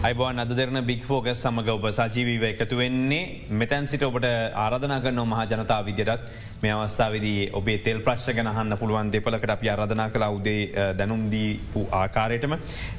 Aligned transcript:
අයිබෝන් 0.00 0.40
අද 0.42 0.52
දෙරන 0.58 0.78
බික් 0.88 1.02
ෆෝකස් 1.08 1.40
සමඟ 1.44 1.66
ඔබ 1.72 1.82
සජීවීව 1.96 2.44
එකතු 2.50 2.76
වෙන්නේ. 2.78 3.24
මෙතැන් 3.60 3.86
සිට 3.90 4.04
ඔබට 4.06 4.26
ආරධනා 4.26 4.96
කරන 5.04 5.18
මහ 5.22 5.40
ජනතා 5.50 5.76
විදිරත් 5.88 6.22
මේ 6.62 6.72
අවස්ථාවදී 6.76 7.50
ඔබේ 7.58 7.82
තෙල් 7.86 8.00
ප්‍රශ්ග 8.06 8.38
ගහන්න 8.38 8.76
පුළුවන් 8.82 9.10
දෙපලකට 9.14 9.52
අප 9.54 9.64
අරධනා 9.72 10.06
කලා 10.14 10.28
උදේ 10.36 10.62
දැනුම්දී 11.00 11.50
ආකාරයටම. 11.98 12.54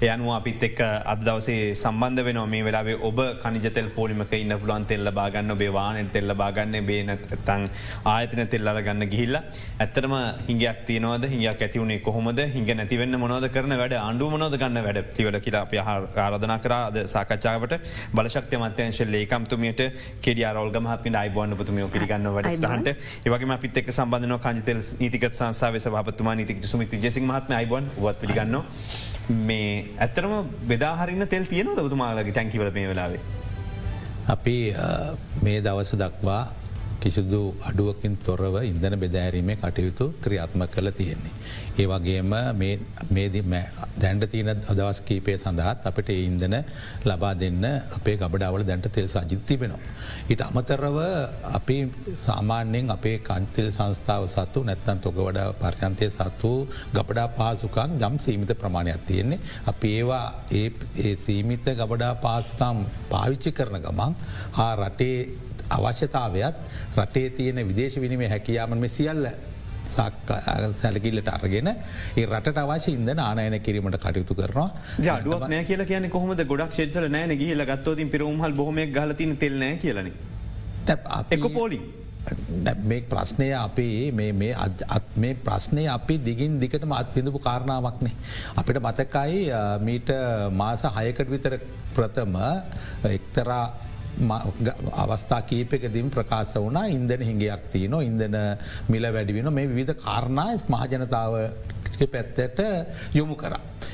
එයනුව 0.09 0.29
අපිත් 0.35 0.65
එක් 0.67 0.81
අද 1.13 1.23
දවසේ 1.29 1.73
සම්බන්ධ 1.73 2.25
වෙන 2.27 2.39
මේ 2.53 2.67
වෙලාවේ 2.67 2.99
ඔබ 3.09 3.21
කනිජතෙල් 3.45 3.89
පෝලිමක 3.97 4.35
ඉන්න 4.41 4.53
පුළුවන් 4.61 4.85
තෙල්ල 4.91 5.11
බාගන්න 5.19 5.55
බේවානෙන් 5.63 6.13
තෙල්ල 6.17 6.35
බාගන්න 6.43 6.77
බේන 6.91 7.11
තන් 7.47 7.67
ආයතන 8.13 8.43
තෙල්ලර 8.53 8.81
ගන්න 8.89 9.09
ගිහිල්ල. 9.15 9.39
ඇත්තරම 9.79 10.15
හිගයක් 10.51 10.85
තියනවද? 10.91 11.27
හිගයක් 11.33 11.65
ඇතිවුණේ 11.65 11.99
කොහොමද? 12.09 12.45
හිඟ 12.55 12.71
නැතිවන්න 12.83 13.21
මොනෝද 13.25 13.49
කරන 13.57 13.77
වැඩ? 13.83 13.99
ආණ්ඩු 14.05 14.31
මොනෝද 14.37 14.61
ගන්න 14.61 14.81
වැඩ? 14.89 15.03
පිවල 15.17 15.41
කියලා 15.49 15.65
අප 15.65 15.75
ආරධනා 16.29 16.61
කරා. 16.61 16.89
අද 16.91 16.99
සාකච්ඡාවට 17.07 17.75
බලශක්ති 18.13 18.57
මත්‍යංශ 18.57 19.01
ලේකම්තුමියට 19.07 19.81
කෙඩිය 20.21 20.47
රෝල්ගමහපි 20.51 21.15
අයිබෝන්න 21.21 21.57
පතුමියෝ 21.57 21.89
පිළිගන්න 21.89 22.29
වැඩස්ටහන්ට. 22.29 22.89
ඒවගේ 23.25 23.57
පිත් 23.57 23.77
එක් 23.77 23.91
සම්බඳන 23.91 24.37
කජතෙල් 24.39 24.81
නීතිකත් 25.01 25.33
සංසාාවස 25.33 25.87
පත්තුමා 26.07 26.35
නීතික 26.35 26.63
සුමිති 26.63 26.99
ජෙසි 26.99 27.21
මහත්ම 27.21 27.53
අයිබොන් 27.53 27.91
වත් 27.97 28.17
පිළිගන්න 28.21 28.57
මේ 29.41 29.67
ඇත්තරම 29.99 30.33
බෙදාහරින්න 30.67 31.27
තෙල් 31.27 31.45
තියන 31.45 31.69
දතුමාලගේ 31.77 32.31
ටැන්කිවල 32.31 32.71
මේ 32.71 32.87
වෙලාවේ. 32.87 33.21
අපි 34.27 34.55
මේ 35.41 35.59
දවස 35.61 35.95
දක්වා 35.95 36.43
කිසිදු 37.01 37.41
අඩුවකින් 37.61 38.15
තොරව 38.19 38.55
ඉන්දන 38.63 38.95
බෙදෑරීමේ 38.97 39.57
කටයුතු 39.57 40.05
ක්‍රියාත්ම 40.21 40.63
කළ 40.67 40.89
තියෙන්නේ. 40.91 41.33
ඒ 41.73 41.85
වගේම 41.87 42.33
දැන්ඩ 44.01 44.25
තියන 44.25 44.49
අදවස් 44.71 44.99
කීපය 45.01 45.35
සඳහත් 45.35 45.85
අපට 45.85 46.09
ඉන්දන 46.11 46.55
ලබා 47.05 47.33
දෙන්න 47.35 47.65
අපේ 47.97 48.15
ගබඩාවල 48.17 48.63
දැන්ට 48.63 48.87
තෙල් 48.89 49.07
සජිත්ති 49.07 49.55
වෙනවා. 49.55 49.79
ඉට 50.29 50.41
අමතරව 50.41 50.97
අපි 51.51 51.77
සාමාන්‍යයෙන් 52.17 52.91
අපේ 52.91 53.17
කන්තෙල් 53.21 53.69
සංස්ථාව 53.69 54.27
සතු 54.27 54.63
නැත්තන් 54.63 54.99
තොක 54.99 55.19
වඩා 55.19 55.47
පර්යන්තය 55.55 56.09
සතු 56.09 56.53
ගබඩා 56.93 57.27
පාසුකන් 57.31 57.97
යම් 57.99 58.15
සීමිත 58.19 58.51
ප්‍රමාණයක් 58.55 59.05
තියෙන්නේ. 59.05 59.39
අපි 59.65 59.87
ඒවා 59.91 60.25
ඒ 60.51 61.15
සීමිත 61.17 61.65
ගබඩා 61.73 62.13
පාසුකම් 62.17 62.83
පාවිච්චි 63.09 63.51
කරන 63.51 63.79
ගමන් 63.79 64.13
හා 64.51 64.73
රටේ 64.77 65.15
අවශ්‍යතාවයක් 65.77 66.55
රටේ 66.97 67.29
තියෙන 67.37 67.63
විදේශ 67.69 67.97
විනිමේ 68.05 68.29
හැකියාමන් 68.33 68.89
සියල්ල 68.97 69.25
සැලකිල්ලට 69.91 71.29
අරගෙන 71.35 71.69
ඒ 71.71 72.25
රට 72.25 72.57
අවශ්‍ය 72.63 72.91
ඉද 72.95 73.13
ආනයන 73.19 73.57
කිරීමට 73.61 74.01
කටයුතු 74.05 74.37
කරනවා 74.39 74.69
ජඩුවක් 75.07 75.47
නෑ 75.53 75.63
කියල 75.69 75.85
කියන 75.91 76.09
කොහොම 76.09 76.35
ගොඩක් 76.43 76.75
ෂේසල 76.77 77.07
නෑන 77.15 77.37
ගහිල 77.37 77.65
ගත්තෝතින් 77.71 78.13
පිරුම්හල් 78.15 78.53
බොහොමක් 78.53 78.93
ගලතින 78.97 79.33
තෙල්නෑ 79.37 79.79
කියලන 79.85 80.13
එක 80.87 81.45
පෝලි. 81.53 81.79
මේ 82.83 83.01
ප්‍රශ්නය 83.03 83.47
අපේ 83.57 84.11
මේ 84.11 85.33
ප්‍රශ්නය 85.45 85.83
අපි 85.89 86.17
දිගින් 86.19 86.59
දිකට 86.59 86.85
මත් 86.85 87.07
පිඳපු 87.15 87.39
කාරණාවක්නේ. 87.39 88.15
අපිට 88.55 88.79
මතකයි 88.79 89.37
මීට 89.81 90.09
මාස 90.53 90.83
හයකට 90.97 91.29
විතර 91.29 91.59
ප්‍රථම 91.95 92.35
එක්තරා 93.05 93.63
අවස්ථා 94.19 95.41
කීපකදින් 95.43 96.09
ප්‍රකාශ 96.09 96.55
වනා 96.59 96.87
ඉන්දන 96.89 97.21
හිඟයක් 97.21 97.67
තියන 97.71 97.93
ඉන්දන 98.01 98.39
මිල 98.89 99.05
වැඩිවෙන 99.09 99.53
මේ 99.53 99.67
විධ 99.69 99.93
කාරණා 99.97 100.49
මහජනතාව 100.69 101.33
පැත්තට 102.05 102.59
යොමු 103.13 103.35
කර. 103.35 103.53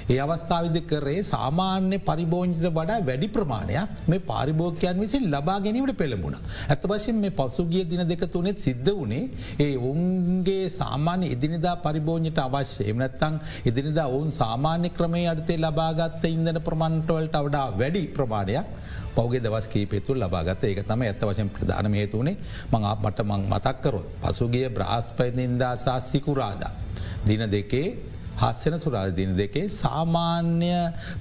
ඒ 0.09 0.17
අවස්ථාවිද 0.17 0.77
කරේ 0.83 1.21
සාමාන්‍ය 1.23 1.97
පරිභෝජිත 1.99 2.65
වඩා 2.69 2.99
වැඩි 3.01 3.27
ප්‍රමාණයක් 3.27 4.07
මේ 4.07 4.21
පාරිභෝකයන් 4.21 4.99
විසින් 4.99 5.25
ලබා 5.25 5.57
ගැනීමට 5.59 5.97
පෙළඹුණ. 5.97 6.37
ඇත 6.69 6.83
වශයෙන් 6.83 7.17
මේ 7.17 7.29
පසුගිය 7.31 7.83
දින 7.83 8.03
දෙක 8.07 8.23
තුනෙත් 8.27 8.59
සිද්ධ 8.59 8.91
වනේ 8.93 9.23
ඒ 9.59 9.73
ඔවුන්ගේ 9.79 10.69
සාමාන්‍ය 10.71 11.25
ඉදිනිදා 11.27 11.75
පරිභෝජයට 11.77 12.39
අවශ්‍ය 12.39 12.83
එමනත්තං 12.83 13.39
ඉදිනිදා 13.65 14.07
ඔවුන් 14.07 14.31
සාමාන්‍ය 14.31 14.89
ක්‍රමය 14.89 15.23
අඩතේ 15.27 15.59
ලබාගත්ත 15.59 16.23
ඉන්දන 16.27 16.61
ප්‍රමාණටවලට 16.61 17.37
වඩා 17.39 17.67
වැඩි 17.73 18.03
ප්‍රමාණයක් 18.09 18.67
පෞගේ 19.17 19.41
දවස් 19.41 19.67
කීපෙතුල් 19.67 20.19
ලබාගත 20.19 20.63
ඒක 20.63 20.81
තම 20.83 21.01
ඇත්ත 21.03 21.23
වශයෙන් 21.23 21.49
ප්‍රධාන 21.49 21.93
හේතුවනේ 21.93 22.35
මං 22.71 22.85
මට 22.97 23.25
මං 23.25 23.47
මතක්කරොත් 23.53 24.05
පසුගිය 24.23 24.67
බ්‍රාස්පයනින්දා 24.71 25.73
සාස්සිකුරාදා. 25.77 26.73
දින 27.25 27.43
දෙකේ 27.49 27.87
හස්සන 28.37 28.75
සුරාධ 28.77 29.13
දින 29.17 29.31
දෙකේ 29.33 29.65
සාමාන්‍ය 29.75 30.71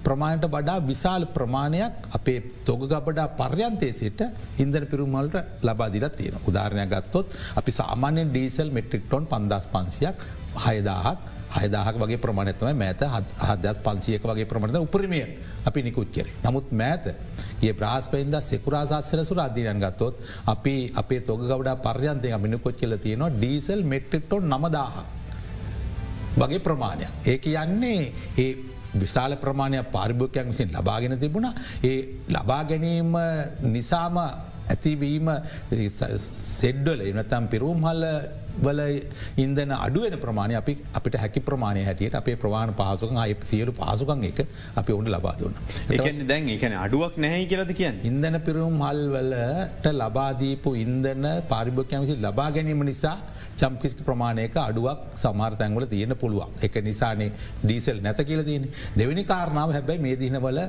ප්‍රමාණයට 0.04 0.48
වඩා 0.48 0.78
විශාල 0.82 1.22
ප්‍රමාණයක් 1.28 2.08
අපේ 2.12 2.38
තොග 2.64 2.82
ගබඩා 2.84 3.28
පර්යන්තය 3.34 3.88
සිට 3.92 4.20
ඉන්දර 4.58 4.84
පිරුමල්ට 4.84 5.36
ලබාදිල 5.62 6.06
තියෙන 6.10 6.36
උදාරණයක් 6.42 6.90
ගත්තොත් 6.90 7.36
අපි 7.56 7.70
සාමාන්‍යෙන් 7.72 8.28
ඩීසල් 8.30 8.70
මෙට්‍රික්ටොන් 8.70 9.24
පන්දස් 9.26 9.66
පන්සියක් 9.68 10.26
හයදාහක් 10.58 11.18
හයදාහක් 11.56 11.96
වගේ 11.96 12.18
ප්‍රමාණතම 12.18 12.68
මෑත 12.74 13.02
හදස් 13.40 13.78
පන්සියක 13.80 14.22
වගේ 14.22 14.46
ප්‍රමණත 14.46 14.78
උපරිමය 14.78 15.20
අපි 15.64 15.82
නිකුත් 15.82 16.10
කෙරේ. 16.10 16.34
නමුත් 16.42 16.70
මෑත 16.72 17.04
ඒ 17.62 17.72
බ්‍රහස්පයින්ද 17.72 18.36
සෙකුරාසාස්සර 18.42 19.24
සුර 19.24 19.40
අධීරන් 19.40 19.80
ගත්තොත් 19.80 20.14
අපි 20.46 20.76
අපේ 20.94 21.20
තොග 21.22 21.40
ගවඩා 21.42 21.76
පර්යන්තය 21.78 22.32
මිනිකොත් 22.36 22.76
කියල 22.76 22.96
තියෙනවා 22.98 23.30
ඩීසල් 23.32 23.82
මෙට්‍රික්ටොන් 23.84 24.42
නමදාහ 24.46 25.04
වගේ 26.36 26.60
ප්‍රමාණයක්. 26.60 27.12
ඒක 27.24 27.46
යන්නේ 27.46 28.12
ඒ 28.36 28.50
විශාල 28.94 29.36
ප්‍රමාණයක් 29.36 29.90
පාරිභෝකයක් 29.90 30.46
විසින් 30.46 30.68
ලබාගෙන 30.70 31.18
තිබුණ 31.18 31.48
ඒ 31.82 31.98
ලබා 32.28 32.62
ගැනීම 32.64 33.12
නිසාම 33.66 34.16
ඇතිවීම 34.66 35.28
සෙඩ්ඩල 36.58 37.00
එනතම් 37.02 37.46
පිරුම් 37.48 37.80
හල්ල 37.80 38.04
වල 38.58 38.80
ඉන්දන 39.36 39.72
අඩුවෙන 39.76 40.16
ප්‍රමාණය 40.18 40.56
අපි 40.56 40.74
අපිට 40.94 41.16
හැකි 41.16 41.40
ප්‍රමාණය 41.40 41.84
හැටියට 41.84 42.14
අපේ 42.14 42.36
ප්‍රවාණ 42.36 42.74
පාසුකන් 42.74 43.18
අය 43.18 43.36
සියලු 43.42 43.72
පාසුකන් 43.74 44.24
එක 44.24 44.40
අපි 44.76 44.90
ඔවුන්ට 44.92 45.10
ලබාදුන්න. 45.10 45.54
දැන් 46.26 46.48
එකන 46.48 46.76
අඩුවක් 46.76 47.16
නැහැ 47.18 47.46
කියලද 47.46 47.72
කියන්න. 47.72 48.02
ඉන්දන 48.04 48.40
පිරුම් 48.40 48.76
හල්වලට 48.80 49.86
ලබාදීපු 49.94 50.72
ඉන්දන 50.76 51.26
පාරිභෝකයමසි 51.48 52.16
ලබා 52.18 52.50
ගැනීම 52.50 52.84
නිසා 52.84 53.16
චම්කිස්ක 53.56 54.00
ප්‍රමාණයක 54.00 54.56
අඩුවක් 54.60 54.98
සමාර්තැන්වල 55.14 55.86
තියෙන 55.86 56.14
පුළුවන්. 56.14 56.50
එක 56.60 56.74
නිසානේ 56.82 57.30
ඩීසල් 57.62 58.00
නැත 58.00 58.20
කියල 58.22 58.42
තියෙන. 58.44 58.68
දෙවැනි 58.96 59.24
කාරණාව 59.24 59.72
හැබැයි 59.72 60.00
මේ 60.00 60.16
දිනවල 60.16 60.60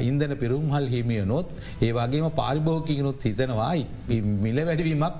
ඉන්දන 0.00 0.34
පිරුම් 0.36 0.66
හල් 0.70 0.86
හිමිය 0.86 1.24
නොත් 1.24 1.48
ඒවාගේම 1.80 2.28
පාරිභෝකිනුත් 2.32 3.22
හිතනවා 3.22 3.72
මිල 4.44 4.58
වැඩිවීමක් 4.62 5.16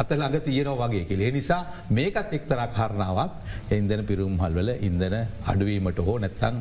අත 0.00 0.10
ළඟ 0.10 0.40
තියෙනව 0.46 0.80
වගේ 0.82 1.04
කෙලේ 1.10 1.30
නිසා 1.36 1.62
මේකත් 1.96 2.32
එක්තරක් 2.38 2.72
හරණාවක් 2.78 3.32
එන්දන 3.76 4.06
පිරුම් 4.08 4.34
හල්වල 4.42 4.70
ඉන්දන 4.88 5.14
අඩුවීමට 5.52 6.00
හෝ 6.08 6.16
නැත්තං 6.24 6.56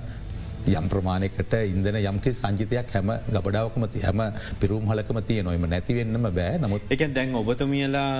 යම් 0.72 0.86
ප්‍රමාණයකට 0.92 1.54
ඉන්දන 1.72 1.98
යම්කි 2.02 2.32
සංජිතයක් 2.40 2.92
හැම 2.96 3.10
ගබඩාවකමති 3.36 4.04
හැම 4.06 4.22
පිරුම් 4.62 4.86
හලකම 4.92 5.20
තිය 5.30 5.42
නොයම 5.48 5.66
නැතිවෙන්නම 5.74 6.28
බෑ. 6.38 6.60
නමුත් 6.64 6.94
එක 6.96 7.04
දැන් 7.18 7.36
ඔබතුමියලා 7.42 8.12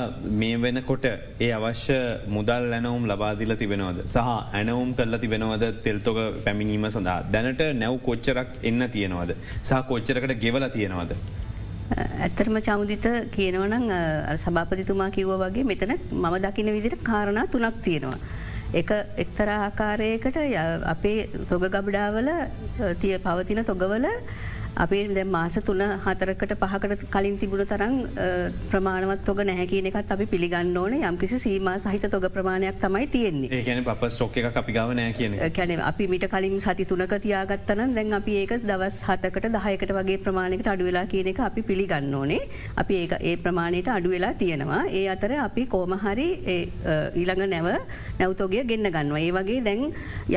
මේ 0.42 0.58
වෙනකොට 0.66 1.06
ඒ 1.46 1.52
අවශ්‍ය 1.60 2.00
මුදල් 2.36 2.76
ඇනවුම් 2.80 3.08
ලබාදිල 3.12 3.56
තිබෙනවද? 3.62 4.04
සහ 4.06 4.34
ඇනවුම් 4.60 4.92
කරලා 4.98 5.24
තිබෙනවද? 5.24 5.64
තෙල්තොක 5.86 6.20
පැමිණීම 6.46 6.90
සඳහා. 6.90 7.20
දැනට 7.34 7.64
නැව් 7.84 7.96
කොච්චරක් 8.10 8.60
එන්න 8.72 8.90
තියෙනවද? 8.98 9.34
සහ 9.64 9.82
කොච්චරකට 9.92 10.38
ගෙවල 10.44 10.68
තියෙනවද. 10.78 11.16
ඇත්තරම 11.96 12.56
චමුදිත 12.68 13.06
කියනවනම් 13.36 13.86
සභාපතිතුමා 14.44 15.10
කිව්ව 15.18 15.34
වගේ 15.44 15.66
මෙතන 15.72 15.94
මම 16.14 16.36
දකින 16.46 16.72
විදිට 16.76 17.04
කාරණා 17.04 17.46
තුනක් 17.48 17.84
තියෙනවා. 17.86 18.18
එක 18.74 18.92
එක්තර 19.24 19.50
ආකාරයකට 19.56 20.38
අපේ 20.94 21.18
තොග 21.50 21.64
ගබඩාවල 21.76 22.30
තිය 23.02 23.18
පවතින 23.26 23.62
තොගවල 23.66 24.08
අපේ 24.76 25.08
දැ 25.16 25.24
මාස 25.26 25.56
තුන 25.66 25.82
හතරකට 26.06 26.54
පහකට 26.62 27.04
කලින් 27.12 27.38
තිබුණ 27.38 27.66
තරම් 27.66 27.96
ප්‍රමාණවත් 28.72 29.26
තොග 29.26 29.42
නැහැකින 29.50 29.90
එකත් 29.90 30.12
අපි 30.12 30.26
පිළිගන්න 30.26 30.78
ඕන. 30.78 30.94
යම්කිසි 31.02 31.40
සීම 31.40 31.70
සහිත 31.78 32.06
තොග 32.12 32.26
ප්‍රමාණයක් 32.36 32.80
තමයි 32.82 33.08
තියෙන්නේ. 33.08 33.64
ඒන 33.68 33.84
ප 33.84 34.22
ොක් 34.26 34.38
එක 34.38 34.58
අපිගාව 34.62 34.94
නෑ 34.94 35.14
කියන 35.14 35.38
කැන 35.58 35.82
අපි 35.82 36.08
මිට 36.08 36.28
කලින් 36.34 36.60
සති 36.60 36.86
තුනක 36.86 37.16
තියාගත්තන 37.26 37.96
දැන් 37.98 38.14
අපි 38.20 38.38
ඒක 38.42 38.54
දවස් 38.64 38.98
හතකට 39.08 39.50
දහයකට 39.58 39.94
වගේ 40.00 40.18
ප්‍රමාණයකට 40.26 40.72
අඩුවෙලා 40.74 41.06
කියන 41.14 41.32
එක 41.34 41.40
අපි 41.50 41.62
පිළිගන්න 41.70 42.14
ඕනේ. 42.14 42.42
අපි 42.78 43.00
ඒ 43.02 43.20
ඒ 43.24 43.36
ප්‍රමාණයට 43.46 43.92
අඩුවෙලා 43.98 44.34
තියෙනවා. 44.42 44.82
ඒ 44.92 45.06
අතර 45.16 45.32
අපි 45.48 45.66
කෝමහරි 45.76 46.30
ඊළඟ 47.16 47.46
නැව 47.56 47.70
නැවතෝගය 48.20 48.64
ගෙන්න්න 48.72 48.92
ගන්නවා. 48.98 49.24
ඒ 49.28 49.32
වගේ 49.38 49.62
දැන් 49.70 49.82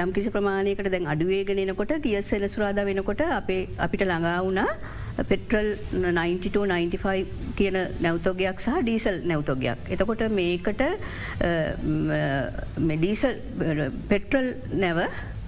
යම්කිසි 0.03 0.35
ප්‍රමාණයකට 0.37 0.93
දැන් 0.95 1.11
අඩුවේගෙනනකොට 1.15 1.95
කිය 2.07 2.21
සෙලසුරාද 2.31 2.81
වෙනකොට 2.91 3.23
අපේ 3.41 3.63
අපිට 3.87 4.05
ළඟ 4.09 4.26
ළඟා 4.27 4.43
වුණා. 4.43 4.71
පෙට්‍රල් 5.25 5.69
9295 5.93 7.55
කියන 7.59 7.77
නැවතෝගයක් 8.05 8.59
සහ 8.61 8.83
ඩීසල් 8.83 9.17
නැවතෝගයක්. 9.25 9.79
එතකොට 9.89 10.23
මේකට 10.31 10.83
ඩීසල් 12.93 13.35
පෙට්‍රල් 14.11 14.49
නැව 14.75 15.01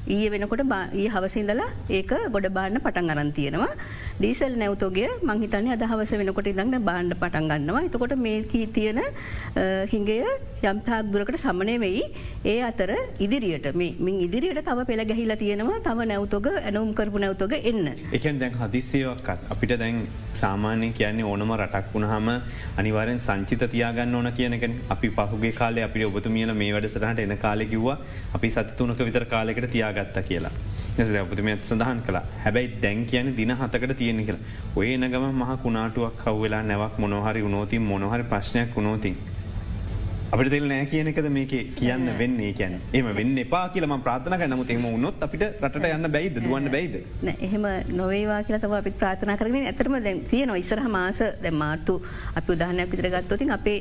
ඊය 0.09 0.29
වෙනකොට 0.33 0.63
ඒ 0.95 1.09
හවසිඉඳලා 1.15 1.69
ඒක 1.91 2.13
ගොඩ 2.35 2.49
බාන්න 2.59 2.81
පටන් 2.81 3.13
අරන් 3.15 3.33
තියෙනවා. 3.39 3.73
ඩීසල් 4.21 4.57
නැවතෝගේ 4.63 5.11
මංහිතන්නේ 5.23 5.77
අද 5.77 5.85
හවස 5.91 6.13
වෙනකොට 6.23 6.49
ඉදන්න 6.53 6.81
බාණ්ඩ 6.89 7.19
පටන් 7.21 7.51
ගන්නවා. 7.53 7.85
එතකොට 7.89 8.17
මේකී 8.27 8.67
තියෙන 8.77 9.03
හිංගය 9.93 10.19
යම්තාක් 10.63 11.11
දුරකට 11.13 11.39
සමනය 11.39 11.75
වෙයි 11.81 12.03
ඒ 12.45 12.57
අතර 12.63 12.91
ඉදිරියට 13.21 13.67
මින් 13.77 14.21
ඉදිරියට 14.27 14.63
තව 14.65 14.87
පෙළ 14.87 15.05
ගැහිලා 15.11 15.37
තියෙනවා 15.37 15.79
තව 15.81 16.07
නැවතොග 16.11 16.49
ඇනුම් 16.53 16.95
කරපු 16.95 17.19
නැවතොග 17.19 17.53
එන්න. 17.63 17.93
එකන් 18.13 18.41
දැන් 18.41 18.55
හදිස්සයවක්කත් 18.55 19.53
අපිට 19.53 19.75
දැන් 19.79 20.01
සාමාන්‍ය 20.35 20.91
කියන්නේ 20.93 21.25
ඕනම 21.25 21.53
රටක් 21.57 21.95
වුණහම 21.95 22.29
අනිවාරෙන් 22.77 23.19
සංචිත 23.19 23.63
තියාගන්න 23.71 24.15
ඕන 24.15 24.33
කියනක 24.33 24.67
අපි 24.89 25.11
පහුගේ 25.11 25.53
කාලේ 25.53 25.85
අපි 25.85 26.05
ඔබතුමියල 26.05 26.55
මේ 26.55 26.73
වැඩසටහට 26.73 27.25
එන 27.27 27.39
කාලෙකිව්වා 27.39 27.99
අපි 28.35 28.51
සත්තුනක 28.51 29.01
විතර 29.01 29.25
කාලෙකට 29.27 29.71
තියාගත්ත 29.71 30.21
කියලා. 30.29 30.55
ඔබතුම 30.99 31.49
සඳහන් 31.63 32.01
කලා 32.07 32.25
හැබැයි 32.45 32.71
දැන් 32.83 33.07
කියන 33.07 33.35
දින 33.37 33.53
හතකට 33.53 33.97
තියෙන 33.97 34.25
කියලා 34.27 34.77
ඔය 34.77 34.93
එනගම 34.95 35.27
මහ 35.33 35.51
කුණාටුවක් 35.65 36.15
කව්වෙලා 36.25 36.63
නැවක් 36.65 36.99
මොනොහරි 36.99 37.43
උනෝතින් 37.43 37.83
මොනොහරි 37.85 38.25
ප්‍රශ්නයක් 38.25 38.77
වුණෝතින්. 38.77 39.17
අපට 40.35 40.51
දෙල් 40.53 40.65
නෑ 40.71 40.87
කියනකද 40.93 41.29
මේක 41.35 41.53
කියන්න 41.79 42.09
වෙන්නේ. 42.19 42.51
කියැන 42.57 42.75
එම 42.99 43.07
වෙන්න 43.19 43.39
එපා 43.43 43.63
කියලම 43.75 43.95
ප්‍රාථනක 44.07 44.43
නමුත් 44.53 44.73
එම 44.75 44.85
උන්නොත් 44.89 45.23
අපිට 45.27 45.45
රට 45.69 45.89
යන්න 45.97 46.09
බැයිද? 46.17 46.37
දුවන්න 46.47 46.69
බැයිද? 46.75 46.97
එහෙම 47.47 47.65
නොවේවා 48.01 48.41
කියලතව 48.49 48.75
අපි 48.81 48.93
ප්‍රාථනා 49.03 49.39
කරන 49.41 49.57
ඇතරම 49.63 49.97
දැන් 50.07 50.21
තියෙන 50.33 50.53
ඉස්සරහ 50.63 50.87
මාස 50.97 51.23
දැ 51.45 51.55
මාර්තු 51.63 51.95
අපි 52.41 52.57
උදාහනයක් 52.57 52.93
විතර 52.93 53.09
ගත්තොතින් 53.17 53.55
අපේ 53.57 53.79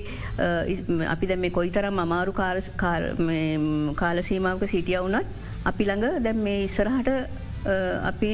අපි 1.16 1.32
දැම 1.34 1.50
කොයි 1.60 1.74
තරම් 1.80 2.00
අමාරු 2.06 2.38
කාලසීමාවක 4.04 4.66
සිටිය 4.76 5.00
වුනත් 5.04 5.28
අපි 5.72 5.84
ළඟ 5.92 6.24
දැම් 6.28 6.44
මේ 6.48 6.64
ඉස්සරහට 6.70 7.10
අපි 8.12 8.32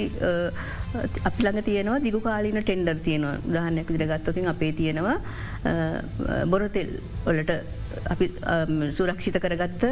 අපි 1.27 1.39
ළඟ 1.43 1.65
තියෙනවා 1.69 2.01
දිගු 2.07 2.19
කාලීන 2.29 2.61
ටෙන්ඩර් 2.61 2.97
තියෙනවා. 3.07 3.37
උදාහනයක් 3.49 3.87
විදිර 3.93 4.11
ගත්තොතින් 4.11 4.51
අපේ 4.53 4.71
තියෙනවා 4.81 5.17
බොරතෙල් 6.51 6.99
වලට 7.25 7.53
අපි 8.13 8.25
um, 8.53 8.91
සුරක්ෂිත 8.91 9.37
කරගත්ත 9.39 9.83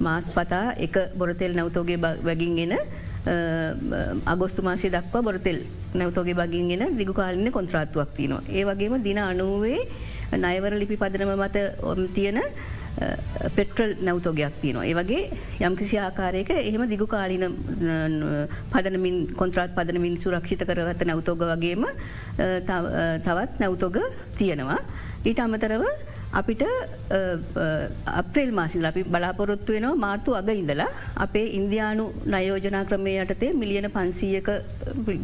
මාස් 0.00 0.30
පතා 0.30 0.76
එක 0.78 0.96
බොරතෙල් 1.16 1.52
නැවතෝගේ 1.58 1.98
වැගින්ගෙන 1.98 2.72
um, 2.74 4.18
අගොස්තු 4.26 4.62
මාසය 4.62 4.90
දක්වා 4.90 5.22
බොරතෙල් 5.22 5.60
නැවතෝගේ 5.94 6.34
බගින්ගෙන 6.34 6.96
දිගු 6.96 7.12
කාලින 7.12 7.52
කොන්ත්‍රාත්තුවක් 7.52 8.10
තියනවා. 8.16 8.42
ඒ 8.48 8.64
වගේම 8.64 9.02
දින 9.02 9.18
අනුවේ 9.18 9.80
නයවර 10.34 10.72
ලිපි 10.76 10.96
පදනම 10.96 11.32
මත 11.36 11.56
තියෙන 12.14 12.38
uh, 12.38 13.16
පෙට්‍රල් 13.56 13.96
නැවතෝගයක් 14.00 14.60
තියනවා. 14.62 14.84
ඒ 14.84 14.94
වගේ 14.94 15.22
යම්කිසි 15.60 15.98
ආකාරයක 15.98 16.50
එහෙම 16.50 16.84
දිගු 16.88 17.06
කාලින 17.06 17.44
පදනමින් 18.72 19.16
කොන්ත්‍රාත් 19.34 19.74
පදනමින් 19.74 20.20
සුරක්ෂිත 20.20 20.62
කරගත 20.62 21.02
නැවතෝග 21.04 21.42
වගේම 21.52 21.82
uh, 21.82 21.90
uh, 21.90 23.16
තවත් 23.26 23.52
නැවතෝග 23.60 23.98
තියෙනවා. 24.38 24.80
ඊට 25.24 25.40
අමතරව 25.40 25.82
අපිට 26.32 26.62
අප්‍රේල් 28.20 28.50
මාසිල් 28.52 28.84
අපි 28.90 29.02
බලාපොරොත්තු 29.04 29.72
වෙනවා 29.76 30.00
මාර්තු 30.04 30.36
අග 30.40 30.48
ඉඳලා 30.54 30.88
අපේ 31.24 31.46
ඉන්දයානු 31.58 32.04
නයෝජනා 32.34 32.84
ක්‍රමය 32.90 33.14
යටතේ 33.24 33.52
මිලියන 33.60 33.88
පන්සීයක 33.96 34.48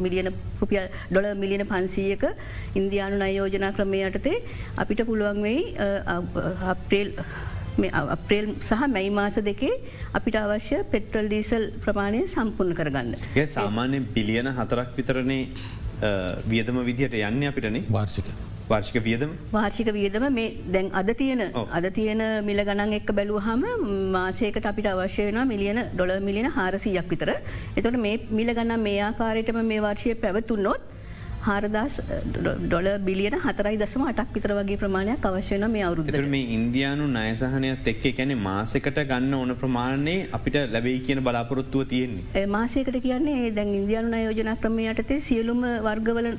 මිලියන 0.04 0.30
රුපියල් 0.60 0.86
ඩොල 1.10 1.28
මිලියන 1.42 1.64
පන්සීයක 1.72 2.24
ඉන්දයානු 2.82 3.18
නයෝජනා 3.24 3.72
ක්‍රමය 3.78 4.00
යටතේ 4.10 4.38
අපිට 4.76 5.02
පුළුවන් 5.10 5.42
වෙයි 5.48 5.62
අප්‍රේල් 6.74 7.10
අප්‍රේල් 8.16 8.48
සහ 8.60 8.82
මැයි 8.88 9.14
මාස 9.20 9.36
දෙකේ 9.50 9.74
අපිට 10.14 10.36
අවශ්‍ය 10.36 10.76
පෙට්‍රල් 10.92 11.28
ඩීසල් 11.28 11.64
ප්‍රමාණය 11.84 12.20
සම්පූර්ණ 12.26 12.76
කරගන්න. 12.80 13.14
සාමාන්‍යෙන් 13.56 14.06
පිලියන 14.16 14.48
හතරක් 14.58 14.90
විතරනේ 14.98 15.42
වියදම 16.52 16.78
විදිහට 16.88 17.14
යන්න 17.20 17.48
අපිටනේ? 17.50 17.84
වාර්ෂික. 17.96 18.28
වාර්ෂික 18.70 18.96
වියදම? 19.06 19.30
වාර්ෂික 19.52 19.88
වියදම 19.96 20.24
මේ 20.38 20.46
දැන් 20.74 20.90
අද 21.00 21.10
තියෙන 21.20 21.42
අද 21.78 21.86
තියෙන 21.98 22.22
මිල 22.48 22.60
ගණන් 22.68 22.96
එක් 22.98 23.12
බැලූහම 23.18 23.64
මාසයකට 24.16 24.66
අපිට 24.72 24.88
අවශ්‍ය 24.92 25.28
වෙන 25.28 25.40
මිලියන 25.52 25.80
ඩොල 25.94 26.12
මිලියන 26.28 26.50
හාරසීයක් 26.58 27.08
විතර. 27.12 27.30
එතොට 27.76 28.00
මේ 28.06 28.16
මිල 28.30 28.52
ගන්න 28.58 28.84
මේ 28.86 29.00
ආකාරයටම 29.08 29.60
මේ 29.72 29.84
වාර්ෂය 29.86 30.14
පැවතුන්නොත් 30.24 30.80
හාරදස් 31.46 31.94
ඩොල 32.64 32.88
බිලියන 33.06 33.36
හතරයි 33.44 33.76
දසම 33.80 34.02
අටක් 34.10 34.30
පිතර 34.36 34.50
වගේ 34.58 34.78
ප්‍රමාණයක් 34.82 35.26
අවශ්‍යන 35.30 35.64
මේ 35.74 35.84
අවුරුද 35.88 36.30
මේ 36.34 36.44
ඉන්දයානු 36.56 37.06
නයසහනයක් 37.16 37.88
එක්ක 37.92 38.04
කැනෙ 38.18 38.34
මාසකට 38.46 39.00
ගන්න 39.10 39.34
ඕන 39.38 39.52
ප්‍රමාණය 39.62 40.16
අපිට 40.38 40.56
ලැබයි 40.74 40.96
කියන 41.06 41.20
බලාපොරොත්තුව 41.26 41.84
තියෙන්නේ. 41.92 42.44
මාසයකට 42.56 42.98
කියන්නේ 43.06 43.52
දැන් 43.58 43.72
ඉන්දයානු 43.80 44.16
අයෝජන 44.20 44.52
ක්‍රමය 44.62 44.86
යටතේ 44.92 45.20
සියලුම 45.28 45.62
වර්ගවල 45.88 46.30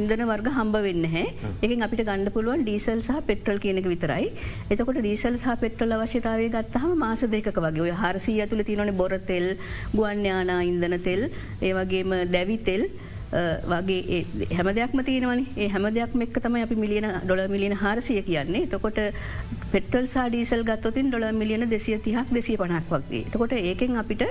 ඉන්දන 0.00 0.24
වර්ග 0.32 0.48
හම්බ 0.58 0.78
වෙන්න 0.88 1.08
හැ 1.14 1.26
එකින් 1.66 1.86
අපිට 1.88 2.04
ගණඩ 2.10 2.34
පුළුවන් 2.36 2.66
ඩීසල් 2.66 3.02
සහ 3.06 3.24
පෙට්‍රල් 3.30 3.62
කියනක 3.64 3.90
විතරයි. 3.94 4.28
එතකොට 4.72 5.00
ඩීසල් 5.00 5.40
සහ 5.42 5.58
පෙට්‍රල් 5.64 5.98
අවශ්‍යතාවය 5.98 6.48
ගත්තහම 6.56 6.94
මාස 7.04 7.24
දෙක 7.36 7.50
වගේ. 7.58 7.84
ඔය 7.86 7.92
හරසී 8.02 8.38
ඇතුළ 8.44 8.66
තියනොන 8.70 8.94
බොරතෙල් 9.02 9.48
ගුවන්්‍යානා 9.96 10.62
ඉන්දන 10.72 10.98
තෙල් 11.08 11.22
ඒවගේම 11.68 12.18
දැවිතෙල් 12.36 12.84
වගේ 13.32 14.20
හැම 14.56 14.68
දෙයක්ම 14.78 15.00
තියෙනවන 15.08 15.40
ඒ 15.56 15.68
හැම 15.68 15.86
දෙයක් 15.96 16.14
එක් 16.26 16.38
තම 16.44 16.54
අපි 16.60 16.76
මිලියන 16.82 17.06
ඩොල 17.24 17.42
මිලියන 17.54 17.74
හාරසිය 17.82 18.22
කියන්නේ 18.28 18.66
තකොට 18.72 19.00
පෙටල් 19.72 20.06
සාඩීසල් 20.14 20.62
ගත්තොතින් 20.70 21.10
ඩොල 21.10 21.26
මිලියන 21.40 21.68
දෙසිය 21.74 21.98
තිහක් 22.06 22.32
දෙසිය 22.38 22.56
පනක් 22.56 22.88
වගේ 22.94 23.24
තකොට 23.34 23.52
ඒකෙන් 23.60 24.00
අපිට 24.02 24.24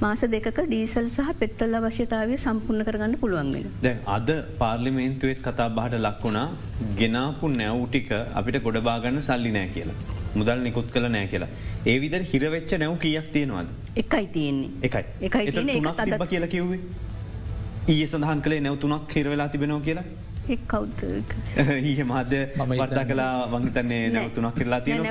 මාස 0.00 0.24
දෙක 0.34 0.48
ඩීසල් 0.56 1.08
සහ 1.08 1.30
පෙට්ටල් 1.40 1.78
අවශ්‍යතාවය 1.80 2.38
සම්පූර්ණ 2.44 2.86
කරගන්න 2.88 3.14
පුළුවන්ගෙන. 3.22 3.68
දැ 3.82 3.96
අද 4.16 4.30
පාර්ලිමේන්තුවත් 4.62 5.42
කතා 5.46 5.68
බහට 5.76 6.00
ලක්වුණා 6.06 6.48
ගෙනාපු 7.02 7.52
නැව්ටික 7.60 8.10
අපිට 8.40 8.58
ගොඩබාගන්න 8.66 9.22
සල්ලි 9.28 9.52
නෑ 9.58 9.70
කියලා. 9.76 9.98
මුදල් 10.38 10.64
නිකුත් 10.66 10.90
කළ 10.96 11.08
නෑ 11.16 11.28
කියලා. 11.34 11.50
ඒ 11.86 11.96
විදර 12.04 12.22
හිරවෙච්ච 12.32 12.74
නැව් 12.82 12.96
කියක් 13.04 13.30
තියෙනවාද. 13.36 13.70
එකයි 14.02 14.26
තියෙන්නේ 14.34 14.70
එකයි 14.88 15.04
එකයි 15.28 15.46
තිබ 16.02 16.26
කියලා 16.34 16.52
කිව්වේ. 16.56 16.80
ඒ 17.92 18.02
සඳහන් 18.06 18.40
කළේ 18.44 18.64
නැවතුනක් 18.64 19.14
හිරවෙලා 19.16 19.48
තිබෙනවා 19.48 19.84
කියලා? 19.86 20.04
ඊහ 21.90 22.04
මාධ්‍ය 22.10 22.40
වර්තා 22.72 23.04
කලා 23.10 23.32
වංහිතන්නේ 23.52 24.00
නැවතුනක් 24.14 24.56
කරලා 24.58 24.80
තියෙන 24.86 25.04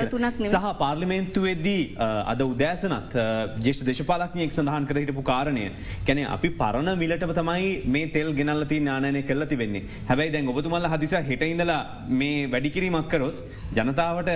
සහ 0.46 0.66
පාර්ලිමේන්තුවේදී 0.80 1.82
අද 2.32 2.42
උදෑසනත් 2.46 3.14
ජෙෂ් 3.66 3.80
දේශපාලක්නයෙක් 3.88 4.52
සඳහන් 4.56 4.88
කර 4.90 5.00
හිටපු 5.02 5.24
කාරණය. 5.30 5.64
කැනෙ 6.06 6.22
අපි 6.36 6.50
පරණ 6.60 6.90
මිලටම 7.02 7.32
තමයි 7.40 7.70
මේ 7.86 8.10
තෙල් 8.16 8.30
ගෙනල්ලති 8.40 8.80
නානය 8.80 9.22
කල්ලති 9.22 9.60
වෙන්නේ 9.62 9.84
හැබැයි 10.10 10.34
දැන් 10.36 10.52
ඔබතුමල්ල 10.54 10.90
හදිස 10.94 11.16
හිට 11.30 11.46
ඉඳලා 11.52 11.80
මේ 12.22 12.46
වැඩිකිරීමක් 12.54 13.10
කරොත් 13.14 13.38
ජනතාවට 13.78 14.30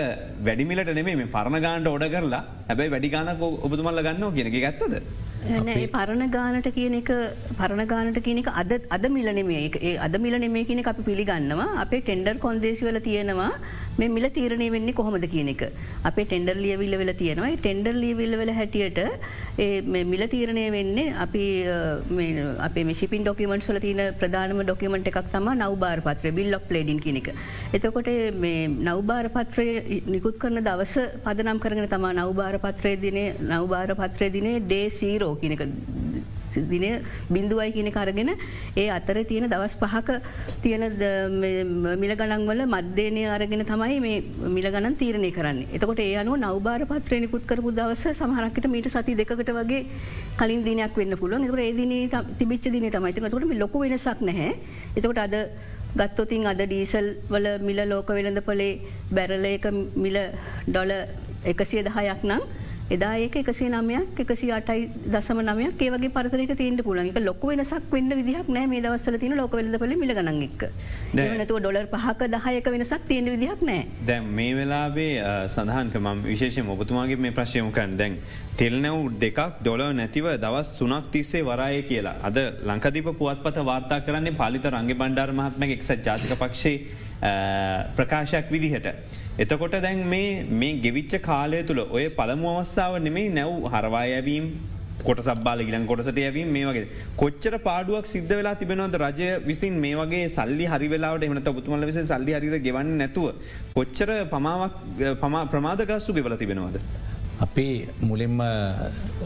වැඩිමිලට 0.47 0.91
නෙමේ 0.99 1.17
මේ 1.21 1.31
පරණ 1.35 1.65
ගාන්ට 1.65 1.89
ඔඩ 1.93 2.05
කරලා 2.13 2.43
හැබැයි 2.69 2.93
වැඩිගානක 2.95 3.41
ඔබතුමල්ල 3.67 4.03
ගන්න 4.07 4.35
කියන 4.37 4.51
ඇත්තද. 4.69 4.95
නෑ 5.69 5.87
පරණ 5.95 6.31
ගානට 6.37 6.69
කියන 6.77 6.95
එක 7.01 7.11
පරණ 7.61 7.89
ගානට 7.93 8.21
කියන 8.27 8.39
එක 8.43 8.51
අද 8.63 8.75
අද 8.97 9.07
මිලනෙමේ 9.17 9.65
ඒ 9.89 9.95
අද 10.07 10.15
මිලනෙමේ 10.27 10.65
කියන 10.69 10.83
අපි 10.93 11.03
පිළිගන්නවා. 11.09 11.67
අපේ 11.85 12.03
ටෙන්ඩර් 12.07 12.37
කොන්දේසිවල 12.47 13.01
තියෙනවා 13.09 13.51
මේ 13.99 14.11
මිල 14.17 14.27
තීරණය 14.37 14.69
වෙන්නේ 14.75 14.97
කොහොමද 15.01 15.27
කියන 15.35 15.51
එක. 15.55 15.63
අපේ 16.11 16.27
ටෙන්ඩර් 16.31 16.57
ලියවිල්ල 16.65 16.97
වෙල 17.03 17.13
තියෙනවා 17.23 17.51
ටෙන්ඩර් 17.65 17.95
ලියවිල්ල 18.05 18.37
වෙල 18.41 18.53
හැටියට 18.59 19.01
මිල 20.13 20.25
තීරණය 20.35 20.65
වෙන්නේ 20.77 21.15
අපි 21.25 21.45
අපේ 22.69 22.95
ශිපින් 23.01 23.25
ඩොකමට 23.27 23.71
ල 23.77 23.81
තින 23.87 24.03
ප්‍රධානම 24.23 24.63
ඩොකමට 24.65 25.11
එකක් 25.13 25.21
තම 25.35 25.49
නවබාර 25.55 26.05
පත්‍ර 26.07 26.35
බිල්ලක් 26.39 26.71
ලේඩින් 26.77 27.01
කියනක. 27.07 27.29
එතකොට 27.77 28.11
මේ 28.45 28.69
නවබාර 28.89 29.27
පත්‍රය 29.37 29.69
නිකුත් 30.15 30.39
කරන 30.45 30.65
දවස 30.69 30.95
පදනම් 31.27 31.59
කරන 31.65 31.87
තම 31.95 32.07
නවබාර 32.13 32.57
පත්‍රය 32.65 32.95
දින 33.05 33.21
නවබාර 33.51 33.91
පත්‍රය 34.01 34.29
දිනේ 34.37 34.63
ඩේ 34.67 34.87
සීරෝ 35.01 35.35
කියනක 35.43 35.63
දින 36.71 36.85
බින්දුවයි 37.31 37.73
කියන 37.77 37.91
කරගෙන 37.97 38.31
ඒ 38.77 38.89
අතර 38.89 39.17
තියෙන 39.31 39.49
දවස් 39.53 39.75
පහක 39.83 40.21
තියෙන 40.63 40.85
මිල 42.03 42.15
ගණන්වල 42.15 42.63
මධ්‍යනය 42.67 43.25
අරගෙන 43.37 43.65
තමයි 43.65 43.99
මේ 44.01 44.23
මිල 44.49 44.69
ගණන් 44.71 44.97
තීරණය 44.97 45.31
කරන්න. 45.33 45.61
එතකොට 45.73 46.01
ඒ 46.01 46.17
අනුව 46.23 46.39
නවබාර 46.39 46.87
පත්‍රයනිකුත් 46.87 47.47
කරපු 47.47 47.71
දවස 47.73 48.05
සමහරකට 48.15 48.67
මීට 48.69 48.89
සති 48.89 49.15
දෙකට 49.15 49.53
වගේ 49.59 49.85
කලින් 50.39 50.65
දිනයක් 50.65 50.97
වෙන්න 50.97 51.17
පුළුවන් 51.17 51.47
එතකට 51.47 51.65
ඒදින 51.67 51.95
තිබිච්ච 52.39 52.73
දින 52.75 52.91
තමයි 52.91 53.31
කොට 53.31 53.55
ලොක 53.63 53.75
වෙනසක් 53.75 54.21
නැහැ. 54.21 54.51
එතකොට 54.97 55.19
අද 55.19 55.35
ගත්තොතින් 55.95 56.47
අද 56.47 56.61
ඩීසල් 56.61 57.07
වල 57.31 57.47
මිල 57.63 57.81
ලෝක 57.89 58.09
වෙළඳ 58.09 58.41
පොලේ 58.43 58.81
බැරල 59.11 59.45
එක 59.47 59.67
මිල 59.97 60.17
ඩොල 60.67 60.91
එකසිය 61.45 61.83
දහයක් 61.87 62.23
නම් 62.25 62.43
එදා 62.91 63.13
ඒක 63.17 63.37
එකසේ 63.41 63.69
නමයක් 63.71 64.19
එකසි 64.23 64.51
අටයි 64.53 64.83
දසම 65.07 65.39
නමයක් 65.43 65.83
ඒවගේ 65.85 66.11
පරතරක 66.11 66.51
තියන්ට 66.55 66.83
පුලන් 66.85 67.01
එක 67.03 67.19
ලොක 67.21 67.43
වෙනසක් 67.43 67.87
වෙන්න 67.91 68.13
විදිහක් 68.13 68.49
නෑ 68.49 68.67
මේ 68.67 68.83
දවස්සල 68.85 69.17
තින 69.19 69.37
ලොක 69.37 69.53
වෙලද 69.53 69.79
පල 69.79 69.95
මිලගන 69.97 70.29
එක් 70.29 70.65
නැතුව 71.15 71.61
ඩොලර් 71.61 71.89
පහක 71.89 72.29
දහයක 72.29 72.69
වෙනසක් 72.75 73.07
තියෙන 73.09 73.31
විදිහක් 73.35 73.63
නෑ. 73.63 73.87
දැන් 74.07 74.29
මේ 74.31 74.53
වෙලාබේ 74.55 75.15
සඳහන්ක 75.47 75.97
ම 75.97 76.21
විශේෂ 76.25 76.61
ඔබතුමාගේ 76.69 77.17
මේ 77.19 77.33
ප්‍රශ්යමු 77.33 77.73
කරන් 77.73 77.97
දැන් 77.97 78.19
තෙල්නැව් 78.55 79.09
දෙකක් 79.19 79.41
ඩොලව 79.63 79.89
නැතිව 79.95 80.29
දවස් 80.37 80.75
තුනක් 80.77 81.11
තිස්සේ 81.11 81.43
වරාය 81.43 81.83
කියලා. 81.85 82.17
අද 82.23 82.37
ලංකදිප 82.65 83.11
පුවත්පත 83.15 83.65
වාර්තා 83.65 84.01
කරන්නේ 84.03 84.37
පාලිත 84.37 84.69
රංග 84.73 84.93
බණ්ඩාර 84.95 85.33
මහත්ම 85.33 85.67
එක්සත් 85.71 85.97
ජාතික 86.03 86.37
පක්ෂේ 86.37 86.77
ප්‍රකාශයක් 87.97 88.53
විදිහට. 88.55 88.87
එතකොට 89.39 89.75
දැන් 89.87 90.05
මේ 90.13 90.77
ගෙවිච්ච 90.85 91.17
කාලය 91.23 91.65
තුළ 91.71 91.83
ඔය 91.89 92.07
පළමු 92.21 92.55
අවස්ථාව 92.55 93.03
නෙමේ 93.09 93.33
නැව් 93.39 93.69
හරවායවීම් 93.75 94.47
කොට 95.07 95.21
සබ්බාල 95.21 95.61
ගිලන් 95.69 95.87
කොටසට 95.87 96.19
යවීම 96.21 96.51
මේ 96.57 96.67
වගේ 96.69 96.85
කොච්චර 97.23 97.55
පාඩුවක් 97.67 98.07
සිද්ධ 98.13 98.35
වෙලා 98.39 98.55
තිබෙනවද 98.61 98.97
රජය 99.03 99.31
විසින් 99.49 99.75
මේ 99.85 99.97
වගේ 100.01 100.29
සල්ලි 100.37 100.67
හරි 100.73 100.89
වෙලාට 100.95 101.27
එමනත 101.27 101.51
පුතුමල 101.57 101.87
විස 101.91 101.99
සල්ලි 102.11 102.37
හරිර 102.37 102.57
ගෙවන්න 102.67 102.93
නැතුව 103.01 103.27
කොච්චර 103.75 104.13
පමාවක් 104.33 104.79
ප්‍රමාදගස්සු 105.53 106.17
ගෙවල 106.19 106.37
තිබෙනවද. 106.43 106.79
අපි 107.45 107.67
මුලින්ම 108.01 108.39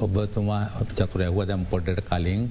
ඔබතුමා 0.05 0.63
චතුර 0.91 1.23
ඇහුව 1.25 1.41
දැම් 1.51 1.65
පොඩ්ඩට 1.73 2.09
කලින් 2.11 2.43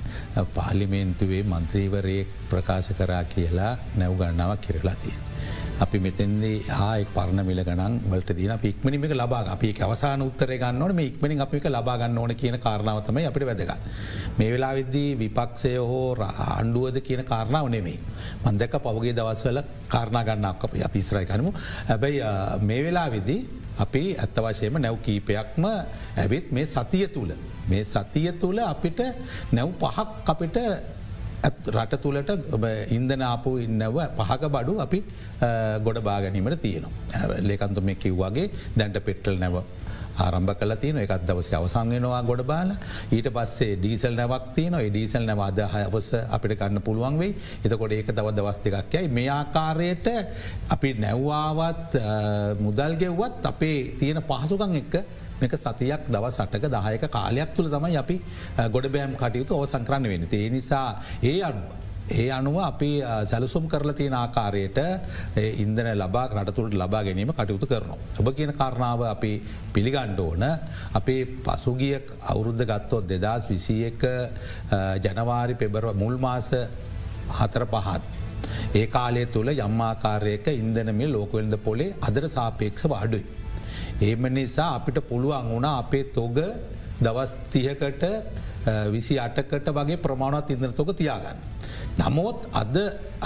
පාලිමේන්තුවේ 0.56 1.44
මන්ත්‍රීවරයේ 1.46 2.28
ප්‍රකාශ 2.50 2.92
කරා 3.00 3.24
කියලා 3.34 3.72
නැව් 4.00 4.14
ගන්නාවක් 4.20 4.62
කිරලාතිය. 4.66 5.16
අපි 5.78 5.98
මෙතෙන්දේ 6.00 6.54
ආයෙක් 6.76 7.10
පරණ 7.16 7.42
මිල 7.50 7.62
ගණන් 7.62 7.98
වලට 8.12 8.36
දන 8.38 8.62
පික්මනිික 8.64 9.14
ලබා 9.14 9.42
අපි 9.56 9.70
අවසාන 9.88 10.22
උත්තර 10.22 10.54
ගන්නවන 10.56 10.96
මේ 10.96 11.10
ඉක්මනින් 11.12 11.44
අපික 11.46 11.68
ලබාගන්න 11.68 12.18
ඕන 12.18 12.34
කියන 12.36 12.58
කාරණාවතමයි 12.60 13.28
අපිට 13.30 13.48
වැදගත්. 13.50 13.84
මේ 14.38 14.50
වෙලා 14.54 14.74
විද්දී 14.80 15.10
විපක්ෂය 15.22 15.76
හෝ 15.92 16.10
ආණ්ඩුවද 16.48 16.98
කියන 17.08 17.24
කාරණාව 17.26 17.70
නෙමේ. 17.70 18.00
මන්දක 18.46 18.74
පවගේ 18.80 19.16
දවස්වල 19.20 19.62
කාරණා 19.88 20.24
ගන්නක් 20.24 20.64
අප 20.66 20.74
අපිස්රයි 20.90 21.26
කනමු 21.26 21.54
හැබැයි 21.90 22.22
මේ 22.62 22.82
වෙලා 22.84 23.10
විදි 23.12 23.38
අපි 23.86 24.04
ඇත්ත 24.24 24.38
වශයම 24.46 24.78
නැව් 24.86 24.98
කීපයක්ම 25.06 25.66
ඇවිත් 26.24 26.52
මේ 26.58 26.66
සතිය 26.76 27.08
තුළ. 27.16 27.32
මේ 27.72 27.84
සතිය 27.94 28.30
තුළ 28.42 28.60
අපිට 28.74 29.02
නැව් 29.58 29.74
පහක් 29.82 30.30
අපිට 30.36 30.58
රට 31.76 31.98
තුළට 32.04 32.32
ඉන්දනාපු 32.98 33.52
ඉන්නව 33.66 33.98
පහක 34.20 34.44
බඩු 34.56 34.74
අපි 34.86 35.00
ගොඩ 35.86 36.00
බාගැනීමට 36.08 36.62
තියෙනවා. 36.66 36.94
ලේකන්තුම 37.50 37.92
කිව්වාගේ 38.04 38.48
දැන්ට 38.78 38.98
පෙට්ටල් 39.08 39.38
නැව 39.44 39.58
ආරම්භ 40.18 40.54
කල 40.56 40.74
තියන 40.76 40.98
එකත් 40.98 41.26
දවස 41.26 41.52
අවසංගෙනවා 41.54 42.22
ගොඩ 42.24 42.44
බාල 42.44 42.74
ඊට 43.12 43.30
පස්සේ 43.30 43.78
ඩීසල් 43.78 44.16
නැවක් 44.16 44.48
තියන 44.54 44.78
ඩීසල් 44.80 45.24
නැව 45.24 45.42
අද 45.42 45.62
හයවස 45.68 46.10
අපිට 46.30 46.58
කන්න 46.58 46.82
පුළුවන් 46.82 47.18
වෙයි 47.18 47.36
එතකොට 47.62 47.94
ඒක 47.94 48.12
තව 48.12 48.34
දවස්තිකක් 48.34 48.96
යයි 48.96 49.12
මේ 49.12 49.30
ආකාරයට 49.32 50.10
අපි 50.70 50.92
නැව්වාවත් 51.00 52.02
මුදල් 52.60 52.98
ගෙව්වත් 52.98 53.48
අපේ 53.48 53.80
තියෙන 53.96 54.22
පහසුකං 54.24 54.78
එක්ක 54.78 54.96
මේක 55.40 55.54
සතියක් 55.56 56.08
දව 56.08 56.26
සටක 56.30 56.70
දායක 56.70 57.04
කාලයක් 57.10 57.50
තුළ 57.54 57.70
තමයි 57.70 57.98
අපි 57.98 58.18
ගොඩ 58.70 58.88
බෑම් 58.90 59.14
කටයුතු 59.16 59.54
ඔව 59.54 59.66
සංක්‍රන්න 59.66 60.06
වෙන. 60.06 60.24
ඒ 60.32 60.50
නිසා 60.50 60.88
ඒ 61.24 61.42
අඩුව. 61.42 61.87
ඒ 62.10 62.30
අනුව 62.30 62.58
අපි 62.62 62.90
සැලසුම් 63.24 63.68
කරල 63.68 63.92
තියෙන 63.92 64.16
ආකාරයට 64.16 64.78
ඉන්දන 65.58 65.90
ලබා 65.94 66.26
රටතුළට 66.34 66.76
ලබා 66.76 67.04
ගැනීම 67.04 67.32
කටයුතු 67.32 67.68
කරනවා. 67.68 67.98
ඔබ 68.20 68.28
කියන 68.32 68.54
කාරණාව 68.54 69.02
අපි 69.06 69.32
පිළිගණ්ඩ 69.74 70.20
ඕන 70.20 70.44
අපේ 70.94 71.26
පසුගිය 71.46 71.96
අවුරුද්ධ 72.24 72.64
ගත්තොත් 72.64 73.10
දෙදස් 73.14 73.50
විසි 73.50 73.76
එක 73.86 74.04
ජනවාරි 75.06 75.56
පෙබරව 75.56 75.96
මුල් 75.96 76.16
මාස 76.18 76.50
හතර 77.32 77.66
පහත්. 77.66 78.02
ඒ 78.74 78.86
කාලය 78.88 79.26
තුළ 79.28 79.52
යම්මාකාරයක 79.58 80.48
ඉන්දනමිල් 80.54 81.12
ලෝකවෙල්ද 81.12 81.60
පොලේ 81.60 81.96
අදර 82.02 82.30
සාපේක්ෂ 82.30 82.88
අඩුයි. 82.94 83.26
ඒම 84.02 84.24
නිසා 84.32 84.72
අපිට 84.76 85.00
පුළුවන් 85.04 85.50
වුණා 85.50 85.78
අපේ 85.78 86.04
තොග 86.14 86.40
දවස් 87.00 87.32
තියකට 87.50 88.04
විසි 88.88 89.20
අටකට 89.20 89.70
වගේ 89.72 89.98
ප්‍රමාණවත් 89.98 90.50
ඉදන 90.50 90.74
තොක 90.74 90.96
තියාගන්න. 90.96 91.57
නමුත් 92.00 92.48
අද 92.62 92.76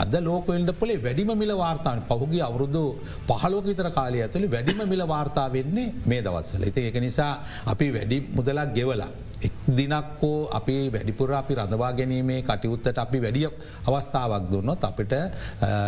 අද 0.02 0.14
ලෝකවෙල්ඩ 0.28 0.72
පොලේ 0.82 1.02
වැඩිම 1.06 1.32
මිල 1.42 1.52
වාර්තාාන 1.64 2.04
පහුගේ 2.10 2.44
අවුරුදු 2.50 2.84
පහලෝක 3.30 3.66
විතර 3.72 3.90
කාලය 3.98 4.22
ඇතුළි 4.22 4.48
වැඩිම 4.56 4.80
මිල 4.94 5.04
වාර්තා 5.08 5.48
වෙන්නේ 5.56 5.94
මේ 6.06 6.22
දවස්සල. 6.22 6.64
ඇති 6.64 6.88
එක 6.90 6.98
නිසා 7.08 7.34
අපි 7.74 7.88
වැඩි 7.96 8.18
මුදලක් 8.38 8.72
ගෙවලා. 8.78 9.12
එක් 9.42 9.54
දිනක්කෝ 9.78 10.50
අපි 10.58 10.76
වැඩිපුර 10.94 11.34
අපි 11.34 11.54
රඳවා 11.60 11.92
ගැනීමේ 12.00 12.42
කටයුත්තට 12.48 12.98
අපි 13.04 13.18
වැඩිය 13.26 13.48
අවස්ථාවක් 13.90 14.46
දුන්නොත් 14.52 14.84
අපිට 14.90 15.14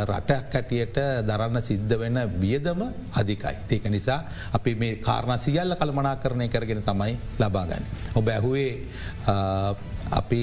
රටක් 0.09 0.45
කැටියට 0.53 0.97
දරන්න 1.27 1.61
සිද්ධ 1.61 1.93
වෙන 2.01 2.17
වියදම 2.41 2.81
අධිකයි. 3.19 3.55
ඒක 3.69 3.85
නිසා 3.95 4.19
අපි 4.57 4.75
මේ 4.75 4.99
කාරණ 5.07 5.39
සියල්ල 5.39 5.77
කළමනා 5.79 6.15
කරණය 6.23 6.47
කරගෙන 6.49 6.83
තමයි 6.89 7.13
ලබාගන්න. 7.39 7.83
ඔබ 8.15 8.27
ඇහුවේ 8.27 8.71
අපි 10.19 10.41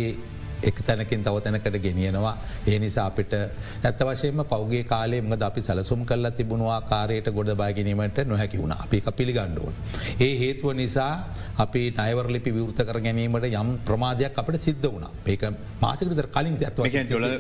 එක් 0.62 0.82
තැනකින් 0.82 1.22
තව 1.22 1.40
තැනකට 1.40 1.78
ගෙනියනවා 1.78 2.34
ඒ 2.66 2.78
නිසා 2.78 3.06
අපිට 3.06 3.32
ඇත්ත 3.32 4.00
වශයම 4.02 4.44
පෞගේ 4.44 4.82
කාලේ 4.84 5.22
මද 5.22 5.42
අපි 5.42 5.62
සැලසුම් 5.62 6.04
කල්ලා 6.04 6.30
තිබුණවා 6.32 6.80
කාරයට 6.82 7.30
ගොඩ 7.30 7.52
බාගැනීමට 7.54 8.22
නොහැකි 8.26 8.58
වුණ 8.58 8.74
අපි 8.74 8.96
එක 8.98 9.10
පිළිගණ්ඩුවන්. 9.12 9.74
ඒ 10.20 10.32
හේතුව 10.38 10.74
නිසා 10.74 11.12
අපි 11.58 11.82
නයවරලිපි 11.92 12.50
විවෘත 12.52 12.80
කර 12.82 13.00
ගැනීමට 13.00 13.50
යම් 13.52 13.74
ප්‍රමාධයක් 13.82 14.38
අපට 14.38 14.60
සිද්ධ 14.60 14.86
වුණ 14.86 15.06
ඒක 15.26 15.44
මාසකතර 15.80 16.28
කලින් 16.28 16.56
ඇත්ව 16.60 16.84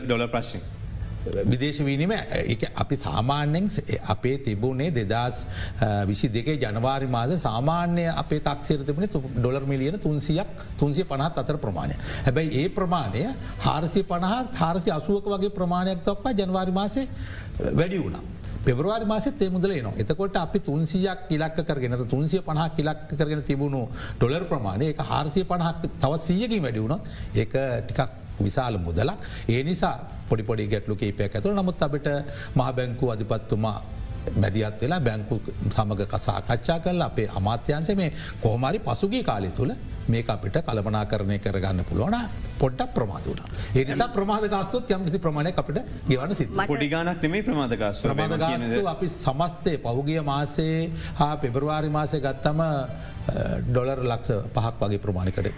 ඩොල 0.04 0.28
ප්‍රශ්න. 0.28 0.79
විදේශ 1.44 1.80
වීනීම 1.80 2.12
අපි 2.74 2.96
සාමාන්‍යෙන් 2.96 3.68
අපේ 4.06 4.38
තිබුණේ 4.38 4.90
දෙදස් 4.90 5.46
විසි 6.06 6.28
දෙකේ 6.28 6.56
ජනවාරි 6.58 7.06
මාද 7.08 7.36
සාමාන්‍ය 7.38 8.06
අපේ 8.14 8.40
තක්සේර 8.40 8.80
තිබුණ 8.82 9.08
ඩොලර් 9.36 9.64
මිලියන 9.64 9.98
තුන්සියක් 9.98 10.48
තුන්සිය 10.78 11.04
පනහත් 11.04 11.38
අතර 11.38 11.58
ප්‍රමාණය. 11.58 11.94
හැබැයි 12.24 12.50
ඒ 12.56 12.68
ප්‍රමාණය 12.70 13.24
හාරසි 13.58 14.02
පණහත් 14.04 14.54
හාරසි 14.56 14.90
අසුවක 14.90 15.24
වගේ 15.26 15.52
ප්‍රමාණයක් 15.52 16.02
තොක්වා 16.02 16.32
ජනවාරි 16.34 16.72
මාසේ 16.72 17.08
වැඩි 17.72 17.98
වුණා. 17.98 18.24
පෙබරවාරි 18.60 19.06
මාසෙත් 19.06 19.42
ඒ 19.42 19.48
මුදල 19.48 19.72
නවා 19.74 19.98
එතකොට 19.98 20.36
අපි 20.36 20.58
තුන්සියක් 20.60 21.30
ඉලක් 21.30 21.60
කරගෙන 21.62 21.96
තුන්සිය 22.06 22.40
පණහක් 22.40 22.78
ඉලක් 22.78 23.04
කරගෙන 23.10 23.42
තිබුණු 23.42 23.82
ඩොලර් 24.16 24.44
ප්‍රමාණය 24.44 24.90
එක 24.92 25.00
හාරසිය 25.02 25.44
පණහක් 25.44 25.92
තවත් 25.96 26.22
සීයකින් 26.22 26.62
වැඩි 26.62 26.80
වුණොත් 26.80 27.06
ඒ 27.34 27.46
ටිකක් 27.46 28.19
විශාල 28.40 28.78
මුදලක්. 28.78 29.18
ඒ 29.48 29.62
නිසා 29.62 29.94
පොඩිපොඩි 30.28 30.68
ගැටලු 30.68 30.96
කේපයක් 30.96 31.34
ඇතුළ. 31.34 31.54
නමුත් 31.54 31.82
අපට 31.82 32.08
මහ 32.54 32.68
බැංකු 32.72 33.10
අධිපත්තුමා 33.10 33.76
බැදිත් 34.36 34.80
වෙලා 34.80 35.00
බැංකු 35.00 35.40
සමඟ 35.68 36.02
කසාකච්ඡා 36.06 36.78
කරල 36.80 37.02
අපේ 37.02 37.28
අමාත්‍යන්සේ 37.32 37.96
මේ 37.96 38.10
කොහමරි 38.42 38.78
පසුගේ 38.80 39.22
කාලි 39.22 39.50
තුළ 39.50 39.72
මේ 40.08 40.24
අපිට 40.26 40.56
කළපනා 40.60 41.04
කරණය 41.06 41.38
කරගන්න 41.38 41.84
පුළුවන. 41.84 42.16
පොඩ්ඩක් 42.58 42.94
ප්‍රමාදුවන. 42.94 43.40
ඒනිසා 43.74 44.08
ප්‍රමාදගස්තුත් 44.10 44.90
යම්කිසි 44.90 45.18
ප්‍රමාණය 45.18 45.52
අපට 45.54 45.78
ගෙවන 46.08 46.34
සිත් 46.34 46.50
පොඩිගානක් 46.64 47.22
නෙමේ 47.22 47.42
ප්‍රමාදගස් 47.42 48.02
ප්‍රමාදගස්තු 48.02 48.82
අපි 48.86 49.08
සමස්තය 49.08 49.76
පහුගිය 49.78 50.20
මාසේ 50.22 50.90
හා 51.14 51.36
පෙබරවාරි 51.36 51.90
මාසය 51.90 52.20
ගත්තම 52.20 52.60
ඩොලර් 53.70 54.00
ලක්ෂ 54.10 54.48
පහක් 54.54 54.76
වගේ 54.80 55.02
ප්‍රමාණිකට 55.04 55.52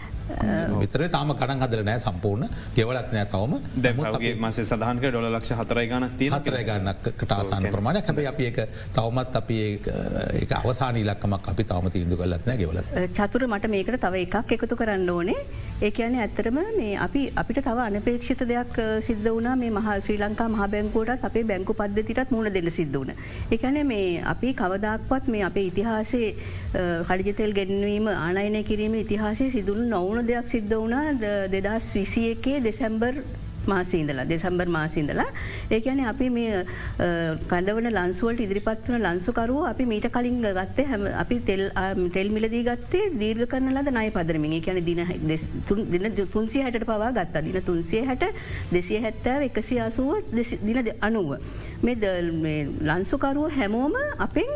විතර 0.80 1.02
තාම 1.12 1.30
කඩන් 1.40 1.62
හදල 1.64 1.82
නෑ 1.88 2.00
සම්පූර්ණ. 2.04 2.48
ගෙවලත් 2.76 3.10
නෑ 3.14 3.26
තවම. 3.32 3.54
දැමගේ 3.84 4.34
මස 4.34 4.60
සඳහන්ක 4.64 5.04
ඩොල 5.08 5.28
ලක්ෂ 5.30 5.58
හතරයි 5.60 5.88
ගනක් 5.90 6.18
තිය 6.20 6.30
හතරයි 6.34 6.64
ගන්නකට 6.68 7.34
ආසාන 7.38 7.68
ප්‍රමාණය 7.74 8.02
හැබයි 8.06 8.28
අපි 8.32 8.46
එක 8.50 8.60
තවමත් 8.98 9.36
අපි 9.42 9.58
ඒ 9.64 10.46
අවසාන 10.60 11.00
ලක්කමක් 11.10 11.50
අපි 11.52 11.68
තවම 11.72 11.90
තිීන්දු 11.96 12.20
කලත්න 12.22 12.54
ගෙවල 12.62 12.80
චතුර 13.18 13.46
මට 13.50 13.72
මේකට 13.74 14.00
තව 14.06 14.24
එකක් 14.26 14.56
එකතු 14.58 14.80
කරන්න 14.80 15.10
ඕනේ. 15.16 15.38
ඒ 15.82 15.90
කියන්නේ 15.90 16.22
ඇත්තරම 16.24 16.58
මේ 16.78 16.96
අපි 17.06 17.22
අපිට 17.42 17.62
තව 17.68 17.78
අනපේක්ෂිත 17.86 18.42
දෙයක් 18.52 18.76
සිද්ධ 19.08 19.30
වනා 19.38 19.56
මේ 19.62 19.70
මහ 19.76 19.88
ශ්‍රී 20.06 20.18
ලංකා 20.24 20.48
මහ 20.54 20.68
බැංකෝටත් 20.74 21.28
අපේ 21.30 21.44
බැංකු 21.52 21.74
පද්ධතිටත් 21.80 22.34
මුණ 22.34 22.52
දෙන්න 22.56 22.70
සිද්ධ 22.78 22.98
වන. 23.00 23.12
එකන 23.50 23.80
මේ 23.92 24.22
අපි 24.34 24.54
කවදක්වත් 24.62 25.32
මේ 25.34 25.44
අපේ 25.50 25.66
ඉතිහාසේ 25.70 26.28
කඩිජතෙල් 26.74 27.52
ගැන්වීම 27.52 28.06
ආනයනය 28.08 28.62
කිරීම 28.64 28.94
ඉතිහාසේ 28.94 29.50
සිදුරු 29.50 29.86
නොවන 29.86 30.26
දෙයක් 30.26 30.46
සිද්ධ 30.46 30.74
වනා 30.76 31.06
දෙදස් 31.48 31.88
විසි 31.94 32.22
එකේ 32.30 32.60
දෙසැම්බර් 32.60 33.14
මාසීන්දලා 33.66 34.26
දෙසම්බර් 34.26 34.68
මාසින්දලා 34.68 35.28
ඒකන 35.70 36.00
අපි 36.12 36.28
මේ 36.30 36.64
කඳවන 37.52 37.88
ලන්සුවලට 37.92 38.42
ඉදිරිපත් 38.46 38.88
වන 38.88 39.06
ලන්සුකරුව 39.06 39.62
අපි 39.64 39.84
මීට 39.84 40.08
කලින් 40.16 40.38
ගත්තේ 40.50 40.86
හැම 40.86 41.04
අපි 41.14 41.38
තෙල් 42.10 42.28
මිලදී 42.36 42.62
ගත්තේ 42.64 43.10
දීර්ග 43.14 43.44
කරන 43.46 43.70
ලද 43.74 43.90
නය 43.90 44.08
පදරමින්. 44.10 44.56
කියන 44.60 44.80
දින 44.84 45.00
දින 45.94 46.26
තුන්සිය 46.28 46.62
හැට 46.62 46.84
පවා 46.84 47.10
ගත්තා. 47.10 47.42
දින 47.42 47.58
තුන්සිය 47.62 48.02
හැට 48.04 48.24
දෙසිය 48.72 49.00
හැත්තෑ 49.00 49.48
එකසි 49.50 49.80
අසුව 49.80 50.10
දින 50.62 50.92
අනුව. 51.00 51.30
මේ 51.82 52.58
ලන්සුකරුව 52.82 53.48
හැමෝම 53.58 53.96
අපෙන් 54.18 54.50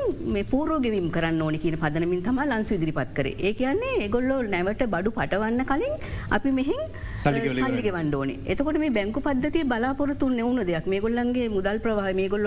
පූරෝගෙවිම් 0.53 1.09
කරන්න 1.11 1.43
ඕනි 1.43 1.59
කියන 1.59 1.79
පදනමින් 1.79 2.23
තම 2.23 2.41
ලන්සු 2.49 2.75
ඉදිරිපත් 2.79 3.15
කර. 3.19 3.29
ඒ 3.39 3.53
කියන්නේ 3.53 3.95
එගොල්ලෝ 4.07 4.41
නැවට 4.47 4.85
බඩු 4.87 5.17
පටවන්න 5.19 5.65
කලින් 5.65 5.95
අපි 6.31 6.51
මෙහින් 6.53 6.83
සල්ලිග 7.17 7.89
වන්ඩෝනේ 7.97 8.39
එතකොට 8.47 8.79
මේ 8.83 8.93
බැංකු 8.97 9.25
පද්ධතිය 9.27 9.65
බලාපොරතුන් 9.73 10.37
නෙවුණ 10.41 10.67
දෙයක්. 10.71 10.87
මේ 10.87 11.01
ගොල්ලන්ගේ 11.01 11.49
මුදල් 11.57 11.79
ප්‍රවාහ 11.85 12.15
මේ 12.21 12.29
ගොල්ල 12.29 12.47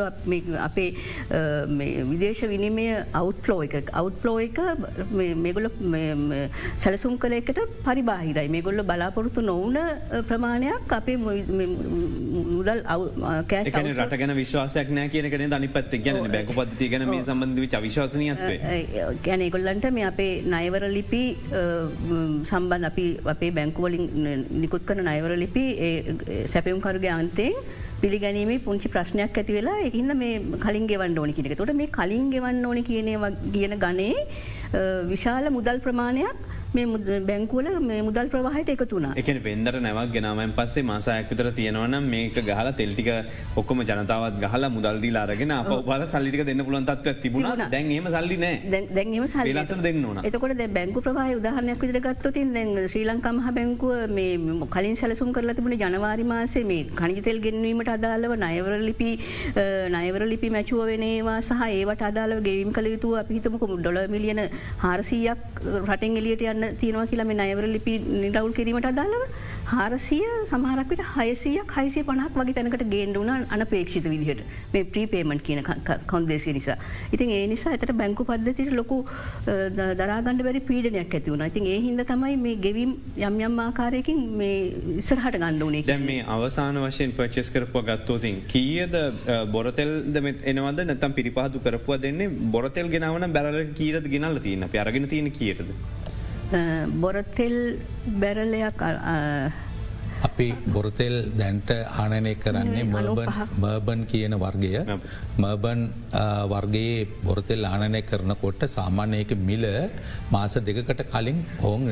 අපේ 0.59 0.89
විදේශ 2.11 2.43
විනිමය 2.53 2.87
අවුට්ලෝ 3.13 3.59
එක 3.67 3.91
අවුට්ලෝ 3.93 4.37
එක 4.39 4.59
මේගොල 5.45 5.69
සැලසුම් 6.77 7.17
කළ 7.17 7.37
එකට 7.39 7.59
පරිබාහිරයි. 7.87 8.47
මේ 8.49 8.61
ගොල්ල 8.61 8.83
බලාපොරොත්තු 8.83 9.41
නොවන 9.41 9.77
ප්‍රමාණයක් 10.29 10.93
අපේ 10.99 11.17
මුදල් 11.17 12.79
කෑශ 13.47 13.75
රට 13.99 14.19
ගැන 14.21 14.35
විශ්වාසයක් 14.35 14.89
නෑ 14.91 15.09
කියනකන 15.09 15.45
දනි 15.53 15.69
පත් 15.69 16.01
ගැන 16.05 16.19
බැක 16.27 16.51
පත්ති 16.59 16.89
ගැන 16.91 17.05
මේ 17.09 17.23
සම්බන්ධ 17.23 17.79
විශ්වාසනයත්වේ 17.79 19.05
ගැන 19.25 19.45
ගොල්ලන්ට 19.49 19.89
මේ 19.91 20.07
අපේ 20.11 20.31
නයවර 20.45 20.85
ලිපි 20.89 21.23
සම්බන්ධ 22.43 22.89
අපි 22.91 23.05
අපේ 23.25 23.51
බැංකුවලින් 23.51 24.05
නිකුත් 24.61 24.85
කන 24.85 25.03
නයවර 25.09 25.35
ලිපි 25.43 25.65
සැපයුම්කරුගේ 26.45 27.11
අන්තයෙන් 27.11 27.55
පිළිගැනීම 28.01 28.51
පුංචි 28.59 28.89
ප්‍රශ්නයක් 28.89 29.37
ඇති 29.37 29.53
වෙලා 29.53 29.79
එහින්න 29.81 30.11
මේ 30.17 30.35
කලින් 30.59 30.85
ගෙවන්න 30.87 31.17
ඕනි 31.17 31.33
කියනක 31.33 31.57
තොට 31.57 31.73
මේ 31.73 31.89
කලින් 31.89 32.29
ගෙවන්න 32.33 32.65
ඕනි 32.65 32.83
කියනවා 32.83 33.31
කියන 33.47 33.75
ගනේ 33.77 34.15
විශාල 35.05 35.49
මුදල් 35.49 35.79
ප්‍රමාණයක් 35.79 36.58
මේ 36.71 37.19
බැංකුවල 37.21 37.67
මේ 37.81 38.01
මුදල් 38.01 38.27
ප්‍රවාහයට 38.29 38.69
එකතුන 38.73 39.05
එක 39.15 39.29
පෙන්දර 39.43 39.73
නැවක් 39.79 40.11
ගෙනමන් 40.15 40.51
පස්සේ 40.57 40.83
මාසයක් 40.83 41.31
විතර 41.31 41.47
තියෙනවන 41.51 41.95
මේක 42.05 42.35
ගහල 42.41 42.69
තෙල්ටික 42.73 43.09
ඔක්කොම 43.55 43.81
ජනතාවත් 43.83 44.37
ගහල 44.43 44.65
මුදල්දී 44.69 45.11
ලාරගෙන 45.11 45.53
අප 45.53 45.71
බල 45.87 46.03
සල්ලික 46.05 46.45
දෙන්න 46.45 46.61
පුළන්තත්ව 46.61 47.15
තිබුණ. 47.23 47.47
දැන්ීම 47.67 48.09
සල්ලි 48.09 48.37
නෑ. 48.37 48.83
දැන්ීම 48.89 49.25
සල්ලි 49.27 49.55
ලස 49.55 49.73
දෙන්න 49.79 50.21
එතකොට 50.23 50.63
බැංකු 50.69 51.01
ප්‍රවාහ 51.01 51.27
උදාහරණයක් 51.39 51.81
විදිර 51.83 52.01
ගත්තොතින් 52.01 52.53
දැන් 52.53 52.69
ශ්‍රී 52.85 53.05
ලංකා 53.05 53.33
මහ 53.33 53.55
බැංකුව 53.57 54.05
මේ 54.11 54.69
කලින් 54.69 54.95
සැලසුම් 54.95 55.33
කරලා 55.33 55.55
තිබුණ 55.55 55.77
ජනවාරි 55.77 56.23
මාසේ 56.25 56.63
මේ 56.63 56.85
කනිතෙල් 56.93 57.41
ගෙන්වීමට 57.47 57.91
අදාළව 57.95 58.35
නයවර 58.37 58.77
ලිපි 58.81 59.11
නයවර 59.95 60.27
ලිපි 60.33 60.53
මැචුව 60.57 60.85
වෙනවා 60.91 61.39
සහ 61.39 61.65
ඒවට 61.71 62.05
අදාළව 62.11 62.45
ගෙවීම් 62.47 62.71
කළ 62.71 62.93
යුතු 62.93 63.17
අපිහිතමක 63.23 63.67
ඩොල 63.73 63.99
මිලියන 64.15 64.45
හාරසීයක් 64.85 65.58
රටෙන් 65.65 66.17
එලියට 66.17 66.45
යන්න 66.45 66.59
කරන්න 66.59 66.77
තියෙනවා 66.79 67.07
කියලම 67.09 67.31
නයවර 67.31 67.65
ලිපි 67.67 67.93
නිරවුල් 67.99 68.53
කිරීමට 68.53 68.87
අදාළව. 68.91 69.23
හාරසිය 69.71 70.27
සමහරක්විට 70.51 71.01
හයසියක් 71.15 71.73
හයිසිය 71.77 72.03
පනක් 72.09 72.33
වගේ 72.39 72.55
තැනකට 72.57 72.83
ගේන්ඩුන 72.93 73.29
අනපේක්ෂිත 73.55 74.07
විදිහට. 74.13 74.41
මේ 74.73 74.83
ප්‍රීපේමන්ට් 74.93 75.43
කියන 75.47 75.61
කොන්දේසි 76.11 76.53
නිසා. 76.57 76.77
ඉතින් 77.15 77.33
ඒ 77.37 77.45
නිසා 77.53 77.73
ඇතට 77.75 77.93
බැංකු 78.01 78.27
පද්ධතිට 78.29 78.71
ලොකු 78.79 78.97
දරාගණඩ 80.01 80.43
බැරි 80.47 80.61
පීඩනයක් 80.69 81.15
ඇතිවුණ 81.19 81.45
ඉතින් 81.49 81.67
ඒ 81.73 81.79
හිද 81.85 82.03
තමයි 82.11 82.35
මේ 82.45 82.55
ගෙවීම් 82.65 82.93
යම් 83.29 83.39
යම් 83.49 83.59
ආකාරයකින් 83.65 84.21
මේ 84.41 84.57
ඉස්සරහට 85.03 85.39
ගණ්ඩුනේ 85.43 85.83
දැ 85.91 85.99
මේ 86.07 86.25
අවසාන 86.37 86.81
වශයෙන් 86.85 87.15
පචස් 87.19 87.53
කරපුව 87.57 87.85
ගත්තෝතින් 87.91 88.41
කීයද 88.53 88.97
බොරතෙල් 89.55 89.93
දමත් 90.15 90.39
එනවද? 90.53 90.83
නැතම් 90.91 91.17
පිරිපහදු 91.19 91.65
කරපුව 91.67 92.01
දෙන්නේ? 92.07 92.33
බොරතෙල් 92.55 92.89
ගෙනවන 92.95 93.29
බැරල 93.37 93.59
කීරද 93.79 94.07
ගෙනල්ල 94.15 94.39
තියන්න? 94.47 94.69
අරගෙන 94.85 95.07
තියෙන 95.13 95.31
කියරද. 95.39 95.71
බොරතෙල් 97.01 97.57
බැරලයක් 98.21 98.81
අපි 100.27 100.47
බොරතෙල් 100.67 101.15
දැන්ට 101.39 101.69
ආනනය 102.01 102.33
කරන්නේ 102.35 102.83
මර්බන් 102.85 103.29
මර්බන් 103.63 104.01
කියන 104.11 104.33
වර්ගය. 104.43 104.71
මර්බන් 105.37 105.81
වර්ගයේ 106.53 107.07
බොරතෙල් 107.23 107.63
ආනනය 107.65 108.01
කරනකොට 108.01 108.61
සාමාන්‍යයක 108.67 109.31
මිල 109.49 109.65
මාස 110.31 110.53
දෙකකට 110.67 111.03
කලින් 111.11 111.39
ඔවුන් 111.61 111.83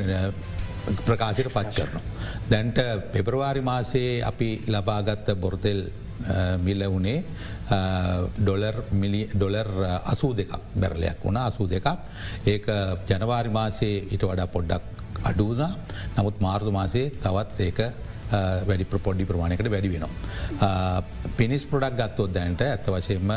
ප්‍රකාශයට 1.06 1.52
පත් 1.56 1.72
කරනවා. 1.76 2.04
දැන්ට 2.50 2.78
පෙබරවාරි 3.12 3.62
මාසයේ 3.62 4.22
අපි 4.22 4.50
ලබාගත්ත 4.66 5.32
බොරතෙල් 5.36 5.80
මිල 6.58 6.84
වනේ 6.88 7.24
ඩොලර් 8.38 8.78
ඩොලර් 9.32 9.70
අසූ 10.04 10.32
දෙකක් 10.34 10.52
බැරලයක් 10.74 11.24
වුණ 11.24 11.36
අසූ 11.38 11.66
දෙකක් 11.66 11.88
ඒක 12.46 12.66
ජනවාරි 13.08 13.50
මාසේ 13.50 13.96
ඉට 14.10 14.22
වඩා 14.22 14.48
පොඩ්ඩක් 14.48 14.84
අඩුවන 15.24 15.64
නමුත් 16.16 16.40
මාර්දු 16.40 16.70
මාසේ 16.72 17.10
තවත් 17.18 17.60
ඒක 17.60 17.80
වැඩි 18.30 18.84
ප්‍රපොඩ්ඩි 18.84 19.24
ප්‍රමාණයකට 19.24 19.70
වැඩි 19.70 19.90
වෙනවා. 19.90 21.02
පිනිස් 21.36 21.64
පොඩක් 21.64 21.96
ගත්තොත් 21.96 22.32
දැන්ට 22.32 22.62
ඇත්ත 22.62 22.88
වශයෙන්ම 22.88 23.32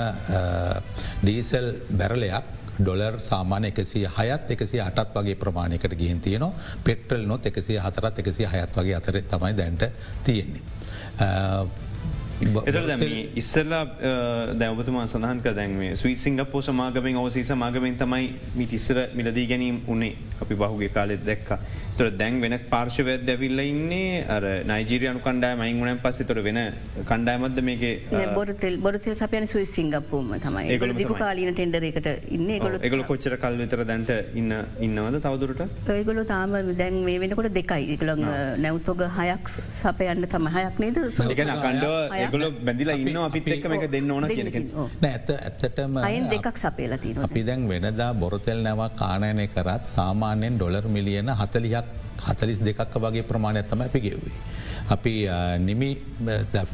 ඩීසල් 1.22 1.70
බැරලයක් 1.92 2.58
ඩොලර් 2.80 3.20
සාමාන 3.20 3.66
එකසි 3.66 4.04
හයත් 4.08 4.52
එකසි 4.52 4.82
අටත් 4.82 5.14
වගේ 5.16 5.36
ප්‍රමාණයකට 5.36 5.96
ගිහින් 5.96 6.20
තියනවා 6.20 6.52
පෙට්‍රල් 6.84 7.26
නොත් 7.26 7.46
එකසි 7.46 7.78
හතරත් 7.78 8.20
එකසි 8.20 8.46
හයත් 8.46 8.76
වගේ 8.76 8.96
අතර 8.96 9.22
තමයි 9.24 9.54
දැන්ට 9.54 9.88
තියෙන්නේ. 10.24 10.64
එතර 12.42 12.86
දැම 12.88 13.04
ඉස්සල්ලා 13.42 13.84
දැවතුමා 14.62 15.06
සඳහන්ක 15.08 15.56
දැන්වේ 15.58 15.96
සුයි 15.96 16.16
සිංගපෝ 16.18 16.62
සමාගමෙන් 16.62 17.20
ඔවසී 17.24 17.44
සමාගමෙන් 17.44 17.98
තමයි 17.98 18.30
මිට 18.56 18.74
ඉස්සර 18.74 18.98
මිලදී 19.14 19.48
ගැනීම් 19.52 19.82
උනේ. 19.88 20.16
අපි 20.42 20.56
බහුගේ 20.56 20.90
කාලෙත් 20.90 21.26
දැක්ක. 21.26 21.52
තොර 21.98 22.08
දැන් 22.22 22.40
වෙන 22.44 22.56
පාර්ශවද 22.72 23.24
දැවිල්ල 23.30 23.62
ඉන්නේ? 23.64 24.24
අර 24.36 24.44
නයිජීරියනු 24.72 25.22
කණ්ඩෑ 25.26 25.56
මයිංගුණන් 25.62 26.00
පස්සේ 26.06 26.28
තොර 26.30 26.40
වෙන 26.48 26.60
කණ්ඩෑමද 27.10 27.60
මේක? 27.70 27.84
බොරතෙල් 28.38 28.78
බොරතෙල් 28.86 29.16
සපයන 29.22 29.48
සුයි 29.54 29.68
සිංගපූම 29.76 30.32
තමයි. 30.46 30.66
ඒගල 30.76 30.94
දිගු 31.02 31.18
කාලීන 31.24 31.54
ටෙන්ඩරකට 31.58 32.10
ඉන්න. 32.38 32.50
එකගල 32.88 33.04
කොච්චර 33.12 33.36
කල් 33.44 33.58
විතර 33.64 33.84
දැන්ට 33.92 34.12
ඉන්න 34.42 34.56
ඉන්නවද 34.88 35.20
තවදුරට 35.26 35.90
ඒගොල 35.98 36.22
තාම 36.34 36.58
දැන් 36.82 37.02
මේ 37.08 37.20
වෙනකොට 37.26 37.52
දෙකයි. 37.60 37.98
එකළ 37.98 38.14
නැවතොග 38.66 39.04
හයක් 39.20 39.54
සපයන්න 39.56 40.28
තම 40.36 40.50
හයක් 40.58 40.80
නේද? 40.86 41.02
කණ්ඩ 41.20 42.18
ඒගොල 42.22 42.48
බැඳිලා 42.70 42.98
ඉන්න 43.04 43.22
අපිත් 43.28 43.52
එක්ක 43.58 43.70
එක. 43.80 43.88
දෙන්න 43.98 44.12
ඕන. 44.18 44.30
කියනක 44.32 44.58
ඇත 45.12 45.30
ඇත්තටම 45.38 46.02
අයින් 46.08 46.30
දෙකක් 46.36 46.64
සපේලා 46.66 47.02
තින 47.06 47.24
අපි 47.30 47.44
දැන්. 47.52 47.68
වෙනදා 47.72 48.12
බොරතෙල් 48.22 48.60
නැව 48.66 48.82
කාණයනය 49.02 49.48
කරත් 49.56 49.86
සාමාන්‍යයෙන් 49.96 50.58
ඩොලර් 50.58 50.86
මිලියන 50.96 51.30
හතලියක් 51.42 51.91
හතලිස් 52.22 52.60
දෙකක් 52.60 52.98
වගේ 52.98 53.24
ප්‍රමාණයක් 53.24 53.68
තම 53.68 53.82
අපි 53.82 54.00
ගෙව්වේ. 54.00 54.40
අපි 54.90 55.14
නිමි 55.60 55.90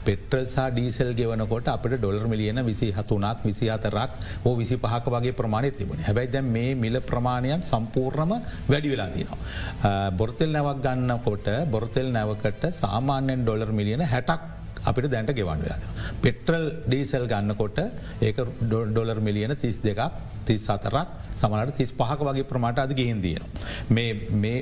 පෙටල් 0.05 0.45
සා 0.45 0.67
ඩීසල් 0.69 1.11
ගෙවනකොට 1.13 1.67
අපට 1.67 1.93
ඩොලර් 1.93 2.25
මිලියන 2.27 2.59
විසි 2.65 2.89
හතුනක් 2.91 3.43
විසි 3.43 3.69
අතරක් 3.69 4.11
හෝ 4.43 4.55
විසි 4.55 4.77
පහක 4.77 5.05
වගේ 5.07 5.33
ප්‍රමාණය 5.33 5.71
තිබුණ 5.71 6.01
හැබැයි 6.01 6.31
දැන් 6.31 6.51
මේ 6.51 6.75
මිල 6.75 6.99
ප්‍රමාණයන් 7.01 7.63
සම්පූර්ණම 7.63 8.33
වැඩි 8.67 8.93
වෙලා 8.93 9.09
තිනවා. 9.09 10.11
බොරතෙල් 10.11 10.51
නැවක් 10.51 10.83
ගන්නකොට 10.85 11.47
බොරතෙල් 11.67 12.09
නැවකට 12.11 12.63
සාමාන්‍යයෙන් 12.73 13.43
ඩොලර් 13.43 13.71
මිලියන 13.71 14.05
හැටක් 14.05 14.56
අපිට 14.85 15.11
දැන්ට 15.11 15.35
ගෙවන් 15.39 15.61
වෙලා. 15.65 15.93
පෙට්‍රල් 16.23 16.65
ඩීසල් 16.87 17.27
ගන්නකොට 17.27 17.79
ඒක 18.21 18.41
ඩොලර් 18.63 19.19
මිලියන 19.19 19.55
තිස් 19.55 19.77
දෙකක් 19.79 20.01
තිස් 20.47 20.65
අතරක් 20.69 21.07
සමනට 21.35 21.75
තිස් 21.79 21.91
පහක 21.91 22.19
වගේ 22.27 22.47
ප්‍රමාට 22.51 22.79
අද 22.79 22.93
ගිහින් 22.99 23.19
තියෙනවා. 23.21 23.49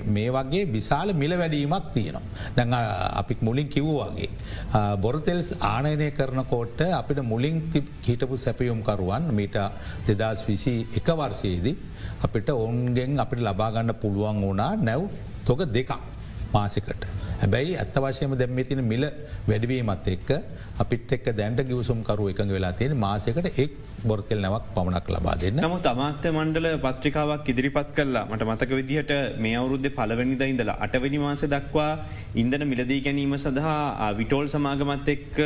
මේ 0.07 0.29
වගේ 0.37 0.63
විශාල 0.75 1.13
මිල 1.13 1.33
වැඩීමක් 1.41 1.91
තියෙනවා. 1.93 2.23
දැන් 2.57 2.73
අපික් 3.21 3.41
මුලින් 3.41 3.67
කිව්වාගේ. 3.67 4.29
බොරතෙල්ස් 4.97 5.49
ආනයනය 5.63 6.09
කරනකොට 6.11 6.81
අපිට 7.01 7.21
මුලින් 7.23 7.61
හිටපු 8.07 8.37
සැපයුම්කරුවන් 8.37 9.29
මීට 9.31 9.57
දෙදස් 10.09 10.41
විසි 10.47 10.75
එක 10.99 11.07
වර්ෂයේදී 11.21 11.77
අපිට 12.23 12.49
ඔවුන්ගෙන් 12.49 13.19
අපිට 13.19 13.41
ලබාගන්න 13.41 13.95
පුළුවන් 14.01 14.41
වුණා 14.41 14.71
නැව් 14.79 15.09
තොක 15.45 15.61
දෙකක් 15.69 15.91
මාසිකට. 16.55 17.05
හැබැයි 17.37 17.73
ඇත්ත 17.79 17.97
වශයම 18.03 18.33
දැම්ම 18.41 18.59
තින 18.69 18.81
මිල 18.91 19.05
වැඩවීමත් 19.49 20.07
එක්ක 20.13 20.29
අපිත් 20.83 21.11
එක් 21.15 21.25
දැන්ට 21.39 21.59
ගිවසුම්කරු 21.69 22.25
එකඟ 22.31 22.51
වෙලා 22.55 22.71
තියෙන 22.79 22.95
මාසයකට 22.97 23.59
එක් 23.63 23.73
බොර්තෙල් 24.03 24.39
නැවක් 24.45 24.65
පමණක් 24.75 25.07
ලබා 25.15 25.35
දෙන්න 25.43 25.59
නමු 25.63 25.77
තමාත්‍ය 25.87 26.31
මණ්ඩල 26.31 26.67
පත්‍රිකාවක් 26.85 27.49
ඉදිරිපත් 27.53 27.89
කරලා 27.97 28.25
මට 28.29 28.47
මතක 28.49 28.71
විදිහට 28.79 29.13
මේ 29.37 29.55
අවුරුද්ධ 29.61 29.89
පලවැනිද 29.97 30.43
ඉඳලා 30.47 30.77
අටවැනි 30.85 31.21
මාස 31.25 31.43
දක්වා 31.55 31.91
ඉන්දන 32.35 32.65
මිලදී 32.71 32.99
ගැනීම 33.07 33.35
සඳහා 33.37 34.11
විටෝල් 34.19 34.47
සමාගමත් 34.47 35.09
එක් 35.15 35.39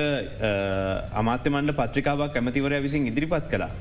අමාත්‍ය 1.22 1.54
මණ්ඩ 1.54 1.80
පත්‍රිකාවක් 1.82 2.42
ඇමතිවරය 2.42 2.84
විසින් 2.88 3.10
ඉදිරිපත් 3.12 3.48
කලා. 3.54 3.72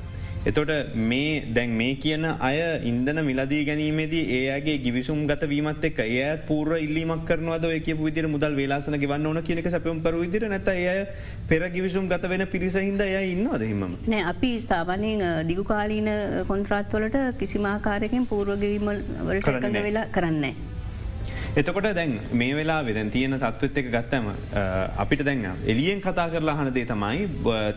එතොට 0.45 0.95
මේ 0.95 1.43
දැන් 1.53 1.71
මේ 1.71 1.95
කියන 1.95 2.23
අය 2.39 2.59
ඉන්දන 2.81 3.19
මිලදී 3.25 3.65
ගැනීමේදී 3.65 4.37
ඒගේ 4.37 4.77
ගිවිසුම් 4.77 5.25
ගත 5.27 5.49
වීමත් 5.49 5.83
එක් 5.83 5.99
ඒ 5.99 6.37
පූර 6.47 6.77
ඉල්ලීමක් 6.77 7.25
කරනවද? 7.25 7.65
ඔය 7.65 7.79
විදිර 7.99 8.27
මුදල් 8.27 8.55
වේලාසන 8.55 8.95
ගවන්න 8.95 9.27
ඕන 9.27 9.41
කියනක 9.43 9.67
සැපම් 9.69 9.99
කරු 9.99 10.21
විදිර 10.21 10.47
නැත 10.47 10.67
ඒ 10.67 10.95
පෙර 11.49 11.69
ගිවිසුම් 11.69 12.07
ගත 12.07 12.29
වෙන 12.29 12.45
පිරිසහින්ද 12.47 13.01
ය 13.01 13.19
ඉන්නවද 13.33 13.67
හිම 13.67 13.83
නෑ 14.07 14.23
අපි 14.31 14.53
සාමානයෙන් 14.61 15.45
දිගු 15.45 15.63
කාලීන 15.65 16.09
කොන්ත්‍රාත්වලට 16.47 17.19
කිසිමාකාරයකින් 17.37 18.25
පූර්වගවීමල් 18.25 19.05
වලට 19.21 19.55
එකඟ 19.55 19.81
වෙලා 19.83 20.07
කරන්නේ. 20.09 20.68
එතකොට 21.55 21.87
දැන් 21.95 22.11
මේ 22.31 22.53
වෙලා 22.53 22.79
වෙදැන් 22.83 23.09
තියෙන 23.09 23.33
තත්වත් 23.35 23.81
එක 23.81 23.87
ගත්තම 23.91 24.25
අපිට 24.97 25.23
දැන් 25.23 25.45
එලියෙන් 25.65 26.01
කතා 26.01 26.27
කරලා 26.29 26.55
හනදේ 26.59 26.85
තමයි 26.85 27.27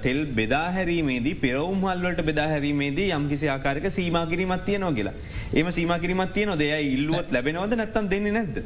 තෙල් 0.02 0.20
බෙදාහැරීමේදී 0.38 1.34
පෙරවුම්හල්වලට 1.36 2.20
බෙදාහැරීමේදී 2.22 3.08
යම්කිසි 3.12 3.48
ආකාරක 3.48 3.86
සීමකිරීමත් 3.90 4.64
තියනෝ 4.66 4.92
කියලා 4.92 5.14
එම 5.54 5.70
සීමකිරීමත් 5.72 6.34
තියන 6.34 6.52
දෙය 6.58 6.72
ඉල්ලුවත් 6.88 7.32
ලැබෙනවද 7.32 7.76
නැත්තන් 7.76 8.10
දෙන්නේ 8.10 8.32
නැද්ද. 8.32 8.58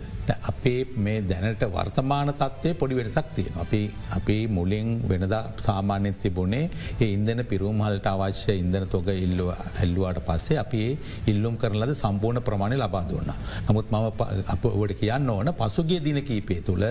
අපේ 0.51 0.81
මේ 0.99 1.23
දැනට 1.23 1.63
වර්තමාන 1.69 2.33
තත්වය 2.33 2.75
පොඩි 2.75 2.99
වෙනසක් 3.01 3.31
තියෙන. 3.37 3.55
අපි 3.57 3.81
අපි 4.19 4.37
මුලින් 4.49 4.91
වෙනද 5.09 5.37
සාමාන්‍යෙන් 5.59 6.19
තිබුණේ 6.25 6.65
ඒ 7.01 7.11
ඉන්දන 7.13 7.45
පිරුම්හල්ට 7.45 8.07
අවශ්‍ය 8.07 8.59
ඉන්දන 8.65 8.89
තොග 8.89 9.09
ඉල්ලුව 9.17 9.55
ඇල්ලුවාට 9.55 10.21
පස්සේ 10.29 10.61
අපි 10.65 10.83
ඉල්ලුම් 11.27 11.57
කරලද 11.57 11.95
සම්පූර්ණ 11.95 12.47
ප්‍රමාණය 12.51 12.77
ලබා 12.77 13.05
දුන්න. 13.09 13.33
නමුත් 13.69 13.91
මම 13.91 14.07
අප 14.49 14.65
ඔට 14.75 14.96
කියන්න 15.01 15.31
ඕන 15.31 15.53
පසුගේ 15.55 16.01
දින 16.01 16.21
කීපේ 16.23 16.61
තුළ 16.63 16.85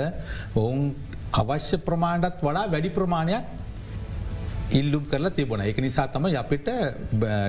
ඔවුන් 0.55 0.81
අවශ්‍ය 1.33 1.77
ප්‍රමාණ්ඩත් 1.87 2.41
වඩා 2.41 2.65
වැඩි 2.73 2.95
ප්‍රමාණයක් 2.97 3.45
ඉල්ලුම් 4.71 5.05
කරලා 5.05 5.29
තිබුණ. 5.29 5.61
එක 5.61 5.77
නිසා 5.77 6.07
තම 6.07 6.25
අපිට 6.35 6.67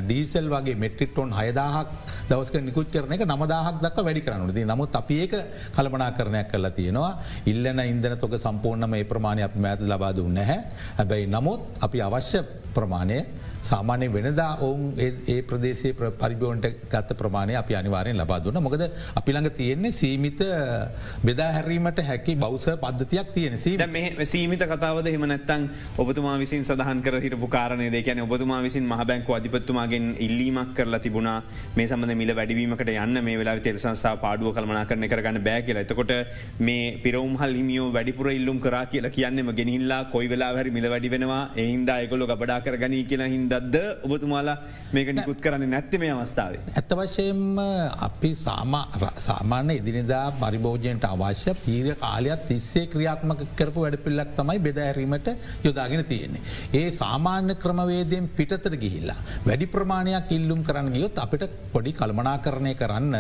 ඩීසල් 0.05 0.49
වගේ 0.49 0.77
මෙට්‍රිටොන් 0.77 1.33
හයදාහක් 1.33 1.89
දවස්ක 2.29 2.61
නිකුත් 2.61 2.91
කරන 2.91 3.13
එක 3.13 3.25
නමදාහක් 3.25 3.81
දක් 3.81 3.97
වැඩි 3.99 4.21
කරනුද 4.21 4.59
නමුත් 4.65 4.93
අපි 4.95 5.15
ඒක 5.23 5.35
කළමනා 5.73 6.11
කරණයක් 6.13 6.49
කරලා 6.49 6.71
තියෙනවා. 6.71 7.13
ඉල්ලන 7.47 7.81
ඉන්දන 7.83 8.19
තොක 8.19 8.37
සම්පූර්ණම 8.37 8.95
ඒ 8.95 9.05
ප්‍රමාණය 9.05 9.43
අප 9.43 9.57
මෑත 9.57 9.81
ලබාද 9.83 10.19
නැහැ. 10.31 10.59
හැබැයි 10.99 11.27
නමුත් 11.27 11.61
අපි 11.81 11.99
අවශ්‍ය 12.01 12.45
ප්‍රමාණය 12.75 13.25
සාමානය 13.71 14.09
වෙනදා 14.17 14.51
ඔවුන් 14.61 14.83
ඒ 15.05 15.39
ප්‍රදේශය 15.49 15.93
පරිබෝන්ට 16.23 16.67
ගත්ත 16.93 17.19
ප්‍රමාණය 17.21 17.55
අපි 17.63 17.75
අනිවාරයෙන් 17.81 18.19
ලබා 18.23 18.41
දුන්න. 18.45 18.61
මොකද 18.67 18.85
අපි 19.21 19.31
ළඟ 19.33 19.57
තියෙන්නේ 19.61 19.93
සීමිත 19.93 20.41
බෙදා 21.27 21.51
හැරීමට 21.57 22.01
හැකි 22.11 22.35
බෞස 22.45 22.67
පද්ධතියක් 22.85 23.33
තියෙන 23.37 23.59
සීමිත. 24.27 24.65
කතාවද? 24.73 25.09
හෙම 25.15 25.25
නැත්තන් 25.33 25.63
ඔබතුමා 25.99 26.37
විසින් 26.43 26.65
සඳහන් 26.69 27.01
කර 27.07 27.19
හිටපු 27.25 27.49
කාරණය 27.49 27.89
දෙකැන 27.97 28.23
ඔබතුමා 28.27 28.61
විසින් 28.67 28.85
මහබැංකු 28.93 29.37
අධිපත්තුමාගෙන් 29.39 30.07
ඉල්ලීමක් 30.27 30.75
කරලා 30.79 31.03
තිබුණා. 31.07 31.39
මේ 31.77 31.89
සම්බඳ 31.91 32.19
මිල 32.23 32.33
වැඩවීමකට 32.39 32.93
යන්න 32.97 33.23
මේ 33.29 33.37
වෙලා 33.43 33.57
තෙල් 33.67 33.81
සංස්ථා 33.85 34.15
පාඩුව 34.25 34.55
කල්මනා 34.59 34.85
කරන 34.91 35.09
කරගන්න 35.13 35.41
බෑ 35.49 35.63
කියලා. 35.69 35.87
එතකොට 35.87 36.15
මේ 36.69 36.85
පිරවුම්හල් 37.05 37.57
හිමියෝ 37.61 37.89
වැඩිපුර 37.99 38.31
ඉල්ලුම් 38.39 38.61
කරා 38.67 38.85
කියලා 38.95 39.15
කියන්නම 39.19 39.53
ගෙනහිල්ලා 39.61 40.03
කොයි 40.15 40.31
වෙලා 40.35 40.53
හරි 40.61 40.77
මිල 40.79 40.89
වැඩි 40.95 41.13
වෙනවා. 41.17 41.43
එහින්ද 41.65 41.91
එකොලො 41.97 42.31
ගබඩා 42.33 42.61
කරගනී 42.67 43.05
කියලා 43.13 43.31
හින්ද 43.35 43.56
දද්ද 43.57 43.77
ඔබතුමාලා 44.07 44.57
මේක 44.95 45.09
නිකුත් 45.19 45.39
කරන්න 45.45 45.71
නැත්ත 45.75 45.93
මේ 46.03 46.13
අවස්ථාවේ. 46.15 46.61
ඇත්ත 46.79 46.93
වශයෙන්ම 47.01 47.59
අපි 48.07 48.31
සාමාන්‍ය 49.27 49.75
ඉදිනිදා 49.81 50.25
පරිභෝජනයට 50.43 51.07
අවශ්‍ය 51.11 51.55
පීර 51.65 51.89
කාලයක් 52.05 52.47
තිස්සේ 52.51 52.87
ක්‍රියාත්මක 52.95 53.43
කරපු 53.59 53.85
වැඩ 53.85 53.99
පිල්ලක් 54.07 54.33
තමයි 54.39 54.59
බෙදඇරීමට 54.67 55.29
යොදාගෙන 55.67 56.05
තියෙන්නේ. 56.13 56.43
ඒ 56.81 56.89
සාමාන්‍ය 57.01 57.55
ක්‍රමවේදයෙන් 57.65 58.29
පිටතර 58.39 58.75
ගිහිල්ලා. 58.85 59.21
වැඩි 59.49 59.73
ප්‍රමාණයක් 59.77 60.35
ඉල්ලුම් 60.39 60.63
කරන්න 60.69 60.93
ගියොත් 60.97 61.23
අපිට 61.25 61.45
පොඩි 61.75 61.97
කල්මනා 62.01 62.37
කරණය 62.47 62.75
කරන්න 62.83 63.17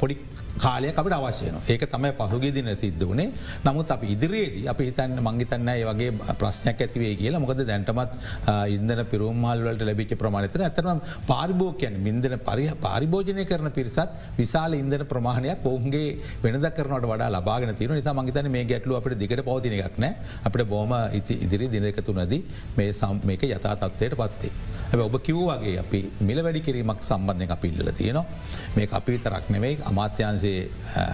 පොඩි 0.00 0.16
කාලයක් 0.58 0.98
අපට 1.00 1.14
අවශ්‍යයන 1.16 1.56
ඒක 1.68 1.84
තමයි 1.90 2.12
පහුගේ 2.18 2.52
දින 2.52 2.68
සිද්ධ 2.76 3.04
වනේ. 3.10 3.32
නමුත් 3.64 3.90
අප 3.90 4.02
ඉදිරියේදී 4.14 4.68
අප 4.72 4.78
හිතන්න 4.78 5.18
මංගිතන්න 5.26 5.68
ඒ 5.68 5.84
වගේ 5.90 6.10
ප්‍රශ්නයක් 6.40 6.80
ඇතිවේ 6.84 7.14
කියලා. 7.20 7.42
මොකද 7.44 7.62
දැන්ටමත් 7.70 8.12
ඉන්දන 8.76 9.02
පිරුම්මල්වලට 9.12 9.84
ලැබිච 9.88 10.14
ප්‍රමාණතන 10.22 10.66
ඇතරම 10.68 11.00
පාරිභෝකයන් 11.30 11.96
මින්දන 12.06 12.36
පරි 12.48 12.66
පාරිභෝජනය 12.86 13.44
කරන 13.50 13.70
පිරිසත් 13.78 14.14
විශාල 14.40 14.78
ඉන්දන 14.82 15.06
ප්‍රමාණයක් 15.12 15.66
ඔවුන්ගේ 15.72 16.06
වෙනද 16.44 16.68
කරනට 16.78 17.08
වඩා 17.12 17.30
ලබාගෙන 17.36 17.74
තින 17.80 17.94
නිසා 17.98 18.14
මංගතන 18.20 18.50
මේ 18.56 18.64
ගැටලු 18.72 18.98
අපට 19.00 19.18
දිගට 19.22 19.44
පවතින 19.48 19.74
එකක්න 19.80 20.06
අපට 20.48 20.64
බෝම 20.74 20.94
ඉති 21.20 21.34
ඉදිරි 21.46 21.68
දිනක 21.74 22.00
තුනදී 22.08 22.42
මේ 22.78 22.92
සම් 22.92 23.18
මේක 23.30 23.42
යථා 23.50 23.74
තත්වයට 23.82 24.16
පත්තේ. 24.20 24.52
හැබ 24.90 25.00
ඔබ 25.08 25.14
කිව්වාගේ 25.26 25.76
අපි 25.82 26.00
මිල 26.28 26.38
වැඩි 26.46 26.60
කිරීමක් 26.66 27.00
සම්බන්ධය 27.08 27.46
අප 27.56 27.64
ඉල්ල 27.70 27.90
තියෙනවා. 27.98 28.24
මේ 28.76 28.88
අපි 28.98 29.10
විතරක් 29.14 29.46
නෙවෙයි 29.54 29.78
අමාත්‍යන්සේ 29.90 30.43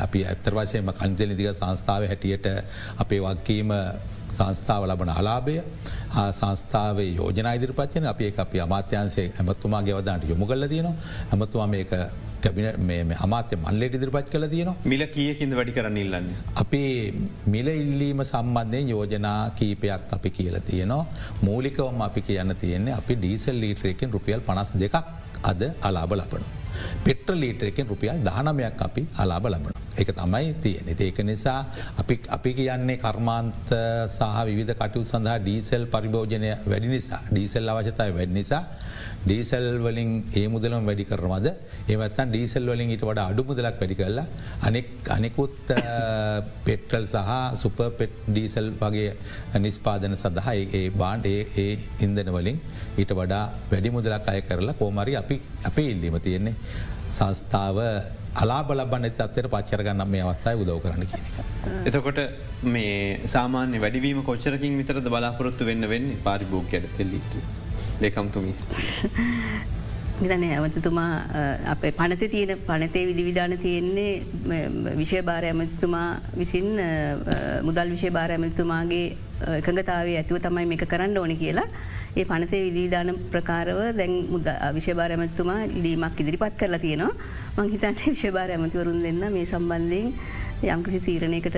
අපි 0.04 0.24
ඇත්තර 0.30 0.54
වශයම 0.58 0.94
කන්තෙල් 1.00 1.30
නිදික 1.32 1.52
සංස්ථාව 1.54 2.08
හැටියට 2.12 2.48
අපේ 3.04 3.20
වක්කීම 3.26 3.76
සංස්ථාව 4.38 4.88
ලබන 4.88 5.12
අලාභය 5.18 5.58
සංස්ථාවේ 6.38 7.10
යෝජන 7.18 7.52
ඉදිරිපච්චන 7.56 8.10
අප 8.12 8.20
අපි 8.44 8.64
අමාත්‍යන්සේ 8.66 9.28
ඇමත්තුමා 9.38 9.82
ගෙවදාට 9.82 10.28
යොමු 10.32 10.50
කල්ල 10.50 10.66
තියනවා 10.72 10.96
ඇමතුවා 11.32 11.70
මේක 11.74 11.92
කැබින 12.44 13.12
අමාත්‍ය 13.26 13.58
මල්ලට 13.64 13.96
ඉදිරිපත් 13.98 14.30
කළ 14.34 14.46
තියනවා 14.54 14.76
මිල 14.92 15.02
කියකින්ද 15.16 15.56
වැඩි 15.58 15.74
කරන්න 15.78 15.98
ඉල්ලන්න. 16.04 16.28
අපේ 16.62 16.92
මිල 17.54 17.68
ඉල්ලීම 17.74 18.22
සම්බන්ධයෙන් 18.24 18.92
යෝජනා 18.94 19.40
කීපයක් 19.58 20.14
අපි 20.18 20.30
කියල 20.38 20.56
තියනවා 20.70 21.02
මූලිකවම 21.48 22.00
අපි 22.08 22.22
කියන්න 22.30 22.56
තියෙන්නේ 22.62 22.96
අපි 23.00 23.18
ඩීසල් 23.20 23.60
ලීටරයකින් 23.64 24.16
රුපියල් 24.16 24.46
පනස් 24.48 24.72
දෙකක් 24.84 24.96
අද 25.50 25.62
අලාබ 25.88 26.12
ලබනු. 26.12 26.59
පෙට්‍ර 27.04 27.34
ලීටරකින් 27.34 27.86
රුපියල් 27.92 28.18
දානමයක් 28.28 28.82
අපි 28.88 29.02
අලාබ 29.18 29.46
ලබන. 29.46 29.89
එක 29.96 30.11
තමයි 30.12 30.55
තියෙන. 30.57 30.87
ඒක 30.88 31.18
නිසා 31.22 31.66
අපි 32.29 32.50
කියන්නේ 32.53 32.98
කර්මාන්ත 32.98 33.70
සහ 34.09 34.44
විධ 34.50 34.74
කටයු 34.74 35.03
සඳහා 35.05 35.38
ඩීසල් 35.38 35.85
පරිභෝජනය 35.87 36.50
වැඩි 36.64 36.88
නිසා 36.88 37.20
ඩීසල් 37.31 37.68
අවශ්‍යතාව 37.68 38.14
වැඩි 38.14 38.35
නිසා 38.35 38.62
ඩීසල් 39.20 39.66
වලින් 39.79 40.11
ඒ 40.33 40.46
මුදලම 40.48 40.87
වැඩි 40.87 41.05
කරනවද? 41.05 41.48
ඒවත්තන් 41.88 42.31
ඩීසල් 42.31 42.64
වලින් 42.66 42.92
ඊට 42.94 43.05
වඩ 43.05 43.24
අඩු 43.24 43.42
මුදලක් 43.44 43.81
වැඩි 43.81 43.96
කරලා 43.96 44.26
අනෙක් 44.62 44.88
අනෙකුත් 45.09 45.74
පෙට්‍රල් 46.64 47.05
සහ 47.07 47.33
සුප 47.57 47.83
පෙට් 47.98 48.14
ඩීසල් 48.29 48.70
වගේ 48.81 49.11
නිස්පාදන 49.59 50.16
සඳහා 50.16 50.55
ඒ 50.72 50.87
බාන්් 50.92 51.26
ඒ 51.26 51.68
ඉන්දන 52.00 52.31
වලින් 52.31 52.62
ඊට 52.96 53.12
වඩා 53.12 53.44
වැඩි 53.72 53.90
මුදලක් 53.90 54.33
අය 54.33 54.40
කරලා 54.42 54.74
කෝමරි 54.74 55.16
අපි 55.16 55.37
අපේ 55.64 55.90
ඉල්ලීම 55.90 56.16
තියෙන්නේ. 56.20 56.57
සංස්ථාව 57.11 57.79
අලා 58.34 58.62
බලබන්න 58.64 59.06
අත්තර 59.26 59.48
පච්චරගන්න 59.54 60.04
මේ 60.08 60.22
අවස්ථාව 60.22 60.62
උදව 60.64 60.78
කරන්න 60.84 61.06
කියන 61.10 61.24
එක. 61.28 61.36
එතකොට 61.88 62.20
මේ 62.74 63.20
සාමාන්‍ය 63.26 63.80
වැඩිවීම 63.84 64.22
කොච්චරකින් 64.22 64.78
විතරද 64.80 65.08
බලාපොරොත්තු 65.08 65.64
වෙන්න 65.64 65.88
වෙන්න 65.88 66.08
පාරිභෝගයට 66.24 66.88
තෙල්ලිට. 66.96 67.32
ලේකම්තුමි. 68.00 68.54
ගන 70.20 70.44
ඇමතුතුමා 70.46 71.12
අප 71.72 71.84
පනත 71.98 72.30
තියෙන 72.30 72.58
පනතේ 72.68 73.06
විදිවිධාන 73.10 73.56
තියෙන්නේ 73.58 74.12
විෂය 74.98 75.22
භාර 75.22 75.44
ඇමතුමා 75.50 76.08
විසින් 76.36 76.68
මුදල් 77.62 77.90
විෂය 77.94 78.10
භාර 78.10 78.30
ඇමතුමාගේ 78.36 79.06
එකඟතාවේ 79.58 80.16
ඇතුව 80.20 80.42
තමයි 80.46 80.66
මේක 80.72 80.84
කරන්න 80.92 81.18
ඕන 81.18 81.36
කියලා 81.42 81.68
ඒ 82.16 82.24
පනතේ 82.24 82.62
විදිධාන 82.66 83.10
ප්‍රකාරව 83.32 83.80
දැන් 83.96 84.14
මුද 84.30 84.46
විෂභාර 84.74 85.12
ඇමතුමා 85.12 85.60
ලීමක් 85.84 86.20
ඉදිරිපත් 86.20 86.56
කරලා 86.58 86.78
තියෙනවා. 86.78 87.12
මංහිතන්ට 87.56 88.06
විෂභාර 88.14 88.50
ඇමතිවරුන් 88.50 89.02
දෙන්න 89.02 89.26
මේ 89.32 89.44
සම්බන්ධයෙන් 89.44 90.14
යම්කිසි 90.64 91.00
තීරණයකට 91.00 91.56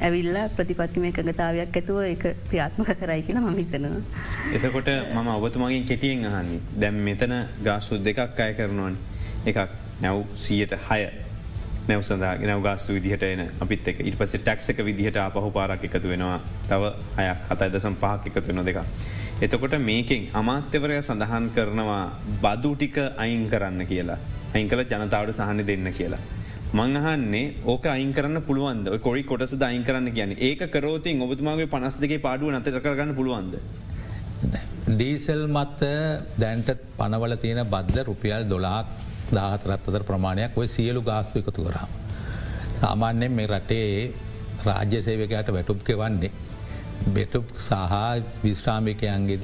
ඇවිල්ලා 0.00 0.48
ප්‍රතිපත්තිම 0.56 1.08
එකගතාවයක් 1.10 1.78
ඇතුව 1.80 2.02
එක 2.04 2.26
ක්‍රියාත්මක 2.48 2.92
කරයි 3.00 3.22
කියලා 3.22 3.44
මම 3.44 3.56
හිතනවා. 3.56 4.02
එතකොට 4.54 4.90
මම 5.14 5.28
ඔබතුමගින් 5.28 5.84
කෙටියෙන් 5.84 6.26
අහන්නේ. 6.26 6.60
දැම් 6.80 7.00
මෙතන 7.08 7.34
ගාසු 7.64 8.04
දෙකක් 8.04 8.40
අය 8.40 8.54
කරනවන්. 8.54 9.00
එකක් 9.46 9.58
නැව් 10.00 10.22
සියයට 10.36 10.78
හය. 10.84 11.27
නැව 11.88 12.02
සඳහා 12.02 12.34
නැව 12.42 12.62
ගාස්සු 12.62 12.96
විදිහට 12.96 13.22
එන 13.24 13.42
අපිත් 13.60 13.88
එක 13.90 14.00
ඉට 14.02 14.16
පස 14.18 14.34
ටක්ක 14.38 14.84
විදිහට 14.84 15.18
අපහු 15.18 15.50
පාරක් 15.50 15.84
එකතු 15.88 16.08
වෙනවා 16.08 16.38
තව 16.68 16.90
හයක් 17.18 17.40
හතයි 17.50 17.70
දසම් 17.74 17.94
පහක් 18.02 18.22
එකතු 18.30 18.48
වෙන 18.50 18.64
දෙක. 18.64 18.80
එතකොට 19.40 19.76
මේකෙන් 19.80 20.26
අමාත්‍යවරය 20.32 20.98
සඳහන් 21.00 21.46
කරනවා 21.56 22.02
බදු 22.42 22.72
ටික 22.74 22.98
අයින් 23.16 23.44
කරන්න 23.48 23.86
කියලා. 23.86 24.18
අයිංකල 24.54 24.84
ජනතාවට 24.84 25.34
සහන 25.34 25.64
දෙන්න 25.66 25.88
කියලා. 25.92 26.22
මංහන්නේ 26.72 27.44
ඕක 27.64 27.84
අයින් 27.86 28.12
කරන්න 28.12 28.42
පුළුවන්ද 28.42 28.88
කොයි 29.00 29.22
කොටස 29.24 29.54
දයින් 29.56 29.84
කරන්න 29.84 30.12
කියන 30.12 30.36
ඒක 30.40 30.68
කරෝතින් 30.70 31.22
ඔබතුමාගේ 31.22 31.66
පනස් 31.66 31.96
දෙගේ 31.98 32.20
පාඩුව 32.20 32.52
නතර 32.52 32.80
කරගන්න 32.80 33.14
පුළුවන්ද. 33.14 33.54
ඩීසල් 34.90 35.44
මත්ත 35.48 35.80
දැන්ට 36.38 36.68
පනවල 36.98 37.34
තියෙන 37.36 37.64
බද්ධ 37.66 38.04
රුපියල් 38.04 38.44
දොලාක් 38.46 38.86
දාහතරත් 39.32 39.88
අතර 39.88 40.02
ප්‍රමාණයක් 40.02 40.58
ඔය 40.58 40.68
සියලු 40.68 41.02
ගාස්තු 41.02 41.38
එකතු 41.38 41.64
කරාම. 41.64 41.90
සාමාන්‍යයෙන් 42.74 43.32
මේ 43.32 43.46
රටේ 43.46 44.14
රාජ්‍ය 44.64 45.02
සේවකයට 45.02 45.52
වැටුප්ක 45.52 45.88
වන්නේ 46.00 46.32
බෙටුප් 47.06 47.46
සහ 47.58 47.72
විශ්‍රාමිකයන්ගේ 48.44 49.38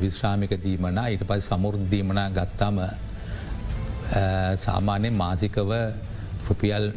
විශ්‍රාමික 0.00 0.52
දීමන 0.64 0.98
ඊට 1.04 1.24
පස් 1.28 1.48
සමුෘද්ධීමනා 1.48 2.28
ගත්තම 2.30 2.78
සාමාන්‍යෙන් 4.56 5.14
මාසිකව 5.14 5.70
රුපියල් 6.48 6.92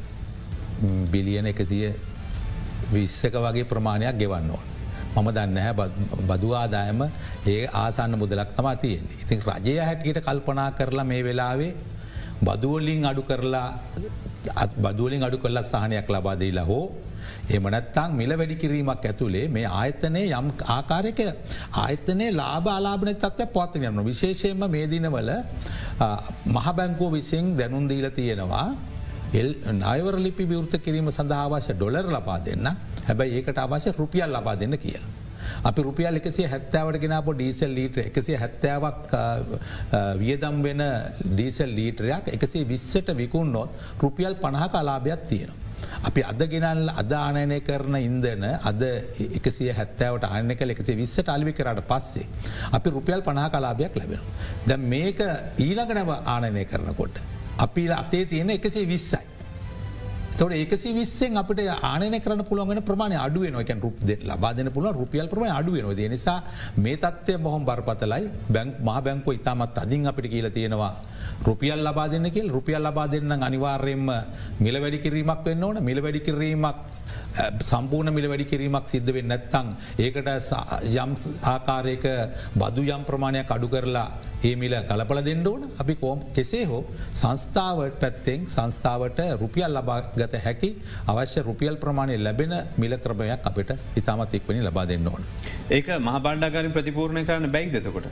බිලියන 1.11 1.47
එකසිය 1.47 1.93
විස්සක 2.93 3.33
වගේ 3.35 3.65
ප්‍රමාණයක් 3.65 4.17
ගෙවන්න 4.17 4.51
ඕන. 4.51 4.65
මම 5.15 5.29
දන්න 5.33 5.57
හැ 5.57 5.73
බදු 6.29 6.49
ආදායම 6.53 7.01
ඒ 7.47 7.67
ආසන්න 7.73 8.17
මුදලක් 8.21 8.49
තම 8.55 8.67
තියෙන්. 8.81 9.05
ඉතින් 9.23 9.39
රජය 9.41 9.77
හැටියට 9.79 10.19
කල්පනා 10.21 10.71
කරලා 10.71 11.05
මේ 11.05 11.23
වෙලාවේ 11.23 11.73
බදුවලින් 12.41 13.05
අඩු 13.05 13.23
කරලා 13.23 13.69
බදුවලින් 14.77 15.23
අඩු 15.23 15.37
කරලා 15.37 15.63
සහනයක් 15.63 16.09
ලබාදීලා 16.09 16.65
හෝ 16.65 16.85
එමනත්තං 17.49 18.11
මිල 18.13 18.31
වැඩි 18.39 18.55
කිරීමක් 18.55 19.05
ඇතුළේ 19.05 19.45
මේ 19.47 19.65
ආයතනය 19.73 20.23
යම් 20.31 20.47
ආකාරයක 20.75 21.21
ආයතනය 21.83 22.27
ලාබ 22.31 22.67
අලාබන 22.69 23.11
තත්ව 23.15 23.49
පොත්ත 23.49 23.75
යන්න 23.79 24.03
විශේෂයෙන්ම 24.03 24.63
මේ 24.67 24.85
දිනවල 24.87 25.31
මහබැංකෝ 26.47 27.09
විසින් 27.11 27.55
දැනුන්දීල 27.57 28.09
තියෙනවා 28.11 28.67
එල් 29.33 29.49
අයවර 29.85 30.17
ලිපි 30.17 30.43
විවෘත 30.45 30.75
කිරීම 30.79 31.09
සඳහා 31.09 31.45
අවශ්‍ය 31.47 31.73
ඩොලර් 31.73 32.07
ලබා 32.07 32.39
දෙන්න 32.39 32.67
හැබැයි 33.07 33.39
ඒකට 33.39 33.59
අවශ්‍ය 33.59 33.91
රුපියල් 33.93 34.31
ලබා 34.31 34.55
දෙන්න 34.55 34.77
කියලා. 34.77 35.26
අපි 35.69 35.85
රුපියල් 35.87 36.19
එකසිය 36.21 36.47
හැත්තාවට 36.53 36.99
ගෙනප 37.03 37.29
ඩීසල් 37.35 37.71
ලීට්‍ර 37.77 38.03
එකසිය 38.07 38.37
හැත්තාවක් 38.43 39.13
වියදම් 40.23 40.57
වෙන 40.65 40.83
ඩීසල් 41.35 41.71
ලීටරයක් 41.79 42.33
එකසේ 42.35 42.65
විස්සට 42.73 43.13
විකුන්නොත් 43.21 43.69
රුපියල් 44.01 44.35
පණහක 44.43 44.75
අලාභයක් 44.81 45.23
තියෙනවා. 45.29 45.63
අපි 46.07 46.21
අද 46.31 46.41
ගෙනල් 46.51 46.89
අදානයනය 47.01 47.59
කරන 47.67 47.95
ඉන්දන 47.99 48.43
අද 48.69 48.81
එකසිය 49.39 49.71
හැත්තාවට 49.79 50.27
අන්න 50.29 50.53
කල 50.59 50.73
එකසේ 50.75 50.97
විස්සට 51.01 51.29
අලිවි 51.35 51.53
කරට 51.59 51.87
පස්සේ. 51.91 52.27
අපි 52.71 52.89
රුපියල් 52.97 53.21
පනා 53.27 53.49
කලාභයක් 53.49 53.97
ලැබෙනවා. 53.99 54.35
ද 54.67 54.77
මේක 54.93 55.19
ඊළඟනව 55.67 56.11
ආනයනය 56.35 56.65
කරනකොට. 56.65 57.17
අපි 57.65 57.89
අතේ 58.01 58.25
තියෙන 58.25 58.49
එකසේ 58.57 58.85
විස්සයි. 58.93 59.36
තොට 60.39 60.53
ඒකසි 60.53 60.89
විස්සෙන් 60.93 61.37
අපට 61.41 61.59
ආනය 61.91 62.19
කරන 62.25 62.41
පුළුවන් 62.49 62.81
ප්‍රමාණ 62.89 63.13
අඩුවෙන 63.25 63.55
එක 63.61 63.71
රුප් 63.85 63.97
ලබාදන 64.31 64.69
පුළුව 64.75 64.99
රුපියල් 65.01 65.27
ප්‍රමාණ 65.31 65.57
අඩුවෙන 65.59 65.95
ද 65.99 66.09
නිසා 66.13 66.37
මේ 66.77 66.97
තත්වය 67.03 67.37
බොහොම 67.45 67.65
බරපතලයි. 67.69 68.29
බැංක් 68.55 68.75
මහ 68.87 68.97
බැංකෝ 69.05 69.33
ඉතාමත් 69.39 69.79
අදින් 69.83 70.05
අපිට 70.11 70.29
කියල 70.33 70.49
තියෙනවා 70.57 70.93
රුපියල් 71.47 71.81
ලබා 71.87 72.07
දෙන්න 72.13 72.29
කියල්. 72.35 72.51
රුපියල් 72.57 72.81
ලබා 72.87 73.07
දෙන්න 73.07 73.31
අනිවාර්යෙන්ම 73.47 74.05
මිල 74.59 74.77
වැඩි 74.83 74.99
කිරීමක් 75.05 75.41
වෙන්න 75.47 75.63
ඕන. 75.63 75.83
මිල 75.89 76.01
වැඩි 76.05 76.21
කිරීමක් 76.27 76.77
සම්පූර්ණ 77.71 78.13
මිල 78.13 78.29
වැඩි 78.29 78.45
කිරීමක් 78.51 78.85
සිද්ධ 78.93 79.11
වෙන්න 79.17 79.29
නැත්තං 79.33 79.67
ඒකට 80.05 80.29
යම් 81.03 81.11
ආකාරයක 81.53 82.05
බදු 82.61 82.83
යම් 82.95 83.03
ප්‍රමාණයක් 83.09 83.51
අඩු 83.57 83.69
කරලා 83.73 84.09
ඒ 84.43 84.55
මිල 84.55 84.73
කලපල 84.89 85.19
දෙන්න 85.23 85.47
ඕන 85.47 85.63
අපි 85.79 85.95
කෝම් 85.95 86.19
කෙසේ 86.35 86.65
හෝ 86.65 86.83
සංස්ථාවට 87.11 87.99
පැත්තෙන් 87.99 88.45
සංස්ථාවට 88.47 89.19
රුපියල් 89.41 89.71
ලබාගත 89.73 90.37
හැකි 90.45 90.69
අවශ්‍ය 91.07 91.41
රුපියල් 91.41 91.77
ප්‍රමාණය 91.77 92.17
ලැබෙන 92.17 92.53
මිල 92.77 92.97
ක්‍රමයක් 92.97 93.47
අපට 93.49 93.71
ඉතාමත් 93.95 94.33
එක්වනි 94.33 94.61
ලබා 94.61 94.85
දෙන්න 94.85 95.07
ඕන. 95.07 95.23
ඒක 95.69 95.87
මහබණ්ඩාකාරින් 95.99 96.71
ප්‍රතිපූර්ණය 96.71 97.25
කරන 97.25 97.51
බැයිදතකොට. 97.51 98.07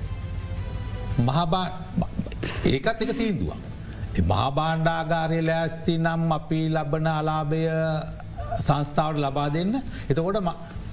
ඒකත් 2.66 3.02
එක 3.02 3.18
තීන්දුවක්. 3.18 3.74
මහාබාණ්ඩාගාරය 4.24 5.40
ලෑස්ති 5.42 5.98
නම් 5.98 6.32
අපි 6.32 6.60
ලබන 6.70 7.08
අලාභය 7.10 7.62
සංස්ථාවට 8.58 9.20
ලබා 9.20 9.50
දෙන්න 9.50 9.82
එතකොට 10.10 10.38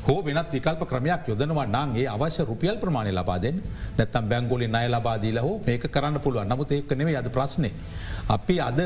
හෝ 0.07 0.23
වෙනත් 0.23 0.51
විකල්ප 0.53 0.83
ක්‍රමයක් 0.91 1.29
යොදනවා 1.31 1.67
නන්ගේ 1.67 2.07
අවශ්‍ය 2.09 2.43
රුපියල් 2.45 2.77
ප්‍රමාණය 2.83 3.13
ලබාදෙන් 3.13 3.57
නැත්තම් 3.99 4.25
බැංගොලි 4.31 4.67
නය 4.69 4.87
ලබාදීල 4.89 5.39
හෝ 5.45 5.55
මේක 5.67 5.85
කරන්න 5.95 6.19
පුළුවන් 6.25 6.49
නමුත් 6.49 6.73
ඒක 6.73 6.91
නෙවේ 6.93 7.17
අද 7.17 7.29
ප්‍රශ්නය. 7.29 7.71
අපි 8.29 8.57
අද 8.61 8.81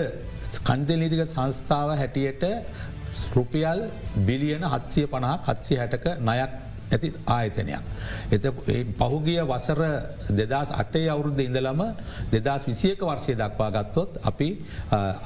කන්දෙල් 0.66 0.98
නීතික 0.98 1.24
සංස්ථාව 1.26 1.96
හැටියට 2.00 2.44
රුපියල් 3.35 3.81
බිලියන 4.29 4.64
හත්සිය 4.64 5.07
පණහා 5.07 5.37
කත්සි 5.46 5.74
හැටක 5.81 6.07
නයක් 6.20 6.52
ඇති 6.92 7.09
ආයතනයක්. 7.26 7.83
එත 8.31 8.44
පහුගිය 9.00 9.40
වසර 9.42 9.81
දෙදස් 10.40 10.70
අටේ 10.72 11.09
අවුරුද්ධ 11.09 11.40
ඉඳලම 11.40 11.81
දෙදස් 12.33 12.62
විසියක 12.70 13.00
වර්ෂය 13.00 13.35
දක්වා 13.35 13.70
ගත්තොත් 13.76 14.18
අපි 14.22 14.48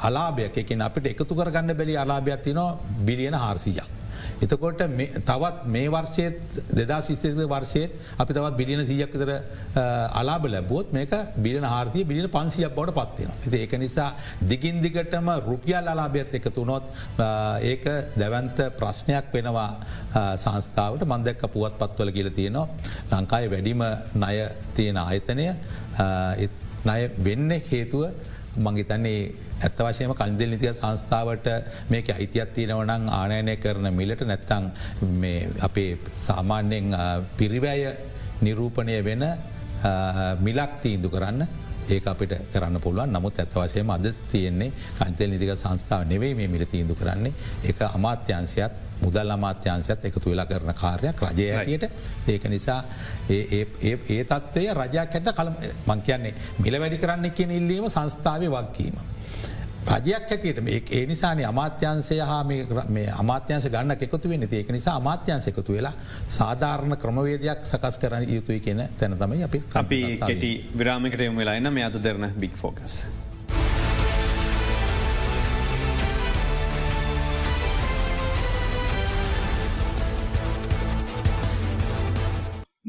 අලාභයක් 0.06 0.54
එකින් 0.56 0.82
අපිට 0.82 1.06
එකතු 1.06 1.34
කරගන්න 1.34 1.74
බැලි 1.74 1.96
අලාභයක් 1.96 2.40
තිනවා 2.42 2.78
බිලියන 3.06 3.34
හාර්සියක්. 3.36 3.99
එතකොට 4.44 4.82
තවත් 5.26 5.66
මේ 5.66 5.88
වර්ෂයත් 5.88 6.58
දෙදා 6.72 7.00
විශේක 7.02 7.40
වර්ෂයත් 7.46 7.90
අපි 8.18 8.36
තවත් 8.36 8.54
බිලියන 8.60 8.82
සීයක්තර 8.90 9.30
අලාබ 10.20 10.46
ලැබුවොත් 10.46 10.92
මේක 10.92 11.12
බිලියන 11.36 11.64
හාර්තිය 11.64 12.04
බිලියන 12.04 12.28
පන්සියක් 12.28 12.74
බවට 12.76 12.94
පත්වෙන. 12.98 13.30
ඇති 13.36 13.58
ඒක 13.58 13.74
නිසා 13.78 14.08
දිගින් 14.52 14.80
දිගටම 14.80 15.28
රුපියල් 15.48 15.92
අලාභයත් 15.94 16.34
එකතුනොත් 16.40 16.84
ඒක 17.62 17.84
දැවන්ත 18.16 18.64
ප්‍රශ්නයක් 18.80 19.28
වෙනවා 19.34 19.68
සංස්ථාවට 20.36 21.04
මන්දැක්ක 21.04 21.44
පුවත් 21.52 21.78
පත්වල 21.80 22.12
කියල 22.16 22.30
තියෙනවා 22.30 22.68
ලංකායි 23.12 23.52
වැඩිම 23.54 23.84
ණය 24.14 24.36
තියෙන 24.74 24.96
ආයතනය 24.96 25.46
ණය 26.84 27.00
වෙන්න 27.26 27.50
හේතුව 27.70 28.04
මංගේතන්නේ 28.66 29.20
ඇත්ත 29.62 29.80
වශයම 29.86 30.12
කන්දෙල් 30.20 30.50
නිතිය 30.54 30.72
සංස්ථාවට 30.72 31.48
මේක 31.92 32.10
අයිතියක් 32.16 32.52
තියෙනවනං 32.56 33.08
ආනයනය 33.20 33.56
කරන 33.56 33.88
මිලට 33.94 34.26
නැත්තං 34.30 34.70
අපේ 35.60 35.90
සාමාන්‍යෙන් 36.26 36.94
පිරිවැය 37.38 37.82
නිරූපණය 38.42 39.00
වෙන 39.04 39.24
මිලක් 40.40 40.72
තීන්දු 40.82 41.08
කරන්න 41.08 41.48
ඒ 41.88 42.00
අපිට 42.06 42.32
කරන්න 42.52 42.80
පුළුවන්. 42.80 43.12
නමුත් 43.12 43.38
ඇත්ත 43.38 43.54
වශයම 43.54 43.90
අද 43.90 44.06
තියෙන්නේ 44.32 44.72
කන්තෙල් 44.98 45.30
නිතික 45.30 45.56
සංස්ථාව 45.56 46.06
නෙවෙයි 46.06 46.34
මේ 46.34 46.48
මිල 46.48 46.64
තීන්දු 46.66 46.94
කරන්නේ. 46.94 47.32
ඒ 47.64 47.74
අමාත්‍යංශයත් 47.88 48.89
මුදල් 49.02 49.30
අමාත්‍යංශයත් 49.30 50.04
එකතු 50.04 50.30
වෙලා 50.30 50.46
කරන 50.46 50.74
කාර්යක් 50.74 51.22
රජය 51.22 51.46
ඇතියට 51.52 51.84
ඒක 52.28 52.44
නිසා 52.48 52.80
ඒ 53.30 54.24
තත්වය 54.24 54.66
රජයක් 54.74 55.14
හැට 55.14 55.32
කළ 55.34 55.54
මං 55.86 56.02
කියන්නේ 56.02 56.34
මිල 56.58 56.80
වැඩි 56.80 56.98
කරන්න 56.98 57.30
කියෙන 57.32 57.50
ඉල්ලීම 57.52 57.88
සංස්ථාව 57.88 58.44
වක්කීම. 58.50 58.98
රජයක් 59.88 60.30
හැටියට 60.30 60.92
ඒ 60.92 61.06
නිසාන 61.06 61.44
අමාත්‍යන්සය 61.44 62.18
හා 62.20 62.44
අමාත්‍යන්ස 63.16 63.68
ගන්න 63.68 63.96
එකතු 63.98 64.28
වෙන 64.28 64.48
ඒක 64.50 64.68
නිසා 64.70 64.96
අමාත්‍යන්ස 64.96 65.48
එකතු 65.48 65.72
වෙලා 65.72 65.92
සාධාරණ 66.28 66.96
ක්‍රමවේදයක් 66.96 67.64
සකස් 67.64 67.98
කරන 67.98 68.28
යුතුයි 68.28 68.60
කියෙන 68.60 68.84
තැන 68.98 69.16
තමයි 69.18 69.42
අපි 69.44 69.62
අපි 69.74 70.02
කෙටි 70.26 70.52
විරාමිකට 70.78 71.20
යොම 71.20 71.36
වෙලා 71.36 71.56
එන්න 71.56 71.72
මේ 71.72 71.84
අත 71.84 72.02
දෙරන 72.02 72.30
බික් 72.38 72.56
ෆෝකස්. 72.56 73.06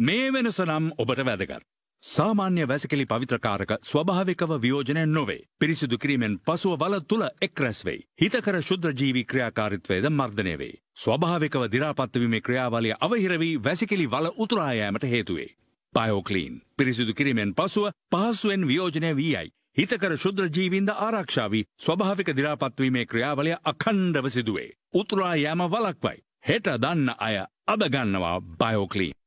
මේ 0.02 0.30
වෙනස 0.34 0.58
නම් 0.62 0.86
ඔබට 0.98 1.20
වැදගත්. 1.26 1.66
සාමාන්‍ය 2.04 2.64
වැසකලි 2.68 3.06
පවිත්‍රකාරක 3.06 3.72
ස්වභාවිකව 3.84 4.54
වියෝජනය 4.62 5.04
නොවේ. 5.08 5.44
පිරිසිදු 5.60 5.98
කිරීමෙන් 5.98 6.40
පසුව 6.40 6.74
වල 6.80 6.96
තුළ 7.08 7.26
එක්රැස්වෙයි. 7.42 8.02
හිතකර 8.22 8.58
ශුද්‍රජීවි 8.62 9.24
ක්‍රියාකාරිත්වයද 9.26 10.10
මර්ධනය 10.10 10.56
වේ. 10.58 10.80
ස්වභාවිකව 10.96 11.68
දිරාපත්වීමේ 11.72 12.42
ක්‍රියාවලිය 12.42 12.96
අවහිරවී 13.00 13.60
වැසිකිලි 13.64 14.08
වල 14.08 14.32
උතුරායෑමට 14.38 15.06
හේතුවේ. 15.06 15.48
පයෝකලීන් 15.94 16.62
පිරිසිදු 16.78 17.14
කිරීමෙන් 17.14 17.54
පසුව 17.54 17.92
පහසුවෙන් 18.12 18.68
වියෝජනය 18.68 19.16
වී 19.16 19.36
අයි. 19.36 19.54
හිතකර 19.78 20.18
ශුද්‍රජීවින්ද 20.18 20.90
ආරක්ෂාවී 20.98 21.64
ස්වභාවික 21.80 22.36
දිරාපත්වීමේ 22.36 23.06
ක්‍රියාවලය 23.06 23.56
අකණ්ඩව 23.66 24.30
සිදුවේ. 24.30 24.70
උතුරා 24.94 25.36
යෑම 25.36 25.68
වලක්වයි. 25.70 26.18
හෙට 26.48 26.76
දන්න 26.78 27.10
අය 27.20 27.36
අදගන්නවා 27.68 28.38
බයෝකලීන්. 28.60 29.21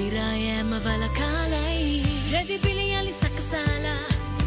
දිරායෑම 0.00 0.70
වලකාලයි 0.84 1.88
රැදිපිළියලි 2.32 3.14
සකසාලා 3.16 4.00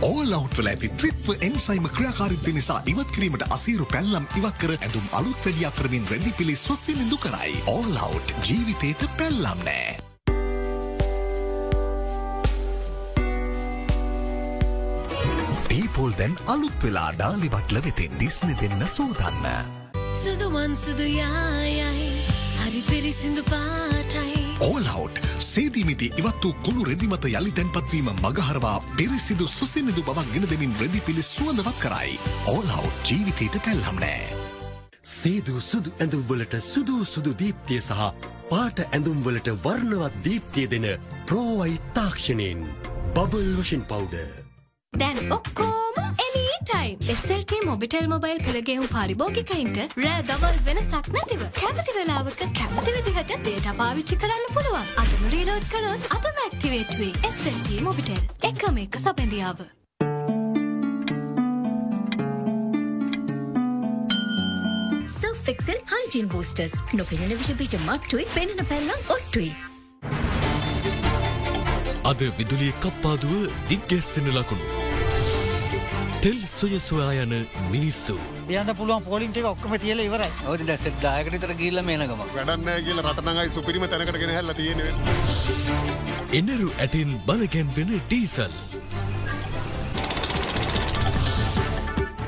ඕලවට්වල 0.08 0.70
ඇති 0.72 0.88
ත්‍රිත්ව 1.00 1.28
එන්සයිම 1.48 1.86
ක්‍රියාකාරිත්ව 1.96 2.48
නිසා 2.56 2.80
ඉවත් 2.92 3.12
කිරීමට 3.16 3.44
අසීරු 3.58 3.86
පැල්ලම් 3.94 4.26
ඉවත් 4.40 4.58
කර 4.62 4.74
ඇඳුම් 4.78 5.06
අලුත් 5.20 5.46
වැඩියා 5.46 5.72
කරමින් 5.78 6.08
රැදි 6.12 6.34
පිළි 6.40 6.56
සුස්සිනිදු 6.58 7.20
කරයි. 7.26 7.54
ඕලවට් 7.68 8.34
ජීවිතයට 8.48 9.06
පැල්ලම් 9.20 9.64
නෑ. 9.68 9.96
ඩීපෝල් 15.66 16.18
දැන් 16.20 16.36
අලුත් 16.48 16.88
වෙලා 16.88 17.10
ඩාලිබට්ල 17.16 17.84
වෙතෙන් 17.88 18.20
දිස්න 18.20 18.56
දෙන්න 18.62 18.88
සූදන්න. 18.98 19.48
සුදුවන් 20.24 20.80
සුදුයායයි 20.86 22.10
හරි 22.60 22.82
පිරිසිදු 22.90 23.44
පාටයි 23.52 24.03
ඕලවට් 24.64 25.18
සේදීමිති 25.44 26.08
ඉවත් 26.20 26.44
වූ 26.44 26.54
කුණු 26.66 26.86
රෙදිමත 26.88 27.26
යළි 27.30 27.52
තැන්පත්වීම 27.58 28.10
මගහරවා 28.26 28.76
පිරිසිදු 28.98 29.48
සුසිනිදු 29.56 30.04
බවක් 30.08 30.30
ගෙන 30.34 30.46
දෙමින් 30.52 30.76
රෙදි 30.82 31.02
පිළි 31.08 31.24
සුවඳවත් 31.30 31.82
කරයි. 31.84 32.20
ඕලවට් 32.48 33.10
ජීවිතයට 33.10 33.58
පැල්ලම් 33.66 34.00
නෑ. 34.04 34.30
සේදූ 35.14 35.60
සුදු 35.62 35.92
ඇඳුම්වලට 36.00 36.56
සුදූ 36.70 37.02
සුදු 37.06 37.36
දීප්තිය 37.42 37.82
සහ 37.82 38.08
පාට 38.52 38.80
ඇඳුම්වලට 38.86 39.52
වර්ණවත් 39.66 40.24
දීප්තිය 40.26 40.70
දෙන 40.72 40.88
ප්‍රෝවයි 41.28 41.78
තාක්ෂණයෙන් 42.00 42.64
බබල් 43.16 43.54
වෂන් 43.60 43.86
පවුඩ. 43.92 44.53
දැන් 44.94 45.32
ඔක්කෝම 45.32 45.96
එලිටයිම් 46.26 46.98
එස්තරට 47.14 47.54
මොබිටෙල් 47.66 48.08
මොබයිල් 48.08 48.40
පෙළගෙවුම් 48.46 48.88
පරිභෝගිකයින්ට 48.94 49.80
රෑ 49.98 50.26
දවල් 50.30 50.58
වෙනසක් 50.68 51.10
නැතිව 51.16 51.46
කැමති 51.60 51.96
වෙලාවක 51.98 52.42
කැමති 52.60 52.96
විදිහට 52.98 53.36
ඩේට 53.38 53.70
පාවිච්චි 53.80 54.20
කරන්න 54.24 54.50
පුළුවන් 54.58 54.92
අදම 55.04 55.24
රීලෝඩ් 55.36 55.70
කරොත් 55.72 56.10
අතම 56.18 56.44
ඇක්ටිවේට් 56.46 56.98
වේ 57.00 57.14
එස්ට 57.30 57.72
මොබිටෙල් 57.82 58.22
එකම 58.52 58.84
එක 58.84 59.00
සබැඳියාව. 59.00 59.66
ෆෙක්සල් 65.46 65.80
හයිජන් 65.92 66.30
බෝස්ටර්ස් 66.32 66.76
නොපෙනෙන 66.94 67.34
විෂපීච 67.40 67.74
මට්ටුයි 67.82 68.28
පෙනෙන 68.36 68.66
පැල්ලම් 68.70 69.12
ඔට්ටුයි. 69.16 69.52
අද 72.06 72.24
විදුලිය 72.38 72.72
කප්පාදුව 72.80 73.52
දිග්ගැස්සෙන 73.70 74.34
ලකුණු. 74.38 74.83
තෙල් 76.24 76.38
සොය 76.48 76.80
සොයා 76.80 77.24
යන 77.24 77.34
මිනිස්සු. 77.72 78.14
යන්න 78.50 78.70
පුළුවන් 78.80 79.04
පෝලිින්ට 79.08 79.38
ඔක්කම 79.50 79.74
තියල 79.84 80.02
ඉවරයි 80.04 80.30
ඔති 80.52 80.68
ඩැසෙට් 80.68 80.96
දායකටතර 81.04 81.52
කියල්ල 81.62 81.82
මේනකම 81.88 82.22
වැඩන්න 82.36 82.70
කියල 82.86 83.02
රටනඟයි 83.04 83.52
සුපිරිම 83.56 83.86
තැනකටගෙන 83.94 84.32
හැල්ල 84.36 84.54
තියෙන 84.60 84.80
එනරු 86.40 86.70
ඇටින් 86.78 87.12
බලගැන්වෙන 87.28 87.92
ඩීසල්. 87.98 88.56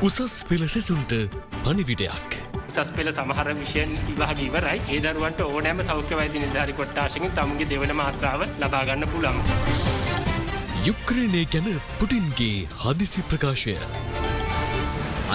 උසස් 0.03 0.37
පෙළ 0.49 0.67
සෙසුන්ට 0.75 1.15
පනිවිඩයක්. 1.63 2.39
උසස් 2.75 2.95
පෙළ 2.97 3.15
සමහර 3.15 3.53
විෂයන් 3.61 3.99
විවාහ 4.07 4.39
ඉවරයි 4.41 4.79
ඒ 4.89 5.03
දරුවන්ට 5.05 5.47
ඕනෑම 5.47 5.85
සෞඛ්‍ය 5.91 6.19
වෛද්‍ය 6.21 6.43
නිලධාරි 6.43 6.81
කොට්ටාශකින් 6.81 7.37
තමුන්ගේ 7.39 7.71
දෙවන 7.71 7.99
මාත්‍රාව 8.01 8.49
ලබාගන්න 8.61 9.13
පුළන්. 9.13 9.94
යුක්්‍රණය 10.85 11.43
ගැන 11.47 11.67
පුටින්ගේ 11.99 12.67
හදිසි 12.81 13.21
ප්‍රකාශය. 13.29 13.77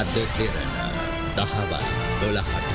අද 0.01 0.15
දෙරන 0.15 0.69
දහවල් 1.37 1.89
දොළහට. 2.21 2.70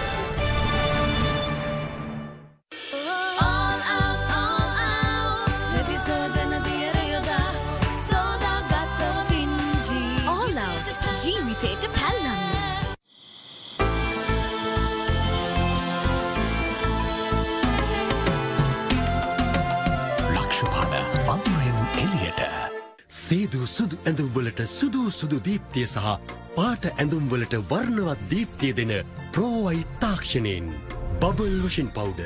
ඇඳුම්වලට 24.55 24.67
සුදූ 24.69 25.11
සුදු 25.11 25.39
දීප්තිය 25.39 25.85
සහ 25.85 26.19
පාට 26.55 26.85
ඇඳුම්වලට 26.87 27.55
වර්ණවත් 27.69 28.19
දීප්තිය 28.29 28.73
දෙන 28.73 28.91
ප්‍රෝවයි 29.31 29.83
තාක්ෂණයෙන් 29.99 30.71
බබල් 31.19 31.57
වෂන් 31.63 31.89
පවුඩ. 31.91 32.21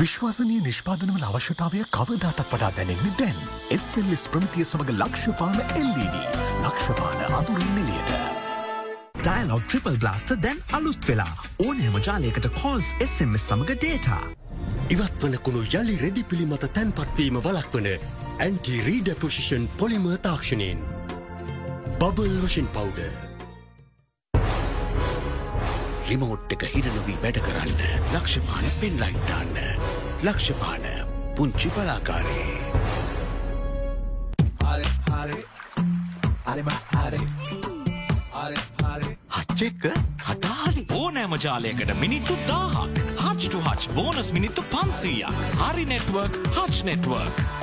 විශ්වාසනය 0.00 0.58
නිෂ්පාදනවල 0.60 1.22
අවශ්‍යතාවය 1.22 1.84
කවදාටත් 1.90 2.42
වඩා 2.50 2.72
දැනෙන්නේ 2.76 3.14
දැන්. 3.18 3.38
එස්සල්ලිස් 3.70 4.26
ප්‍රමිතිය 4.28 4.64
සමඟ 4.64 4.98
ලක්ෂපාන 4.98 5.58
LED 5.78 6.16
ලක්ෂපාන 6.64 7.22
අඳුරින් 7.30 7.78
එලියට. 7.82 8.10
ඩයිලොග් 9.22 9.62
ට්‍රිපල් 9.66 9.98
බ්ලාස්ට 10.02 10.34
දැන් 10.42 10.62
අලුත් 10.72 11.02
වෙලා 11.08 11.46
ඕනෑම 11.62 12.02
ජාලයකට 12.02 12.50
කෝල්ස් 12.60 12.94
SMS 13.06 13.48
සමඟ 13.48 13.78
ඩේටා. 13.78 14.22
ඉවත් 14.90 15.18
වනකුණු 15.22 15.66
යළි 15.70 16.00
රෙදි 16.02 16.22
පිළිමත 16.24 16.72
තැන්පත්වීම 16.74 17.42
වලක්වන 17.42 18.25
anti 18.44 18.80
රීඩ 18.86 19.08
position 19.20 19.64
පොලිම 19.78 20.04
තාක්ෂණයෙන්. 20.24 20.80
Bubble 22.00 22.34
washing 22.42 22.66
powder. 22.74 23.00
Remote 26.08 26.52
එක 26.56 26.66
හිරනොවී 26.74 27.16
වැඩ 27.22 27.40
කරන්න 27.46 27.80
ලක්ෂපාන 28.16 28.68
පෙන් 28.82 29.00
ලයිට්දාන්න. 29.00 29.56
ලක්ෂපාන 30.28 30.84
පුංචි 31.36 31.72
පලාකාරේ. 31.72 32.60
හච්චෙක්ක 39.36 39.84
හතාරි 40.28 40.86
ඕනෑම 40.92 41.38
ජාලයකට 41.46 41.98
මිනිත්තු 42.04 42.36
දාහක් 42.48 43.04
හච්ටු 43.24 43.64
හච් 43.68 43.92
බෝනස් 43.96 44.32
මිනිත්තු 44.38 44.70
පන්සීයක් 44.72 45.44
හරි 45.62 45.92
network 45.94 46.42
Hutch 46.56 46.84
network. 46.90 47.55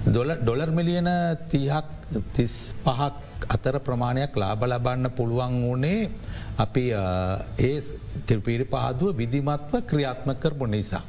ඩොලර් 0.07 0.71
මිලියන 0.73 1.09
තිහක් 1.49 1.87
තිස් 2.35 2.55
පහක් 2.85 3.49
අතර 3.49 3.77
ප්‍රමාණයක් 3.81 4.37
ලාබ 4.37 4.63
ලබන්න 4.65 5.11
පුළුවන් 5.11 5.55
වනේ 5.65 6.11
අපි 6.59 6.85
ඒ 7.61 8.39
පිරි 8.47 8.65
පහදුව 8.65 9.17
විදිමත්ව 9.17 9.73
ක්‍රියාත්ම 9.87 10.31
කරපු 10.37 10.67
නිසා. 10.67 11.03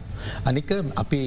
අනික 0.45 0.71
අපි 0.95 1.21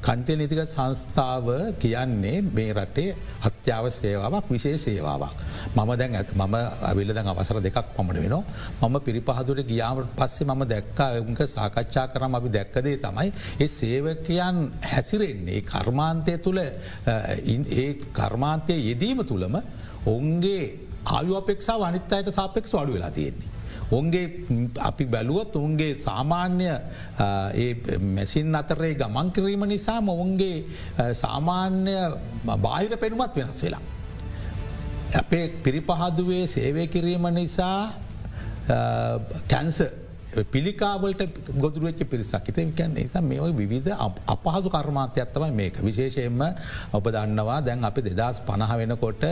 කන්තය 0.00 0.36
නිතික 0.36 0.62
සංස්ථාව 0.66 1.46
කියන්නේ 1.78 2.36
මේ 2.50 2.72
රටේ 2.72 3.16
අත්‍යාව 3.42 3.90
සේවාවක් 3.92 4.46
විශේ 4.48 4.76
සේවාවක්. 4.78 5.36
මම 5.76 5.90
දැන් 5.96 6.14
ඇත් 6.14 6.30
මම 6.34 6.54
අවිල්ල 6.82 7.14
දැන් 7.14 7.28
අවසර 7.28 7.60
දෙකක් 7.60 7.78
පමණ 7.96 8.22
වෙනවා 8.24 8.44
මම 8.82 8.96
පිරිපහදුට 9.00 9.62
ගියාමට 9.66 10.12
පස්සේ 10.18 10.46
මම 10.46 10.62
දැක්කා 10.66 11.08
එක 11.18 11.40
සාකච්ඡා 11.48 12.06
කරම 12.12 12.34
අපි 12.34 12.48
දැක්කදේ 12.50 12.96
තමයි 12.98 13.28
ඒ 13.58 13.68
සේවකයන් 13.70 14.58
හැසිරෙන්නේ 14.82 15.60
කර්මාන්තය 15.62 16.36
තුළ 16.38 16.60
ඒ 16.60 17.88
කර්මාන්තය 18.12 18.74
යෙදීම 18.80 19.22
තුළම 19.24 19.56
ඔවුන්ගේ 20.06 20.64
ආයු 21.06 21.32
අපෙක්ෂා 21.36 21.78
අනිත් 21.86 22.12
අයට 22.12 22.30
සාපෙක්ෂ 22.32 22.74
අඩු 22.74 22.92
වෙලා 22.92 23.10
තියෙන්නේ. 23.10 23.59
ඔන්ගේ 23.90 24.26
අපි 24.80 25.04
බැලුවත් 25.06 25.56
ඔවුන්ගේ 25.56 25.94
සාමාන්‍ය 25.96 26.68
මැසින් 28.08 28.54
අතරේ 28.54 28.94
ගමන් 28.94 29.32
කිරීම 29.32 29.64
නිසාම 29.66 30.08
ඔවුන්ගේ 30.08 30.64
සාමාන්‍ය 31.14 31.96
බාහිර 32.58 32.96
පෙනුමත් 32.96 33.34
වෙනස් 33.36 33.62
වෙලා. 33.62 33.82
අපේ 35.14 35.48
පිරිපහදුවේ 35.60 36.46
සේවය 36.46 36.86
කිරීම 36.86 37.26
නිසා 37.34 37.92
කැන්ස 39.48 39.82
පිළිකාවලට 40.52 41.22
ගොදුරුවච්ච 41.58 42.04
පිරිසක්. 42.06 42.46
හිත 42.46 42.58
කියන්න 42.76 42.94
නිසා 42.94 43.22
මේ 43.22 43.40
විවිධ 43.60 43.90
අපහසු 44.26 44.70
කර්මාන්තයක්ත්තමයි 44.70 45.52
මේක. 45.52 45.74
විශේෂයෙන්ම 45.80 46.42
ඔබ 46.92 47.04
දන්නවා 47.06 47.60
දැන් 47.60 47.84
අපි 47.84 48.00
දෙදස් 48.08 48.40
පණහ 48.48 48.72
වෙනකොට 48.80 49.24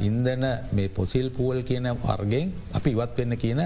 ඉන්දන 0.00 0.44
මේ 0.72 0.88
පොසිල් 0.90 1.30
පූවල් 1.30 1.62
කියන 1.62 1.88
වර්ගෙන් 2.04 2.52
අපි 2.72 2.90
ඉවත් 2.90 3.16
වෙන්න 3.18 3.36
කියන 3.36 3.60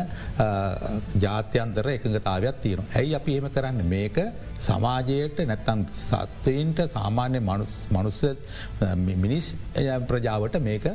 ජාත්‍යන්තර 1.17 1.89
එකඟතාවයක් 1.89 2.61
තියෙන. 2.63 2.85
ඇයි 2.95 3.15
අපි 3.15 3.33
එහෙම 3.33 3.51
කරන්න? 3.51 3.83
මේක 3.87 4.17
සමාජයට 4.59 5.39
නැත්තන් 5.51 5.85
සත්වයින්ට 6.05 6.79
සාමාන්‍ය 6.97 7.41
මනුස්ස 7.41 8.25
මිනිස් 9.23 9.47
ප්‍රජාවට 10.09 10.59
මේක 10.61 10.87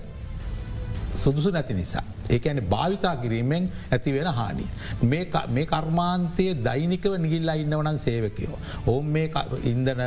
සුදුසු 1.16 1.52
නැති 1.52 1.74
නිසා. 1.74 2.04
ඒකන 2.30 2.62
භාවිතා 2.70 3.16
කිරීමෙන් 3.16 3.70
ඇති 3.92 4.14
වෙන 4.14 4.30
හානිය. 4.32 4.68
මේ 5.04 5.66
කර්මාන්තය 5.66 6.46
දෛනිකව 6.64 7.18
නිගිල්ලා 7.18 7.56
ඉන්නවනන් 7.56 7.98
සේවකයෝ. 7.98 8.58
ඔවුන් 8.88 9.06
මේ 9.06 9.30
ඉන්දන 9.64 10.04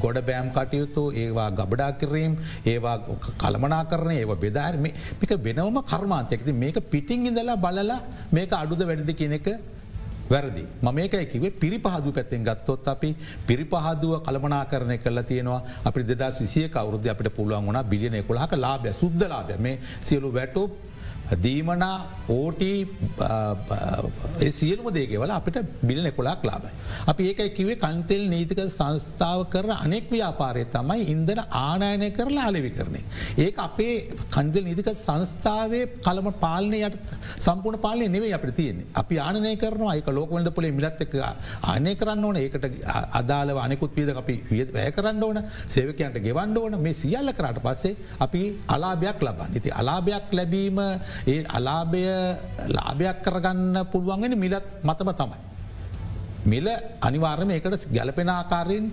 ගොඩ 0.00 0.20
බෑම් 0.22 0.50
කටයුතු 0.50 1.04
ඒවා 1.14 1.50
ගබඩා 1.50 1.92
කිරීම් 1.92 2.36
ඒවා 2.66 2.98
කළමනා 3.38 3.84
කරන 3.84 4.12
ඒව 4.12 4.34
බෙදාරම 4.36 4.82
මේක 4.82 5.32
වෙනවම 5.44 5.82
කර්මාන්තයක්ති 5.84 6.52
මේක 6.54 6.78
පිටිං 6.90 7.26
ඉඳලා 7.26 7.56
බලලා 7.56 8.00
මේක 8.32 8.52
අඩුද 8.52 8.82
වැඩදි 8.82 9.14
කෙනෙක 9.14 9.48
වැරදි. 10.30 10.64
මමකයි 10.82 11.26
කිවේ 11.26 11.50
පිරිපහදු 11.50 12.12
පැත්තෙන් 12.12 12.44
ගත්තොත් 12.44 12.88
අපි 12.88 13.16
පිරිපහදුව 13.46 14.12
කළමනා 14.26 14.64
කරණය 14.64 14.98
කල 14.98 15.22
තියෙනවා. 15.22 15.62
අපි 15.84 16.02
දෙදස් 16.04 16.40
විසිය 16.40 16.68
කවරුද 16.68 17.06
අපට 17.06 17.28
පුළුවන් 17.36 17.66
වුණ 17.66 17.82
බිලියන 17.84 18.24
කොලාක 18.24 18.52
ලාබය 18.56 18.92
සුද්දලාබය 18.92 19.56
මේ 19.58 19.78
සියලු 20.00 20.32
වැටෝප් 20.32 20.87
දීමනා 21.44 21.96
ඕටී 22.28 22.88
සියලුම 24.58 24.88
දේගෙවල 24.96 25.32
අපිට 25.38 25.58
බිල 25.88 26.04
එකොලාක් 26.10 26.42
ලාබයි. 26.48 26.72
අපි 27.10 27.22
ඒකයි 27.30 27.50
කිවේ 27.58 27.76
කන්තෙල් 27.84 28.22
නීතික 28.34 28.60
සංස්ථාව 28.76 29.40
කර 29.54 29.66
අනෙක් 29.84 30.06
ව්‍යාපාරය 30.14 30.64
තමයි 30.76 31.06
ඉන්දන 31.14 31.40
ආනයනය 31.62 32.10
කරලා 32.18 32.46
අලෙවි 32.50 32.70
කරනේ. 32.78 33.04
ඒක 33.44 33.58
අපේ 33.66 33.94
කන්දල් 34.36 34.64
නීතික 34.68 34.90
සංස්ථාවේ 35.04 35.84
කළම 36.06 36.28
පාලනය 36.44 36.80
යට 36.88 37.14
සම්පූර්ණ 37.46 37.84
පාලනය 37.86 38.08
නෙවේ 38.16 38.32
අපට 38.38 38.54
තියෙන්නේ. 38.60 38.88
අපි 39.02 39.20
ආනය 39.26 39.54
කරනවා 39.64 39.94
ඒක 39.98 40.08
ලෝකවලට 40.18 40.54
පොලේ 40.58 40.72
මිලත් 40.78 41.04
එක 41.06 41.14
ආනය 41.72 41.94
කරන්න 42.00 42.24
ඕන 42.30 42.40
ඒකට 42.42 42.64
අදාලව 43.20 43.60
අනෙකුත් 43.66 43.92
වීද 43.98 44.14
අපි 44.22 44.36
වියද 44.52 44.74
වැය 44.76 44.92
කරන්න 44.96 45.22
ඕන 45.28 45.42
සේවකයන්ට 45.76 46.18
ගෙවන්න 46.26 46.56
ඕන 46.62 46.80
මේ 46.86 46.96
සියල්ල 47.02 47.32
කරට 47.38 47.62
පස්සේ 47.66 47.96
අපි 48.26 48.42
අලාභයක් 48.76 49.22
ලබන්න. 49.26 49.56
ඉති 49.58 49.70
අලාභයක් 49.80 50.34
ලැබීම 50.38 50.78
ඒ 51.26 51.44
අලාභය 51.48 52.04
ලාභයක් 52.68 53.22
කරගන්න 53.22 53.86
පුළුවන්ගෙන 53.92 54.38
මිලත් 54.38 54.64
මතම 54.84 55.10
තමයි. 55.12 55.38
මිල 56.52 56.68
අනිවාර්ම 57.08 57.50
එකට 57.56 57.86
ගැලපෙන 57.96 58.30
ආකාරයෙන් 58.34 58.84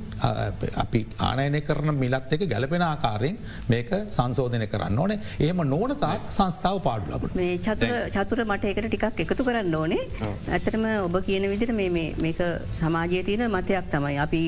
අපි 0.84 1.02
ආනයනය 1.30 1.62
කරන 1.68 1.92
මිලත් 2.04 2.34
එක 2.38 2.44
ගැලපෙන 2.54 2.84
ආකාරයෙන් 2.90 3.38
මේක 3.74 3.92
සංසෝධනය 4.18 4.68
කරන්න 4.74 5.00
ඕනේ. 5.04 5.20
ඒම 5.48 5.62
නෝනතාක් 5.74 6.30
සංස්ථාව 6.38 6.78
පාඩු 6.88 7.16
ලබ 7.18 7.36
මේ 7.42 7.58
චතුර 7.68 7.94
චතුර 8.16 8.42
මට 8.46 8.72
එකට 8.72 8.90
ටිකක් 8.90 9.24
එකතු 9.26 9.48
කරන්න 9.50 9.76
ඕනේ. 9.82 10.04
ඇතරම 10.58 10.86
ඔබ 11.08 11.18
කියන 11.28 11.48
විදිට 11.54 11.74
මේක 12.26 12.42
සමාජය 12.82 13.22
තියන 13.30 13.46
මතයක් 13.56 13.92
තමයි. 13.94 14.16
අපි 14.26 14.42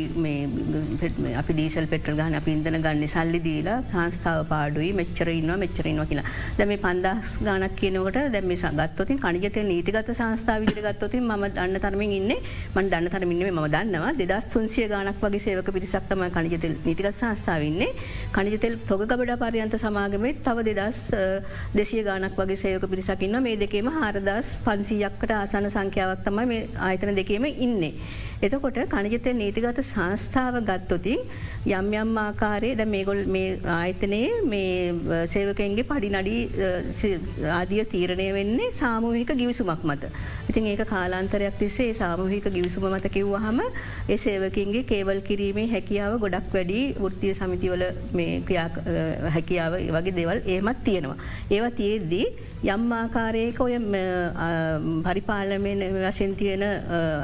අපි 1.41 1.51
ඩීසල් 1.58 1.88
පෙට්‍ර 1.93 2.14
ගහන 2.20 2.39
අපි 2.41 2.58
ඉදන 2.58 2.80
ගන්න 2.86 3.14
සල්ලි 3.16 3.41
දීලා 3.47 3.78
සංස්ථාව 3.93 4.41
පාඩුයි 4.53 4.91
මෙච්චරඉන්නවා 5.01 5.60
මෙච්චරන්නවා 5.66 6.10
කියලා. 6.12 6.28
දැම 6.60 6.76
පන්දස් 6.86 7.38
ගානක් 7.47 7.78
කියනකට 7.82 8.20
දැම 8.36 8.55
සගත්තොතින් 8.62 9.24
කනිජතය 9.26 9.64
නීතිගත 9.72 10.14
සංස්ථාව 10.20 10.66
විදිරගත්තොතින් 10.66 11.24
ම 11.32 11.47
දන්න 11.58 11.80
තරමින් 11.86 12.18
ඉන්න. 12.20 12.34
මන් 12.76 12.89
දන්න 12.98 13.12
තරමින්නේ 13.14 13.52
ම 13.52 13.60
දන්නවා. 13.68 14.14
දෙදස් 14.22 14.45
තුන්සිය 14.54 14.88
ගානක් 14.89 15.22
වගේ 15.22 15.39
සේවක 15.39 15.70
පිරිසක්තම 15.76 16.22
කනිජතෙල් 16.36 16.76
නීතිකත් 16.86 17.10
සංස්ථාවන්නේ 17.14 17.89
කනිජතෙල් 18.34 18.78
තොග 18.89 19.02
ගබඩ 19.04 19.38
පරියන්ත 19.43 19.76
සමාගමේ 19.78 20.34
තව 20.45 20.66
දෙදස් 20.70 21.02
දෙසිය 21.76 22.04
ගානක් 22.04 22.39
වගේ 22.41 22.62
සේවක 22.64 22.88
පිරිසකින්න 22.89 23.38
මේ 23.43 23.58
දෙකේම 23.58 23.89
හාරදස් 23.98 24.50
පන්සීයක්කට 24.66 25.34
ආසන 25.34 25.70
සංඛ්‍යාවක් 25.70 26.24
තමයි 26.28 26.48
මේ 26.52 26.64
ආයතන 26.88 27.14
දෙකේම 27.16 27.45
ඉන්නේ. 27.48 27.93
එතකොට 28.39 28.80
කනිජතය 28.88 29.34
නීතිගත 29.34 29.84
සංස්ථාව 29.84 30.62
ගත්තොතින් 30.64 31.22
යම් 31.68 31.88
යම් 31.99 32.11
ආකාරයේ 32.22 32.76
ද 32.80 32.84
මේගොල් 32.93 33.20
මේ 33.36 33.47
ආයතනයේ 33.78 34.28
මේ 34.51 35.26
සේවකෙන්ගේ 35.34 35.88
පඩි 35.89 36.09
නඩි 36.15 36.36
ආදිය 37.57 37.84
තීරණය 37.93 38.28
වෙන්නේ 38.38 38.70
සාමූහික 38.80 39.32
ගිවිසුමක් 39.41 39.84
මත. 39.89 40.11
ඉතින් 40.49 40.70
ඒක 40.72 40.84
කාලාන්තරයක් 40.93 41.59
තිස්සේ 41.61 41.91
සාමූහික 42.01 42.47
ගිවිසුම 42.55 42.88
මත 42.91 43.11
කිව්වහම 43.15 43.59
ඒ 43.63 44.18
සේවකින්ගේ 44.26 44.88
කේවල් 44.91 45.20
කිරීමේ 45.30 45.68
හැකියාව 45.76 46.20
ගොඩක් 46.24 46.47
වැඩි 46.55 46.82
ෘත්තිය 47.03 47.34
සමිතිවල 47.39 47.84
මේ 48.18 48.32
හැකියාව 49.36 49.74
වගේ 49.97 50.18
දෙවල් 50.20 50.39
ඒමත් 50.55 50.84
තියෙනවා. 50.88 51.20
ඒවා 51.51 51.78
තියේදී 51.80 52.28
යම් 52.74 52.84
ආකාරයක 52.91 53.59
ඔය 53.61 53.74
පරිපාලමෙන් 55.07 55.84
වශයෙන් 55.97 56.32
තියෙන 56.39 56.63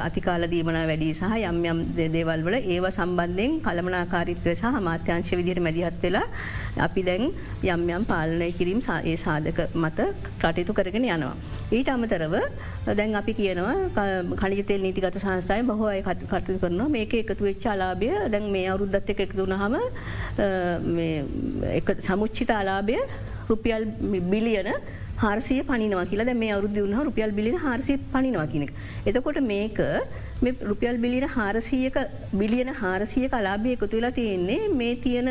අතිකාල 0.07 0.45
දීමන 0.51 0.77
වැඩි 0.91 1.09
සහ 1.13 1.39
යම් 1.49 1.57
යම් 1.71 1.79
දේවල් 2.17 2.43
වල 2.47 2.57
ඒව 2.59 2.85
සම්බන්ධයෙන් 2.91 3.57
කළමනාකාරිත්වය 4.33 4.53
සහ 4.55 4.65
මාත්‍යංශ 4.87 5.31
විදිහට 5.39 5.61
මැදිහත් 5.61 5.97
වෙලා 6.03 6.23
අපි 6.77 7.01
දැන් 7.03 7.23
යම් 7.63 7.81
යම් 7.89 8.05
පාලනය 8.05 8.47
කිරීම් 8.59 8.79
ඒ 9.03 9.15
සාධක 9.15 9.59
මත 9.75 9.99
කටයුතු 10.41 10.73
කරගෙන 10.73 11.05
යනවා. 11.05 11.35
ඊට 11.71 11.89
අමතරව 11.89 12.35
දැන් 12.99 13.15
අපි 13.15 13.33
කියනවා 13.33 13.75
කනිතෙල් 14.41 14.81
නීතිගත 14.81 15.17
සංස්ථාය 15.23 15.61
බහෝ 15.63 15.87
අය 15.87 16.01
කටයු 16.01 16.57
කරනවා 16.63 16.89
මේක 16.89 17.13
එකතු 17.13 17.43
වෙච්ච 17.43 17.65
අලාභය 17.75 18.09
දැන් 18.33 18.51
මේ 18.55 18.65
අවුරුද්ධත් 18.71 19.13
එක 19.13 19.19
එකතුුණ 19.27 19.55
හම 19.61 19.75
සමුච්චිත 22.09 22.51
අලාභය 22.61 22.99
රුපියල් 23.51 23.85
බිලියන 24.33 24.69
හාරසිය 25.23 25.61
පනිනවා 25.63 26.05
කියලා 26.11 26.27
දැ 26.29 26.37
මේ 26.43 26.51
අවුදු 26.57 26.85
වුණ 26.85 27.05
රුපියල් 27.09 27.31
බිලින 27.39 27.57
හාරසි 27.65 27.97
පනිනවා 28.13 28.47
කියනෙක්. 28.53 28.71
එතකොට 29.07 29.39
මේක 29.53 29.79
රුපියල් 30.69 30.97
බිලින 30.97 31.27
හාරසියක 31.27 31.97
බිලියන 32.33 32.71
හාරසිය 32.81 33.25
කලාභය 33.29 33.73
එකතු 33.75 33.91
වෙලා 33.93 34.11
තියෙන්නේ 34.11 34.59
මේ 34.79 34.95
තියෙන 34.95 35.29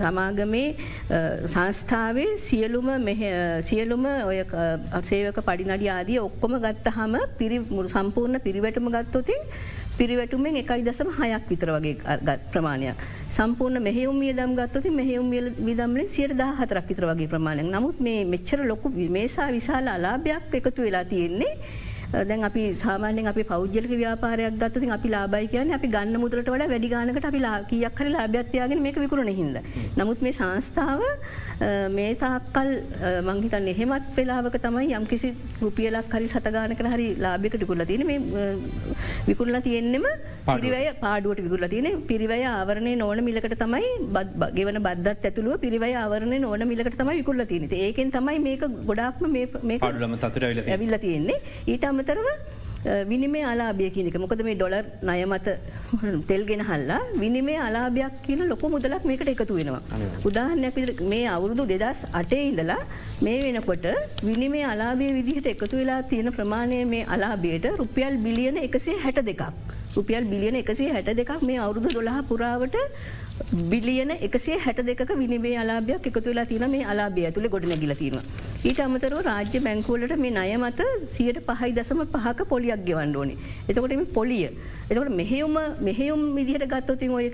සමාගමේ 0.00 0.68
සංස්ථාවේ 1.46 2.28
සියලුම 2.38 2.88
සියලුම 3.62 4.06
ඔය 4.30 4.38
සේවක 5.10 5.40
පඩිනඩි 5.48 5.90
ආදිය 5.90 6.20
ඔක්කොම 6.20 6.60
ගත්තහම 6.66 7.18
සම්පූර්ණ 7.88 8.40
පිරිවැටම 8.40 8.88
ගත්තොතින් 8.96 9.42
පිරිවැටුමෙන් 9.98 10.56
එකයි 10.62 10.82
දසම 10.86 11.08
හයක් 11.18 11.44
විතර 11.50 11.70
වගේ 11.74 12.36
ප්‍රමාණයක්. 12.52 12.96
සම්පූර්ණ 13.30 13.82
මෙහෙවුම් 13.82 14.20
දම් 14.38 14.52
ගත්තති 14.60 14.90
මෙහෙවුම් 14.90 15.28
විදම්ලින් 15.68 16.08
සියට 16.08 16.36
දා 16.38 16.52
හතරක් 16.60 16.86
විතර 16.90 17.06
වගේ 17.10 17.28
ප්‍රමාණයක් 17.28 17.68
නමුත් 17.74 18.00
මේ 18.00 18.24
මෙච්චර 18.24 18.60
ලොකු 18.70 18.88
මේසා 19.16 19.48
විශාල 19.50 19.88
අලාභයක් 19.88 20.54
එකතු 20.60 20.82
වෙලා 20.82 21.04
තියෙන්නේ. 21.04 21.52
දැන් 22.12 22.44
අපි 22.48 22.62
සාමානෙන් 22.82 23.26
අපි 23.30 23.42
පෞද්ගලික 23.50 23.90
ව්‍යාපාරයක් 23.92 24.54
ගත්තති 24.60 24.90
අපි 24.96 25.08
ලාබයි 25.14 25.48
කියන 25.52 25.72
අපි 25.76 25.88
ගන්න 25.94 26.20
මුදලට 26.22 26.48
වඩ 26.52 26.68
වැඩි 26.72 26.88
ගානකට 26.94 27.26
අපි 27.30 27.40
ලාකියක් 27.46 28.00
හරි 28.00 28.12
ලාභ්‍යත්යාගෙන 28.14 28.80
මේක 28.86 28.96
විකරුණ 29.04 29.28
හිද. 29.40 29.58
නමුත් 29.98 30.22
මේ 30.26 30.32
සංස්ථාව 30.38 31.02
මේ 31.60 32.10
තාක්කල් 32.14 32.68
මංහිතන් 33.28 33.68
එහෙමත් 33.72 34.10
වෙලාවක 34.16 34.56
තමයි 34.66 34.94
යම් 34.98 35.06
කිසි 35.12 35.30
රුපියලක් 35.62 36.12
හරි 36.14 36.28
සතගානක 36.32 36.82
හරි 36.94 37.08
ලාභිකට 37.24 37.64
කුල්ල 37.70 37.84
තියෙන 37.90 38.06
මේ 38.10 38.18
විකුල්ල 39.28 39.58
තියෙන්නෙම 39.66 40.06
පිරිවය 40.46 40.82
පාඩුවට 41.02 41.42
විකුල්ල 41.46 41.66
තියෙන 41.74 41.98
පිරිවය 42.10 42.40
ආවරණය 42.52 42.94
නොන 43.02 43.24
මිලකට 43.28 43.56
තමයි 43.64 43.90
ගෙවන 44.58 44.80
බද්දත් 44.86 45.30
ඇතුළුව 45.30 45.58
පිරිවය 45.64 45.90
ආවරණය 46.04 46.38
නොන 46.46 46.68
මිලකට 46.72 46.98
තමයි 47.02 47.18
විකුල්ල 47.22 47.44
තියෙන 47.52 47.66
ඒකෙන් 47.80 48.14
තමයි 48.18 48.38
මේක 48.46 48.64
ගොඩක්ම 48.90 49.26
මේ 49.32 49.78
පාඩුලම 49.78 50.16
තතුර 50.24 50.46
ඇවිල්ල 50.46 50.98
තියෙන්නේ. 51.04 51.38
ඊට 51.66 51.84
අමතරව 51.84 52.28
විනිමේ 53.10 53.44
අලාභිය 53.50 53.90
කියනක 53.96 54.16
මොකද 54.22 54.42
මේ 54.48 54.56
ඩොලර් 54.58 54.84
නය 55.08 55.18
මත 55.26 55.48
තෙල්ගෙන 56.30 56.62
හල්ලා 56.70 56.98
විනිමේ 57.22 57.58
අලාභයක් 57.66 58.14
කියන 58.26 58.42
ලොක 58.52 58.62
මුදලක් 58.74 59.04
මේකට 59.10 59.30
එකතු 59.34 59.58
වෙනවා. 59.58 59.82
උදාහනයක් 60.28 60.76
විදිර 60.78 60.92
මේ 61.12 61.24
අවුරුදු 61.36 61.66
දෙදස් 61.72 62.00
අටේ 62.20 62.42
ඉඳලා 62.50 62.78
මේ 63.26 63.38
වෙනකොට 63.46 63.86
විනිමේ 64.28 64.64
අලාභය 64.72 65.08
විදිහට 65.18 65.48
එකතු 65.54 65.74
වෙලා 65.80 66.00
තියෙන 66.12 66.30
ප්‍රමාණය 66.38 66.80
මේ 66.92 67.04
අලාභයට 67.16 67.66
රුපියල් 67.82 68.16
බිලියන 68.26 68.58
එකසේ 68.66 68.98
හැට 69.04 69.20
දෙකක්. 69.30 69.42
රුපියල් 69.96 70.24
බිලියන 70.32 70.58
එකසේ 70.62 70.90
හැට 70.96 71.10
දෙකක් 71.20 71.32
මේ 71.48 71.58
අවුරුදු 71.64 71.94
දොළහ 71.96 72.20
පුරාවට 72.30 72.76
බිලියන 73.72 74.12
එකසේ 74.28 74.58
හැට 74.66 74.82
දෙක 74.90 75.02
විනිේ 75.22 75.56
අලාභයක් 75.64 76.06
එකතු 76.12 76.28
වෙලා 76.30 76.46
තින 76.52 76.70
මේ 76.76 76.84
අලාභය 76.94 77.26
ඇතුළ 77.28 77.48
ගොඩ 77.54 77.68
නැගිල 77.72 77.94
තියෙන. 78.02 78.22
ඊට 78.58 78.80
අමතරව 78.80 79.20
රාජ්‍ය 79.22 79.58
බැංකුවලට 79.62 80.14
මේ 80.18 80.32
නය 80.36 80.56
මත 80.56 80.86
සියට 81.06 81.36
පහයි 81.48 81.74
දසම 81.76 82.00
පහක 82.14 82.46
පොලියක් 82.52 82.80
ගෙවන්න 82.86 83.14
ඕනේ. 83.16 83.36
එතකොට 83.68 83.92
මේ 83.92 84.08
පොලිය. 84.16 84.48
එතකට 84.90 85.10
මෙහෙවුම 85.10 85.58
මෙහෙවුම් 85.80 86.22
විදිහට 86.34 86.66
ගත්තොතින් 86.72 87.12
ඔය 87.12 87.28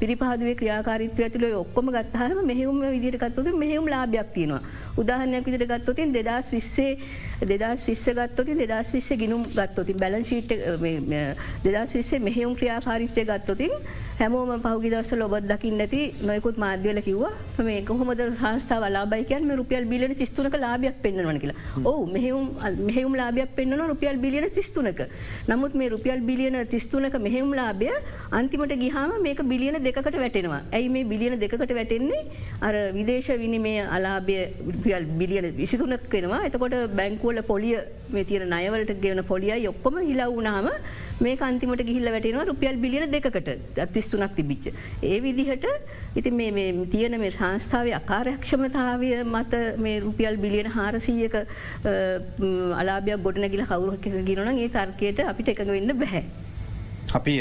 පිරිපහදුවේ 0.00 0.54
ක්‍රියාකාරිත්ව 0.60 1.24
ඇතුළ 1.26 1.46
ඔක්කොම 1.62 1.90
ගත්හම 1.96 2.44
මෙහෙවුම 2.46 2.78
විදිට 2.94 3.18
ගත්තොති 3.18 3.56
මෙහෙවුම් 3.64 3.90
ලාභයක් 3.90 4.30
තියෙනවා. 4.36 4.62
උදාහනයක් 4.96 5.46
විදිට 5.46 5.68
ගත්තොතින් 5.72 6.14
දෙදස් 6.14 6.52
විස්සේ 6.54 6.98
දෙදස් 7.52 7.84
විස්ස 7.88 8.06
ගත්තොතින් 8.20 8.62
දෙදස් 8.62 8.94
විස්ස 8.94 9.10
ගිනුම් 9.24 9.42
ගත්තොතින් 9.50 9.98
බැලන්ශීට් 9.98 10.54
දෙදස් 11.66 11.98
විස්සේ 11.98 12.24
මෙහෙවුම් 12.28 12.54
ක්‍රියාකාරිත්වය 12.54 13.26
ගත්තොතින් 13.32 13.74
හැමෝම 14.18 14.50
පහුගි 14.64 14.88
දවස 14.92 15.10
ලොබත් 15.20 15.46
දකින්න 15.50 15.78
නැති 15.80 16.00
නොයකුත් 16.28 16.56
මාධ්‍යල 16.64 16.98
කිව්වා 17.06 17.30
මේ 17.68 17.78
කොහොමද 17.88 18.20
සංස්ථාව 18.26 18.84
ලාබයිකයන් 18.96 19.46
මේ 19.48 19.56
රුපියල් 19.60 19.84
බිලියන 19.92 20.14
තිස්තුනක 20.20 20.56
ලාභයක් 20.64 20.96
පෙන්න්නවන 21.04 21.38
කියලා. 21.42 21.56
ඕ 21.90 22.00
මෙහෙවුම් 22.14 22.46
මෙහෙවුම් 22.88 23.14
ලාභයක් 23.20 23.50
පෙන්න්නන 23.58 23.82
රුපියල් 23.92 24.18
බිලියන 24.24 24.46
තිස්තුනක. 24.58 25.00
නමුත් 25.50 25.74
මේ 25.80 25.88
රුපියල් 25.94 26.20
බිලියන 26.28 26.58
තිස්තුනක 26.74 27.16
මෙහෙවුම් 27.26 27.52
ලාභය 27.60 27.90
අන්තිමට 28.38 28.74
ගිහාම 28.84 29.14
මේක 29.26 29.42
බිලියන 29.52 29.78
දෙකට 29.88 30.18
වැටෙනවා. 30.24 30.62
ඇයි 30.76 30.88
මේ 30.96 31.04
බිලියන 31.12 31.34
දෙකට 31.44 31.74
වැටෙන්නේ? 31.80 32.22
අර 32.66 32.74
විදේශ 32.98 33.30
විනිමේ 33.44 33.80
අලාභය 33.96 34.38
රුපියල් 34.74 35.04
බිලියන 35.22 35.50
විසිතුනක් 35.60 36.08
වෙනවා. 36.14 36.42
එතකොට 36.50 36.78
බැංකුවල 37.00 37.42
පොලිය 37.52 37.76
මේ 38.14 38.24
තියෙන 38.30 38.48
නයවලට 38.54 38.94
ගෙවන 39.02 39.24
පොලියයි 39.32 39.68
ඔක්කොම 39.72 39.98
හිලවුනාම 40.10 40.70
මේ 41.20 41.36
අන්තිමට 41.48 41.82
ගිහිල්ල 41.88 42.08
වැටෙනවා 42.14 42.44
රුපියල් 42.50 42.76
බිලියන 42.84 43.12
දෙකට 43.12 43.48
අතිස්තුනක් 43.84 44.34
තිබිච්ච. 44.38 44.66
ඒ 45.02 45.20
විදිහට 45.24 45.66
ඉති 46.16 46.30
මේ 46.30 46.86
තියෙන 46.94 47.18
මේ 47.20 47.30
සංස්ථාව 47.30 47.90
අකාරයක්ෂමතාවය 48.00 49.10
මත 49.24 49.62
මේ 49.86 50.00
රුපියල් 50.06 50.36
බිලියන 50.44 50.70
හාරසීයක 50.76 51.36
අලාභයක් 52.82 53.24
ගොඩනැගිල 53.26 53.64
කවුරක් 53.72 54.06
ගිරන 54.28 54.52
ඒ 54.58 54.68
තර්කයට 54.76 55.24
අපිට 55.32 55.48
එකඟ 55.54 55.74
වෙන්න 55.76 55.98
බැහැ. 56.02 56.24
අපි 57.18 57.34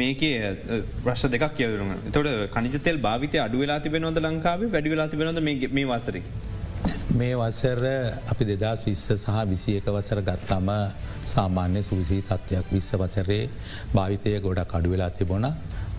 මේකේ 0.00 0.54
ප්‍රශ් 1.04 1.26
දෙක් 1.34 1.44
කියවරුම 1.58 1.92
තොට 2.16 2.28
කනිතෙල් 2.56 2.98
භාවිතය 3.06 3.38
අඩු 3.46 3.62
වෙලා 3.64 3.80
තිබෙනොද 3.86 4.18
ලංකාවේ 4.26 4.72
වැඩි 4.74 4.94
වෙලා 4.94 5.08
තිබෙනොද 5.14 5.40
මේ 5.46 5.86
වසර. 5.92 6.18
මේ 7.14 7.34
වසර 7.34 7.82
අපි 8.26 8.44
දෙදස් 8.52 8.80
විස්ස 8.84 9.04
සහ 9.14 9.34
විසියක 9.46 9.86
වසර 9.88 10.20
ගත්තම 10.20 10.68
සාමාන්‍ය 11.26 11.82
සූසී 11.82 12.22
තත්ත්වයක් 12.22 12.72
විස්ස 12.72 12.90
වසරේ 12.94 13.42
භාවිතය 13.94 14.32
ගොඩක් 14.40 14.74
අඩු 14.74 14.88
වෙලා 14.90 15.10
තිබුණ 15.10 15.46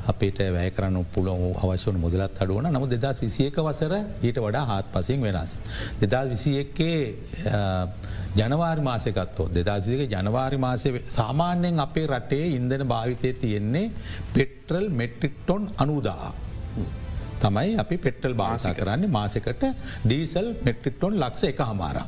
අපිට 0.05 0.39
වැය 0.49 0.69
කරන්න 0.71 1.05
පුල 1.13 1.29
අවශ්‍යවන 1.63 1.97
මුදලත් 1.97 2.41
අඩුවන 2.43 2.67
නමු 2.69 2.87
දෙදස් 2.87 3.21
විසියක 3.21 3.59
වසර 3.59 3.93
ඊට 4.21 4.39
වඩා 4.39 4.65
හත් 4.71 4.85
පසින් 4.93 5.21
වෙනස්. 5.21 5.53
දෙදස් 6.01 6.27
විසියක්කේ 6.33 6.99
ජනවාරි 8.35 8.81
මාසකත්තෝ 8.81 9.47
දෙදසික 9.49 10.01
ජනවාරි 10.09 10.57
මාසය 10.57 10.89
සාමාන්‍යයෙන් 11.09 11.79
අපේ 11.79 12.07
රටේ 12.09 12.45
ඉන්දන 12.57 12.83
භාවිතය 12.85 13.31
තියෙන්නේ 13.35 13.91
පෙට්‍රල් 14.33 14.87
මෙට්‍රික්ටොන් 14.91 15.71
අනුදා. 15.77 16.27
තමයි 17.39 17.77
අපි 17.77 17.97
පෙට්ටල් 17.97 18.33
භාස 18.33 18.67
කරන්නේ 18.71 19.09
මාසකට 19.09 19.63
ඩීසල් 20.03 20.47
මෙට්‍රික්ටොන් 20.65 21.15
ලක්ෂ 21.15 21.49
එක 21.51 21.61
හමාරා. 21.61 22.07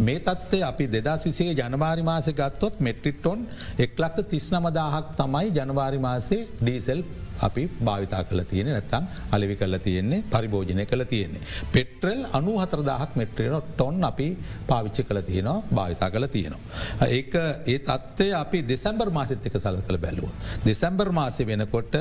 මේ 0.00 0.18
තත්වේ 0.20 0.62
අපි 0.62 0.86
දෙදස් 0.88 1.24
විසේ 1.24 1.54
ජනවාරි 1.54 2.02
මාස 2.02 2.28
ගත්තොත් 2.32 2.80
මෙට්‍රික්ටොන් 2.80 3.46
එක් 3.78 3.96
ලක්ෂ 3.96 4.28
තිස් 4.28 4.50
නමදාහක් 4.50 5.16
තමයි 5.16 5.48
ජනවාරි 5.52 6.00
මාසේ 6.00 6.42
ඩීසල් 6.60 7.02
අපි 7.40 7.64
භාවිතා 7.80 8.22
කල 8.24 8.40
තියෙන 8.42 8.68
නැත්තම් 8.68 9.04
අලිවි 9.32 9.56
කල 9.56 9.76
තියෙන්නේ 9.78 10.22
පරිභෝජනය 10.26 10.84
කළ 10.84 11.04
තියෙන්නේ. 11.04 11.42
පෙට්‍රල් 11.72 12.20
අනු 12.32 12.54
හතරදාහක් 12.58 13.12
මෙට්‍රේන 13.16 13.62
ටොන් 13.68 14.04
අපි 14.04 14.28
පාවිච්චි 14.66 15.02
කළ 15.02 15.20
තියෙනවා 15.22 15.62
භාවිතා 15.70 16.10
කළ 16.10 16.26
තියෙනවා. 16.28 17.08
ඒක 17.08 17.34
ඒ 17.66 17.78
තත්ත්වය 17.80 18.28
අපි 18.34 18.58
දෙසැම්බර් 18.64 19.10
මාසිත්තක 19.10 19.56
සල 19.56 19.80
කළ 19.86 19.98
බැලුව. 19.98 20.28
දෙසැම්බර් 20.64 21.10
මාසය 21.12 21.46
වෙනකොට 21.46 21.94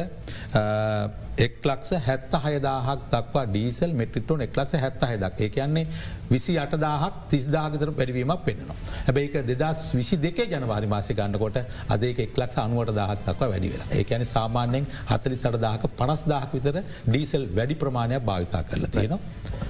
එක් 1.38 1.58
ලක්ෂ 1.64 1.92
හැත්ත 2.02 2.34
හයදාහක් 2.46 3.02
දක්වා 3.12 3.44
ඩීසල් 3.48 3.92
මෙට්‍රිටෝන් 3.94 4.42
එක්ලක්ෂ 4.42 4.80
හැත්ත 4.84 5.04
හයදක් 5.04 5.42
ඒ 5.42 5.50
කියන්නේ 5.50 5.86
විසි 6.32 6.56
අටදාහක් 6.58 7.20
තිස්දාගතර 7.30 7.92
වැඩවීමක් 7.92 8.44
පෙන්නවා. 8.44 8.78
හැබැයික 9.06 9.38
දෙදස් 9.52 9.84
විසි 9.94 10.18
දෙකේ 10.18 10.48
ජනවාරි 10.48 10.88
මාසය 10.88 11.14
ගන්නකොට 11.14 11.58
අදේ 11.90 12.14
එක්ලක් 12.20 12.58
අනුවට 12.58 12.94
දාහක් 12.96 13.22
දක්වා 13.22 13.52
වැඩි 13.54 13.72
වෙලා 13.74 13.90
ඒකැන 13.94 14.26
සාමාන්‍යෙන් 14.28 14.92
හතලි 15.12 15.38
සටදාහක 15.38 15.88
පනස් 16.00 16.24
දාහක් 16.26 16.52
විතර 16.54 16.78
ඩීසල් 17.08 17.48
වැඩි 17.58 17.76
ප්‍රමාණයක් 17.76 18.24
භාවිතා 18.24 18.64
කරලා 18.64 18.92
තියෙනවා. 18.92 19.20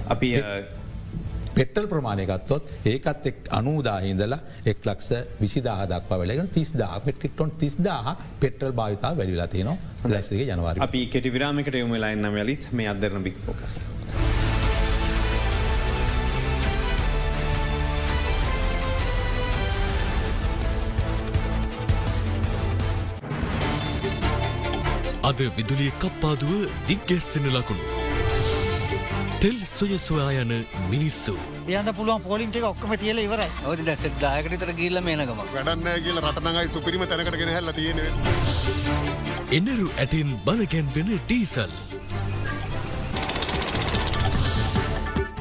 අපි 0.08 0.28
පෙටල් 1.58 1.86
ප්‍රමාණයගත්තොත් 1.92 2.68
ඒකත් 2.86 3.26
එක් 3.30 3.38
අනූදාහින්දලා 3.58 4.40
එක් 4.72 4.86
ලක්ෂ 4.88 5.38
විසිදාහ 5.42 5.80
දක්වා 5.92 6.18
වැලගෙන 6.20 6.50
තිස්දා 6.56 7.00
පෙටික්ටොන් 7.06 7.50
තිස්දාහ 7.62 8.16
පෙටල් 8.42 8.74
භාවිතා 8.80 9.12
වැඩිලා 9.18 9.48
තියනවා 9.54 10.12
ලක්ෂගේ 10.12 10.48
ජනවාර 10.50 10.82
අපි 10.88 11.06
කෙටි 11.14 11.34
විරාමිකට 11.36 11.80
යොමලයින්න 11.82 12.32
මලිත් 12.34 12.72
මේ 12.72 12.88
අදරන 12.94 13.26
බික් 13.28 13.40
ෆෝකස්. 13.46 13.78
අද 25.28 25.40
විදුලිය 25.56 25.92
කප්පාදුව 26.02 26.68
දිග්ගැස්සෙන 26.88 27.48
ලකුණු. 27.54 27.97
තෙල් 29.42 29.58
සොය 29.70 29.94
සොයා 29.98 30.30
යන 30.42 30.52
මිනිස්සු. 30.92 31.32
යන්න 31.70 31.90
පුළුවන් 31.96 32.22
පොලින්ට 32.24 32.56
ඔක්කම 32.68 32.92
තියල 33.02 33.18
ඉවර 33.22 33.42
ඔද 33.70 33.82
දැසට 33.88 34.16
දායකටතර 34.22 34.72
ගිල්ල 34.80 34.98
මේනකම 35.08 35.42
වැඩන්න 35.52 35.84
කියල 36.06 36.18
රටනඟයි 36.22 36.72
සුපිරිම 36.74 37.04
තැනකටගෙන 37.12 37.52
හැල 37.54 37.70
තියෙන. 37.76 38.00
එනරු 39.58 39.86
ඇටින් 39.94 40.32
බලගැන්වෙන 40.46 41.12
ඩීසල්. 41.12 41.76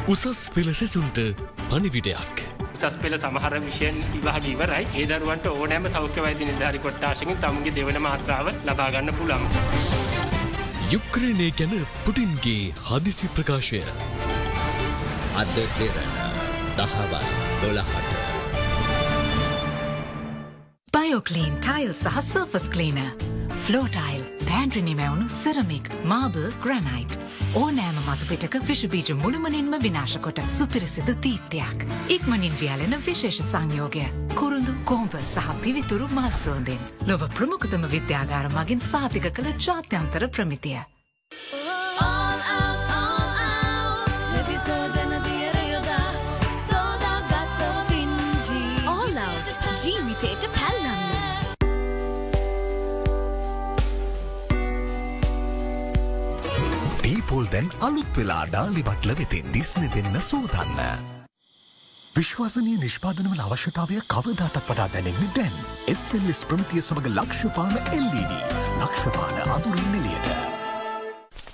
උසස් 0.07 0.43
පෙළ 0.57 0.69
සැසුන්ට 0.81 1.21
පනිවිඩයක්. 1.71 2.43
උසස් 2.67 2.99
පෙළ 3.01 3.17
සමහර 3.17 3.55
විෂයන් 3.65 3.97
විවාහග 4.13 4.51
ඉවරයි 4.53 4.85
ඒ 4.93 5.07
දරුවන්ට 5.13 5.49
ඕනෑම 5.53 5.89
සෞඛ්‍ය 5.97 6.27
වෛද්‍ය 6.27 6.51
නිධාරි 6.51 6.83
කොට්ටාශකින් 6.85 7.41
තමුගේ 7.41 7.75
දෙවන 7.79 7.99
මාත්‍රාව 8.05 8.53
ලබාගන්න 8.63 9.17
පුළම්. 9.21 9.49
යුක්්‍රණය 10.91 11.47
ගැන 11.51 11.73
පුටින්ගේ 12.05 12.73
හදිසි 12.81 13.27
ප්‍රකාශය. 13.35 13.81
අද 15.35 15.55
දෙරන 15.55 16.13
දහවල් 16.77 17.27
දොළහට. 17.61 18.16
බයෝකලීන් 21.07 21.53
ටයිල් 21.63 21.93
සහ 21.93 22.19
සර්ෆස් 22.19 22.69
කලීන. 22.69 22.97
ෆලෝටයිල් 23.65 24.23
පෑන්ට්‍රනිමැවුණු 24.47 25.29
සෙරමික් 25.29 25.87
මාබල් 26.03 26.49
ග්‍රනයිට්. 26.63 27.15
ඕනෑම 27.55 27.99
මතුපිටක 28.07 28.57
විෂබීජ 28.67 29.13
මුළුමනින්ම 29.21 29.77
විනාශකොට 29.83 30.41
සුපිරිසිදු 30.57 31.15
දීප්තියක්. 31.23 31.87
ඉක්මනින් 32.15 32.59
වියලෙන 32.61 32.97
විශේෂ 33.07 33.39
සංයෝගය. 33.51 34.03
කුරුඳු 34.35 34.75
කෝම්ප 34.83 35.15
සහ 35.21 35.47
පිවිතුරු 35.63 36.11
මත්සෝන්දෙන්. 36.17 36.83
ලොව 37.07 37.23
ප්‍රමුඛතම 37.37 37.87
විද්‍යාගාර 37.95 38.51
මගින් 38.57 38.83
සාතික 38.91 39.31
කළ 39.31 39.55
ජාත්‍යන්තර 39.65 40.27
ප්‍රමිතිය. 40.27 40.96
ජීවිතයට 49.88 50.47
පැල්ලන්න. 50.55 51.03
ඩීපෝල් 56.99 57.47
දැන් 57.53 57.69
අලුත් 57.88 58.11
වෙලා 58.19 58.43
ඩාලි 58.49 58.83
බට්ල 58.83 59.15
වෙතින් 59.21 59.47
දිස්න 59.55 59.88
වෙන්න 59.95 60.19
සූදන්න. 60.29 60.83
විශ්වාසනය 62.17 62.75
නිෂ්පාදනවල 62.83 63.45
අවශ්‍යතාවය 63.47 64.03
කවදාටත් 64.13 64.61
වඩා 64.67 64.91
දැනෙන්නේ 64.93 65.33
දැන්. 65.39 65.57
එස්සල්ස් 65.95 66.43
ප්‍රමිතිය 66.51 66.83
සමඟ 66.83 67.11
ලක්ෂපාන 67.15 67.75
LED 68.03 68.38
ලක්ෂපාන 68.83 69.43
අදුරින් 69.57 69.91
නිලියට. 69.95 70.56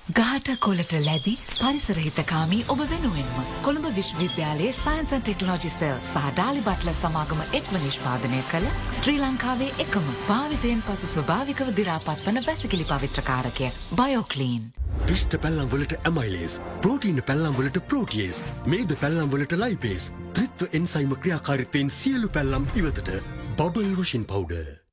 ගහට 0.06 0.58
කොලට 0.58 0.90
ලැදි 1.00 1.32
පරිසරහිතකාමී 1.50 2.64
ඔබ 2.68 2.80
වෙනුවෙන්ම. 2.80 3.46
කොළඹ 3.62 3.86
විශ්වවිද්‍යාලයේ 3.96 4.72
සයින්සන් 4.74 5.22
ටෙක්නෝජි 5.22 5.70
සෙල් 5.70 5.96
සහ 6.02 6.26
ඩාලි 6.28 6.60
බට්ල 6.60 6.92
සමාගම 6.92 7.40
එක්ව 7.52 7.72
නිෂ්පාදනය 7.76 8.42
කළ 8.50 8.68
ශ්‍රී 8.98 9.22
ලංකාවේ 9.22 9.70
එකම 9.78 10.12
භාවිතයෙන් 10.28 10.84
පසු 10.84 11.08
ස්වභාවිකව 11.08 11.72
දිරාපත් 11.80 12.26
වන 12.26 12.42
වැසිකිලි 12.44 12.84
පවිත්‍රකාරකය 12.84 13.72
බයෝකලීන්. 13.94 14.68
පිෂ්ට 15.06 15.40
පැල්ලම්වලට 15.40 15.96
ඇමයිලේස් 16.02 16.60
ප්‍රෝටීන 16.82 17.24
පැල්ලම්වලට 17.24 17.82
ප්‍රෝටියස් 17.88 18.44
මේද 18.66 18.96
පැල්ලම්වලට 19.00 19.58
ලයිපේස් 19.58 20.12
ත්‍රිත්ව 20.34 20.68
එන්සයිම 20.72 21.16
ක්‍රියාකාරිත්වයෙන් 21.16 21.96
සියලු 21.98 22.28
පැල්ලම් 22.28 22.72
ඉවතට 22.76 23.14
bubble 23.56 23.94
washing 23.96 24.24
powder. 24.26 24.83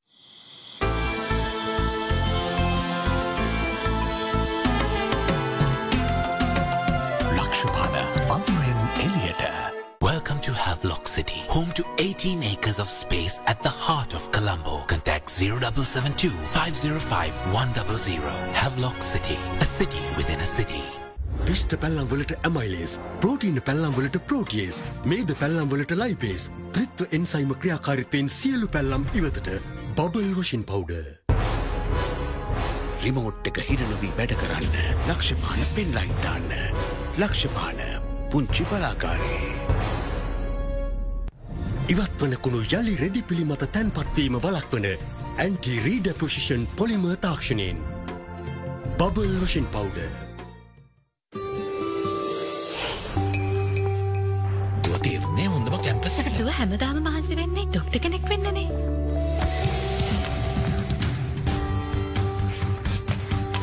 City, 11.12 11.42
home 11.50 11.72
to 11.78 11.84
18 11.98 12.44
acres 12.44 12.80
of 12.80 12.90
space 12.90 13.42
at 13.46 13.62
the 13.64 13.70
heart 13.70 14.14
of 14.14 14.32
Colombo. 14.32 14.76
Contact 14.88 15.30
0772 15.30 16.32
505 16.54 17.34
100. 17.54 18.22
Havelock 18.54 19.02
City, 19.02 19.38
a 19.60 19.66
city 19.66 20.04
within 20.18 20.40
a 20.40 20.46
city. 20.46 20.84
පිෂ්ට 21.46 21.74
පැල්ලම්වලට 21.82 22.32
ඇමයිලේස් 22.48 22.94
ප්‍රෝටීන 23.22 23.58
පැල්ලම්වලට 23.68 24.18
ප්‍රෝටියස් 24.30 24.78
මේද 25.12 25.32
පැල්ලම්වලට 25.40 25.94
ලයිපේස් 26.02 26.44
ත්‍රිත්ව 26.76 27.16
එන්සයිම 27.18 27.52
ක්‍රියාකාරිත්වයෙන් 27.64 28.30
සියලු 28.36 28.70
පැල්ලම් 28.76 29.08
ඉවතට 29.20 29.50
බබල් 29.98 30.30
වශින් 30.38 30.64
පවුඩ. 30.70 30.94
රිමෝට් 33.04 33.50
එක 33.52 33.60
හිරනොවී 33.72 34.14
වැඩ 34.22 34.38
කරන්න 34.44 35.04
ලක්ෂපාන 35.10 35.66
පෙන් 35.76 35.92
ලයිට්දාන්න. 35.98 36.56
ලක්ෂපාන 37.26 37.84
පුංචි 38.32 38.70
බලාකාරේ. 38.72 40.01
ඉවත් 41.90 42.22
වනකුණු 42.22 42.62
යළි 42.62 42.96
රෙදිපිළි 42.96 43.46
මත 43.46 43.72
තැන්පත්වීම 43.72 44.36
වලක්වන 44.38 44.86
anti 45.38 45.80
රීඩ 45.84 46.08
position 46.14 46.68
පොලිම 46.76 47.08
තාක්ෂණයෙන්. 47.18 47.78
Bubble 48.98 49.34
washing 49.42 49.66
powder. 49.66 49.98
තේරුණේ 55.02 55.48
හොඳම 55.48 55.78
කැම්පසකට 55.80 56.40
දුව 56.40 56.52
හැමදාම 56.54 57.02
මහන්සි 57.02 57.36
වෙන්නේ 57.36 57.66
ඩොක්ට 57.68 58.00
කෙනෙක් 58.00 58.30
වෙන්නනේ. 58.30 58.68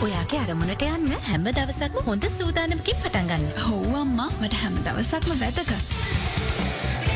ඔයාගේ 0.01 0.41
අරමුණට 0.41 0.83
යන්න 0.85 1.13
හැම 1.23 1.47
දවසක්ම 1.51 2.07
හොඳ 2.07 2.31
සූදානමකින් 2.39 2.97
පටන්ගන්න. 2.97 3.51
හොවම්මා 3.63 4.31
මට 4.41 4.55
හැම 4.55 4.83
දවසක්ම 4.85 5.41
වැදක. 5.41 5.71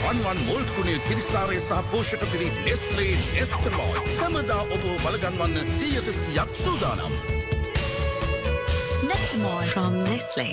වන් 0.02 0.38
මුල්කුණේ 0.46 0.98
කිරිසාරය 1.08 1.58
සහ 1.60 1.82
පෝෂක 1.90 2.22
පිරි 2.32 2.48
නෙස්ලේ 2.64 3.14
නෙස්ටමෝල් 3.34 3.98
සමදා 4.18 4.62
ඔබ 4.74 4.84
බලගන්වන්න 5.04 5.70
සීයට 5.78 6.08
සියක් 6.22 6.50
සූදානම්. 6.62 7.14
Nestamol 9.08 9.66
from 9.74 10.02
Nestle. 10.04 10.48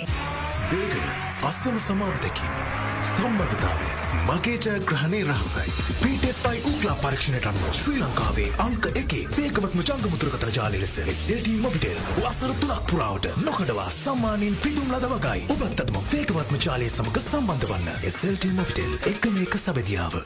වේගය 0.70 1.02
අස්සම 1.50 1.82
සමාධ 1.88 2.20
දැකීම. 2.22 2.69
සම්බධතාවය 3.02 3.90
මගේ 4.28 4.56
ජයග්‍රහණය 4.56 5.20
රහසයි. 5.24 5.72
ස්පීටෙස්පයි 5.90 6.62
උක්ලා 6.70 6.96
පරීක්ෂණයට 7.02 7.46
අනුව 7.50 7.70
ශ්‍රී 7.72 8.00
ලංකාවේ 8.00 8.48
අංක 8.64 8.88
එකේ 8.92 9.22
වේගමත්ම 9.36 9.80
ජංගමුතුරකතර 9.82 10.52
ජාලි 10.56 10.82
ලෙස 10.82 10.98
එල්ටී 11.04 11.56
මොබිටෙල් 11.62 12.02
වසර 12.18 12.52
තුනක් 12.60 12.84
පුරාවට 12.90 13.30
නොකඩවා 13.46 13.88
සම්මානයෙන් 13.92 14.60
පිදුම් 14.66 14.92
ලද 14.92 15.08
වගයි. 15.14 15.48
ඔබත් 15.56 15.80
අදම 15.86 16.02
වේගවත්ම 16.12 16.60
ජාලය 16.66 16.90
සමඟ 16.90 17.24
සම්බන්ධ 17.24 17.72
වන්න. 17.72 17.88
එල්ටී 18.04 18.52
මොබිටෙල් 18.60 18.94
එක 19.14 19.32
මේක 19.38 19.58
සබැදියාව. 19.58 20.22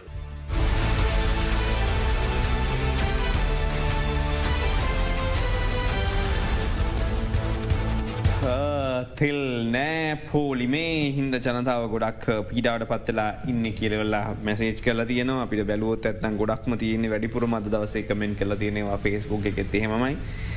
තෙල් 9.18 9.40
නෑ 9.68 10.14
පෝලි 10.28 10.66
මේ 10.66 10.94
හින්ද 11.16 11.36
ජනතාව 11.38 11.84
ගොඩක් 11.92 12.24
පීඩාට 12.48 12.84
පත්වෙලා 12.90 13.28
ඉන්න 13.50 13.66
කියලවෙල්ලා 13.78 14.24
මැසේජ් 14.46 14.80
කල 14.80 15.04
තියන 15.10 15.30
අපිට 15.34 15.62
බැලුවොත් 15.68 16.08
ඇත්තන් 16.10 16.40
ගොඩක්ම 16.40 16.74
තියන්නේ 16.76 17.12
වැඩිපුර 17.12 17.46
මද 17.46 17.70
දවස 17.74 17.94
එකමෙන් 18.00 18.34
කල 18.34 18.56
තියෙනවා 18.62 18.98
පේස්බුක් 18.98 19.46
එකෙත් 19.52 19.78
එහෙමයි 19.80 20.16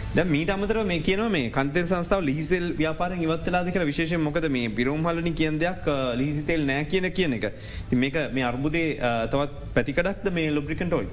ද 0.10 0.24
මීට 0.26 0.50
අමතර 0.50 0.82
මේ 0.86 1.02
කියන 1.02 1.24
මේ 1.30 1.52
කන්තෙන් 1.52 1.86
සංස්ථාව 1.86 2.22
ලිහිසෙල් 2.24 2.68
ව්‍යාපාරෙන් 2.74 3.22
ඉවත්තලාද 3.22 3.72
කියලා 3.72 3.90
විශේෂ 3.90 4.18
මොකද 4.20 4.50
මේ 4.50 4.70
පිරුම්හලනි 4.72 5.34
කියෙන් 5.34 5.60
දෙයක් 5.60 5.90
ලිහිසිතෙල් 6.16 6.64
නෑ 6.66 6.86
කියන 6.86 7.12
කියන 7.12 7.34
එක. 7.34 7.50
ති 7.90 7.96
මේක 7.98 8.22
මේ 8.34 8.46
අර්බුදේ 8.46 8.88
තවත් 9.28 9.74
පැතිකඩක්ද 9.76 10.32
මේ 10.32 10.48
ලොබ්‍රිකන්ටෝයි. 10.52 11.10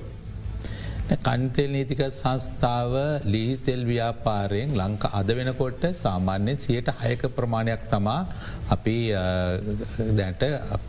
කන්තෙල් 1.05 1.69
නීතික 1.69 2.01
සංස්ථාව 2.11 2.93
ලීතෙල් 3.27 3.83
ව්‍යාපාරයෙන් 3.85 4.71
ලංක 4.73 5.05
අද 5.13 5.29
වෙනකොට 5.39 5.83
සාමාන්‍යයෙන් 5.95 6.57
සියට 6.57 6.89
හයක 7.03 7.23
ප්‍රමාණයක් 7.37 7.83
තමා 7.91 8.21
අපි 8.71 8.97
දැන්ට 10.19 10.45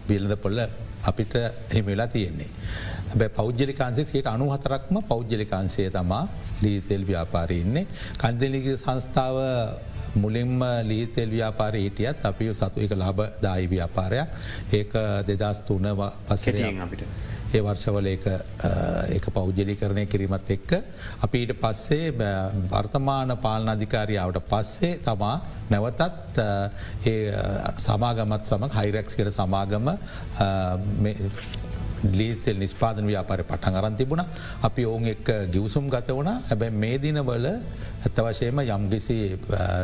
බිල්ද 0.08 0.36
පොල්ල 0.38 0.60
අපිට 1.04 1.34
හිමිලා 1.74 2.08
තියෙන්නේ. 2.08 2.50
බැ 3.16 3.30
පෞද්ජලිකාන්සේ 3.30 4.06
සයට 4.06 4.28
අනු 4.28 4.48
හතරක්ම 4.54 5.02
පෞද්ජලිකාන්සය 5.04 5.90
තමා 5.90 6.24
ලීතෙල් 6.62 7.04
ව්‍යාපාරයන්නේ. 7.04 7.86
කන්දලික 8.18 8.72
සංස්ථාව 8.76 9.38
මුලින්ම 10.16 10.60
ලීතෙල් 10.84 11.30
ව්‍යාපාර 11.30 11.74
හිටියත් 11.76 12.26
අපි 12.26 12.54
සතු 12.54 12.80
එක 12.80 12.96
ලාබ 12.96 13.20
දායි 13.42 13.68
ව්‍යාපාරයක් 13.68 14.28
ඒක 14.74 14.94
දෙදස් 15.28 15.60
තුන 15.68 15.88
පසරයෙන් 16.28 16.82
අපිට. 16.82 17.04
ඒ 17.54 17.62
වර්ෂවල 17.66 18.08
එක 18.12 19.26
පෞද්ජලි 19.34 19.76
කරණය 19.80 20.06
කිරීමත් 20.12 20.50
එක්ක. 20.56 20.72
අපි 21.26 21.44
ඊට 21.44 21.54
පස්සේ 21.62 22.12
වර්තමාන 22.72 23.38
පාලන 23.42 23.70
අධිකාරියාවට 23.76 24.42
පස්සේ 24.50 24.98
තමා 25.06 25.36
නැවතත් 25.70 26.42
සමාගමත් 27.86 28.50
සමඟ 28.50 28.76
හයිරක්ස්කට 28.80 29.32
සමාගම 29.38 29.94
ලීස්තෙල් 32.12 32.58
නිස්පාදන 32.58 33.06
ව්‍යාපාර 33.06 33.44
පටන් 33.44 33.76
අරන් 33.76 33.96
තිබුණ. 33.96 34.24
අපි 34.62 34.86
ඔවුන් 34.86 35.08
එක් 35.08 35.30
ගිවසුම් 35.52 35.90
ගත 35.90 36.10
වුණ. 36.10 36.32
හැබැ 36.50 36.70
මේ 36.74 36.98
දිනවල 36.98 37.48
ඇත්ත 37.48 38.20
වශයම 38.20 38.60
යම්කිසි 38.68 39.18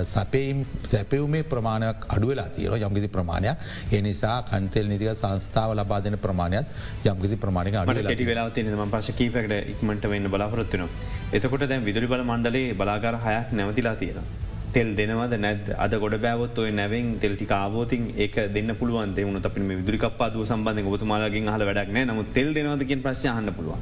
සපයිම් 0.06 0.66
සැපවුමේ 0.84 1.44
ප්‍රමාණයක් 1.46 2.06
අඩුවලා 2.10 2.50
තියර 2.50 2.76
යම්කිසි 2.80 3.08
ප්‍රමාණයක්. 3.10 3.58
ඒ 3.92 4.02
නිසා 4.02 4.38
කන්තෙල් 4.44 4.88
නිතික 4.88 5.16
සංස්ථාව 5.16 5.74
ලබා 5.74 6.02
දෙන 6.02 6.18
ප්‍රමාණයක් 6.18 6.66
යම්කිසි 7.06 7.38
ප්‍රමාණක 7.38 7.80
ට 8.14 8.26
වෙලා 8.26 8.50
ම 8.80 8.92
පශ 8.92 9.12
කීපකට 9.14 9.58
ඉක්මට 9.74 10.06
වෙන්න 10.06 10.30
බලාපොරොත්තිනවා. 10.30 10.90
එතකොට 11.34 11.68
දැන් 11.68 11.84
විදුලි 11.84 12.08
බල 12.08 12.24
මණ්ඩලේ 12.24 12.74
බලාගර 12.76 13.18
හයක් 13.18 13.54
නැවතිලා 13.54 13.96
තියෙනවා. 13.96 14.51
තෙල් 14.76 14.90
දෙනවද 14.98 15.34
නැද 15.46 15.72
අද 15.86 15.94
ගොඩ 16.04 16.16
බෑවොත් 16.26 16.60
ඔය 16.64 16.70
නැවෙන් 16.80 17.08
තෙල්ටි 17.24 17.46
කාවෝතින් 17.46 18.04
ඒක 18.18 18.36
දෙන්න 18.56 18.76
පුළුවන් 18.80 19.16
දෙවුණු 19.18 19.42
අපි 19.50 19.66
මේ 19.70 19.80
විදුරිකප්පාදුව 19.82 20.46
සම්බන්ධ 20.50 20.92
ඔබතුමාලගින් 20.92 21.50
හල 21.54 21.66
වැඩක් 21.70 21.92
නෑ 21.96 22.08
නමුත් 22.12 22.30
තෙල් 22.38 22.50
දෙනවදකින් 22.58 23.04
ප්‍රශ්හන්න 23.06 23.54
පුළුවන්. 23.58 23.82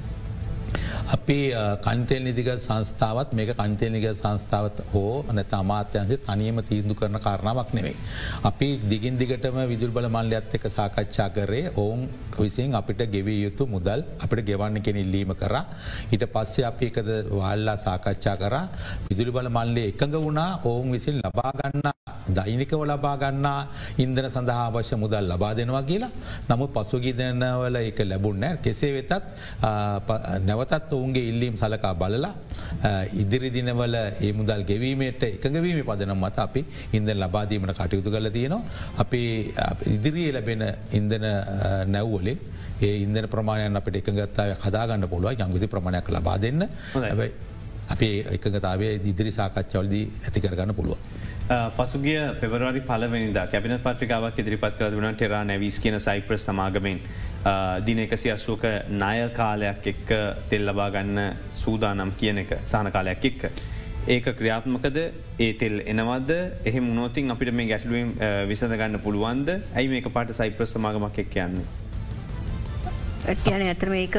අපි 1.16 1.38
කන්තෙල් 1.86 2.22
නිදික 2.24 2.50
සංස්ථාවත් 2.58 3.30
මේක 3.34 3.52
කන්තෙල්නික 3.56 4.06
සංස්ථාවත් 4.14 4.82
හෝ 4.94 5.14
නැත 5.32 5.54
අමාත්‍යන්සේ 5.54 6.20
තනියම 6.28 6.62
තීන්දු 6.70 6.98
කරන 7.00 7.20
කාරණාවක් 7.20 7.72
නෙවෙයි. 7.78 7.96
අපි 8.44 8.70
දිගින් 8.92 9.18
දිගටම 9.22 9.60
විදුල් 9.74 9.94
බල 9.98 10.10
මල්ලයත් 10.18 10.54
එක 10.58 10.66
සාකච්ඡා 10.78 11.30
කරේ 11.38 11.66
ඔවුන් 11.76 12.02
විසින් 12.38 12.76
අපිට 12.80 13.02
ගෙවී 13.16 13.40
යුතු 13.46 13.64
මුදල් 13.76 14.02
අපිට 14.24 14.46
ගෙවන්න 14.50 14.82
කෙන 14.86 14.98
ඉල්ලීම 15.04 15.34
කර. 15.42 15.56
ඊට 16.14 16.26
පස්සේ 16.34 16.66
අපි 16.72 16.86
එකද 16.92 17.10
වාල්ලා 17.40 17.78
සාකච්ඡා 17.86 18.36
කර. 18.44 18.56
විදුලි 19.08 19.32
බල 19.38 19.50
මල්ලේ 19.58 19.88
එකඟ 19.94 20.18
වුණා. 20.26 20.52
ඔවුන් 20.70 20.92
විසින් 20.96 21.18
ලබාගන්න 21.26 21.88
දෛනිකව 22.38 22.82
ලබා 22.92 23.16
ගන්නා 23.22 23.60
ඉන්දන 24.04 24.28
සඳහා 24.36 24.66
අවශ්‍ය 24.70 24.96
මුදල් 25.04 25.26
ලබා 25.32 25.54
දෙනවා 25.60 25.84
කියලා. 25.90 26.12
නමුත් 26.50 26.72
පසුගිදනවල 26.76 27.78
එක 27.82 28.00
ලැබුන්න 28.12 28.46
කෙසේ 28.66 28.92
වෙතත් 28.98 29.14
නැවතත් 30.48 30.94
ඔවුන්ගේ 30.98 31.26
ඉල්ලීම් 31.32 31.56
සලකා 31.62 31.94
බලලා 32.02 32.34
ඉදිරි 33.22 33.50
දිනවල 33.56 33.96
ඒ 33.96 34.32
මුදල් 34.40 34.64
ගෙවීමට 34.72 35.24
එකගවීම 35.30 35.82
පදනම් 35.90 36.22
මත 36.26 36.38
අපි 36.48 36.62
ඉන්ද 36.98 37.10
ලබාදීමට 37.24 37.74
කටයුතු 37.80 38.10
කල 38.16 38.30
තියෙනවා. 38.38 38.62
අපි 39.04 39.22
ඉදිරියේ 39.96 40.34
ලැබෙන 40.38 40.64
ඉන්දන 41.00 41.26
නැව්වලින් 42.20 42.40
ඒ 42.82 42.96
ඉන්දන 43.04 43.28
ප්‍රමාණයන් 43.30 43.80
අපට 43.80 43.96
එකගත්තාව 44.02 44.58
කදාගන්න 44.64 45.08
පුළුව 45.14 45.40
යම්ගති 45.46 45.68
ප්‍රමාණයක් 45.68 46.10
ලබා 46.16 46.38
දෙන්න. 46.42 46.68
හැබයි 46.96 47.32
අපේ 47.90 48.16
එකගතාවේ 48.36 48.94
ඉදිරි 49.12 49.32
සාකච්ඡවලදී 49.32 50.04
ඇති 50.26 50.42
කරගන්න 50.42 50.76
පුළුවන්. 50.76 51.00
පසුගිය 51.78 52.20
පෙවරරි 52.42 52.82
පලවෙනිද 52.82 53.40
කැබින 53.52 53.80
පත්‍රිකාවක් 53.80 54.40
ඉදිරිපත් 54.44 54.78
කර 54.78 54.94
වුණ 54.96 55.16
ටෙරා 55.16 55.44
නැවිස් 55.44 55.80
කියන 55.80 56.00
සයිප්‍රස් 56.00 56.46
සමාගමෙන්. 56.50 57.02
දින 57.86 58.00
එකසි 58.06 58.32
අස්සෝක 58.36 58.64
ණය 58.90 59.30
කාලයක් 59.40 59.88
එක්ක 59.94 60.14
තෙල් 60.50 60.70
ලබා 60.70 60.90
ගන්න 60.96 61.36
සූදානම් 61.64 62.14
කියන 62.22 62.46
එක 62.46 62.56
සහන 62.66 62.92
කාලයක් 62.92 63.26
එක්ක. 63.32 63.50
ඒක 64.08 64.26
ක්‍රියාත්මකද? 64.40 64.98
ඒ 65.40 65.54
තෙල් 65.54 65.82
එනවද? 65.92 66.32
එහ 66.66 66.76
මුණෝතින් 66.80 67.32
අපිට 67.32 67.54
මේ 67.54 67.68
ගැස්ලුවෙන් 67.74 68.16
විසඳ 68.52 68.78
ගන්න 68.80 69.04
පුළුවන්ද? 69.04 69.50
ඇයි 69.76 69.92
මේක 69.96 70.08
පාට 70.14 70.32
සයිප්‍රස් 70.40 70.78
සමාගමක් 70.78 71.20
එක් 71.26 71.30
කියන්නේ. 71.36 71.68
කියන 73.38 73.62
ඇතර 73.62 73.90
මේක 73.94 74.16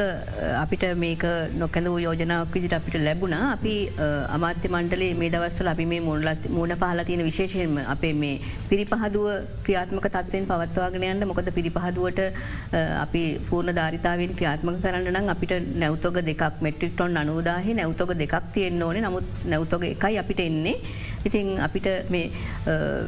අපිට 0.63 0.83
මේක 1.03 1.23
නොකැඳ 1.61 1.87
යෝජනාවක් 2.03 2.53
විදිට 2.55 2.75
අපිට 2.77 2.95
ලැබුණ. 3.07 3.33
අපි 3.33 3.73
අමාත්‍ය 4.35 4.71
මණ්ඩලේ 4.71 5.09
මේ 5.21 5.29
දවස්සල 5.33 5.67
අපි 5.73 5.85
මේ 5.85 5.99
මුණලත් 5.99 6.47
මුණ 6.57 6.73
පහලා 6.81 7.05
තියෙන 7.09 7.23
විශේෂයෙන්ම 7.29 7.75
අපේ 7.93 8.13
මේ 8.13 8.39
පිරිපහදුව 8.69 9.27
ක්‍රියාත්මක 9.65 10.07
තත්වයෙන් 10.15 10.47
පවත්වාගෙනයන්න 10.51 11.27
මොකද 11.31 11.51
පිරිපහදුවට 11.57 12.21
අපි 13.03 13.23
පූර්ණ 13.49 13.75
ධාරිතාවෙන් 13.79 14.35
ක්‍රියාත්මක 14.39 14.81
කරන්න 14.85 15.11
නම් 15.13 15.29
අපිට 15.35 15.55
නැවතොග 15.83 16.21
දෙකක් 16.31 16.63
මෙට්‍රික්ටොන් 16.67 17.21
අනුදාහි 17.23 17.77
නැවතොග 17.81 18.15
දෙකක් 18.23 18.35
තියෙන්න්න 18.53 18.83
ඕනේ. 18.87 19.05
නමුත් 19.07 19.47
නැවතොග 19.53 19.83
එකයි 19.93 20.21
අපිට 20.23 20.43
එන්නේ. 20.49 20.77
ඉතින් 21.27 21.47
අපිට 21.67 21.87
මේ 22.13 22.25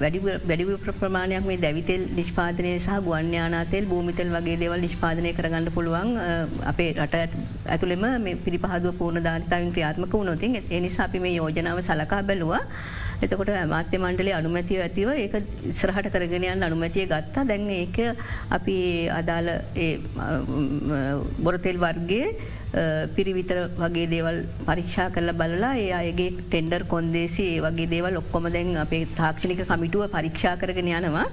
වැඩිව 0.01 0.71
ප්‍රමාණයක් 0.99 1.45
මේ 1.49 1.59
දැවිතෙල් 1.65 2.03
නිෂ්පාදනය 2.19 2.73
සහ 2.77 2.99
ගුවන්්‍යානාතෙල් 3.07 3.85
භූමිතෙල් 3.91 4.33
වගේ 4.35 4.57
දේවල් 4.63 4.81
නිෂ්පාදනය 4.87 5.31
කරගන්න 5.39 5.69
පුළුවන් 5.77 6.11
අපේ 6.71 6.89
රට 6.97 7.23
ඇතුළෙම 7.67 8.05
මේ 8.25 8.41
පිරිපහදුව 8.45 8.99
පූර්ණ 9.01 9.25
ධාරිතාවන් 9.27 9.71
ක්‍රියාත්මක 9.77 10.13
වුණොතින් 10.13 10.59
එනිසා 10.79 11.07
අපි 11.07 11.23
මේ 11.25 11.37
යෝජනාව 11.39 11.81
සලකා 11.81 12.23
බැලවා. 12.23 12.63
එතකොට 13.23 13.51
මාත්‍ය 13.73 13.97
මණ්ඩලේ 13.97 14.33
අනුමැතිව 14.39 14.79
ඇතිව 14.85 15.09
ඒක 15.15 15.35
ඉස්රහට 15.71 16.09
කරගෙනයන් 16.15 16.65
අනුමැතිය 16.67 17.05
ගත්තා 17.11 17.45
දැන් 17.51 17.69
ඒක 17.75 17.97
අපි 18.57 18.75
අදාළ 19.19 19.49
බොරතෙල් 21.45 21.77
වර්ගේ 21.85 22.27
පිරිවිතර 23.15 23.57
වගේ 23.77 24.07
දේවල් 24.13 24.37
පරීක්ෂා 24.67 25.09
කරල 25.15 25.31
බලලා 25.41 25.73
ඒ 25.77 25.91
අයගේ 25.99 26.29
ටෙන්ඩර් 26.39 26.83
කොන්දේසි 26.93 27.45
වගේ 27.65 27.89
දේවල් 27.91 28.17
ඔක්කොම 28.21 28.47
දැන් 28.55 28.71
අපේ 28.77 29.03
තාක්ෂණික 29.19 29.61
කමිටුව 29.71 30.09
පරීක්ෂා 30.15 30.55
කරගෙන 30.57 30.89
යනවා. 30.91 31.27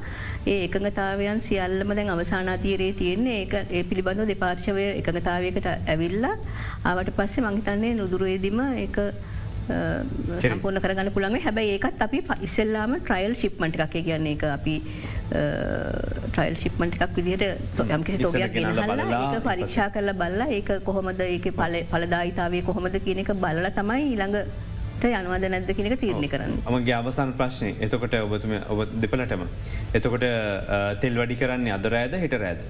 ඒ 0.47 0.59
එකඟතාවයන් 0.67 1.41
සියල්ලම 1.41 1.97
දැන් 1.97 2.13
අවසානාතීරයේ 2.17 2.99
තියෙන්නේ 3.01 3.41
ඒ 3.43 3.65
ඒ 3.71 3.83
පිළිබඳව 3.85 4.29
දෙපාර්ශවය 4.33 4.87
එකඟතාවයකට 4.93 5.67
ඇවිල්ලා 5.67 6.37
ආවට 6.85 7.17
පස්සේ 7.19 7.47
මංහිතන්නේ 7.47 7.95
නුදුරේදිම 7.95 8.61
ඒ 8.65 8.89
සම්පූර්ණ 10.43 10.83
කරගන්න 10.85 11.13
පුළන්ගේ 11.15 11.43
හැබැයි 11.47 11.75
ඒකත් 11.77 12.05
අපි 12.07 12.23
ඉස්සෙල්ලාම 12.43 12.95
ට්‍රයිල් 12.99 13.35
ශිප්මට 13.35 13.81
එකක්. 13.81 13.97
කියන්නේ 14.01 14.37
එක 14.37 14.45
අපි 14.57 14.77
ට්‍රයිල් 15.31 16.57
ශිප්මට 16.63 16.97
එකක් 17.07 17.13
විදිහට 17.19 17.85
යම්කිසි 17.97 18.19
තෝගයක් 18.25 18.57
ගෙනහල්ලා 18.57 18.97
ඒක 19.19 19.45
පරීක්ෂා 19.47 19.89
කරලා 19.95 20.17
බල්ලා 20.23 20.49
ඒක 20.57 20.73
කොහොමද 20.89 21.23
ඒක 21.27 21.47
පල 21.61 21.77
පලදායිතාවේ 21.93 22.65
කොහොමද 22.69 22.99
කියන 23.07 23.23
එක 23.25 23.33
බලල 23.45 23.71
තමයි 23.79 24.03
ඊළඟ 24.11 24.37
යනවද 25.01 25.47
නැද 25.53 25.71
කියනක 25.77 25.97
තීරණය 26.03 26.29
කරන්න. 26.33 26.59
මගේ 26.75 26.97
අවසන් 26.99 27.31
ප්‍රශ්නය 27.39 27.71
එතකොට 27.87 28.17
ඔබතුම 28.25 28.53
ඔබ 28.73 28.81
දෙපලටම 29.03 29.47
එතකොට 29.99 30.27
තෙල් 31.05 31.15
වැඩි 31.21 31.41
කරන්නේ 31.43 31.75
අදරෑද 31.79 32.19
හිට 32.25 32.37
රෑද? 32.43 32.61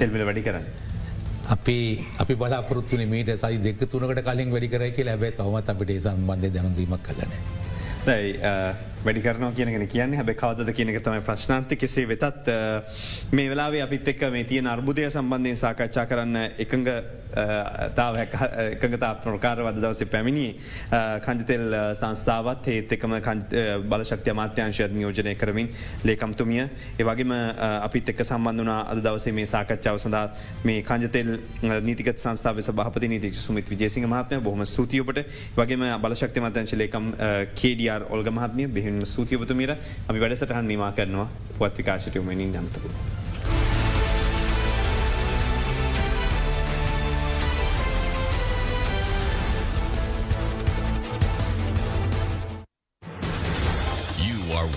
තෙල්බිල 0.00 0.24
වැඩි 0.28 0.42
කරන්න. 0.48 0.66
අපි 1.54 1.78
අපි 2.22 2.34
බලාපොරත්තුන 2.42 3.04
මීට 3.14 3.32
සයි 3.44 3.62
දෙක 3.66 3.80
තුනකට 3.92 4.20
කලින් 4.28 4.50
වැඩි 4.56 4.68
කර 4.74 4.84
කියලා. 4.98 5.14
ඇබැ 5.16 5.32
තවමත් 5.38 5.72
අපිට 5.74 5.94
සම්බන්ධය 6.04 6.50
දැනුදීමක් 6.56 7.02
කලන. 7.08 7.32
දැයි 8.98 9.04
වැඩි 9.04 9.22
කරන 9.22 9.54
කියන 9.54 9.86
කියන 9.88 10.14
හැබ 10.14 10.30
කවද 10.34 10.72
කියනක 10.72 11.00
තමයි 11.00 11.20
ප්‍රශ්නාන්ති 11.20 11.76
කෙසේ 11.76 12.06
වෙතත් 12.06 12.50
මේ 13.32 13.48
වෙලාවේ 13.48 13.82
අපිත් 13.82 14.08
එක්ක 14.08 14.22
මේ 14.32 14.44
තිය 14.44 14.62
අර්බුදය 14.66 15.06
සම්බන්ධය 15.08 15.54
සාකච්ඡා 15.56 16.06
කරන්න 16.06 16.36
එකඟ 16.58 16.88
එකඟතා 18.72 19.14
ප්‍රකාරවද 19.16 19.76
දවස 19.76 20.02
පැමිණි 20.06 20.56
කංජතෙල් 21.20 21.94
සංස්ථාවත් 21.94 22.68
ඒත් 22.68 22.92
එකම 22.92 23.14
බලශක්ති 23.84 24.30
අමාත්‍යංශයත් 24.30 24.92
නියෝජනය 24.92 25.34
කරමින් 25.36 25.68
ලේකම්තුමිය. 26.04 26.68
ඒවගේම 26.98 27.32
අපිත් 27.82 28.08
එක්ක 28.08 28.24
සම්බන්ධනා 28.24 28.80
අද 28.88 29.02
දවසේ 29.04 29.32
මේ 29.32 29.46
සාකච්ඡාව 29.46 29.98
සඳහා 29.98 30.26
මේ 30.64 30.82
කංජතෙල් 30.82 31.38
නීතිකත් 31.82 32.18
සංස්ථාව 32.18 32.60
සභහපති 32.60 33.08
නීතික 33.08 33.34
සුමිත් 33.34 33.70
විජේසිංහ 33.70 34.06
මහත්මය 34.06 34.40
බොහම 34.40 34.64
ස්තුතියපට 34.64 35.22
වගේම 35.56 35.86
බලශක්ති 36.00 36.40
මතංශ 36.40 36.74
ලේකම් 36.74 37.12
කේඩියර් 37.54 38.08
ඔල්ග 38.10 38.30
මහත්මිය 38.30 38.72
බිහින් 38.87 39.05
සූතියපතුමීට 39.05 39.75
අපි 40.07 40.19
වැඩසටහන් 40.25 40.67
නිමා 40.67 40.91
කරනවා 40.91 41.27
පුවත් 41.57 41.77
විකාශටයමනින් 41.77 42.53
ජනතකු. 42.53 42.89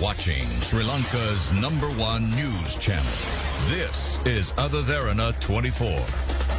watching 0.01 0.47
Sri 0.61 0.83
Lanka's 0.83 1.51
number 1.53 1.87
one 1.87 2.29
news 2.35 2.77
channel. 2.77 3.11
This 3.67 4.19
is 4.25 4.53
Other 4.57 4.81
Therana 4.81 5.31
24. 5.39 6.50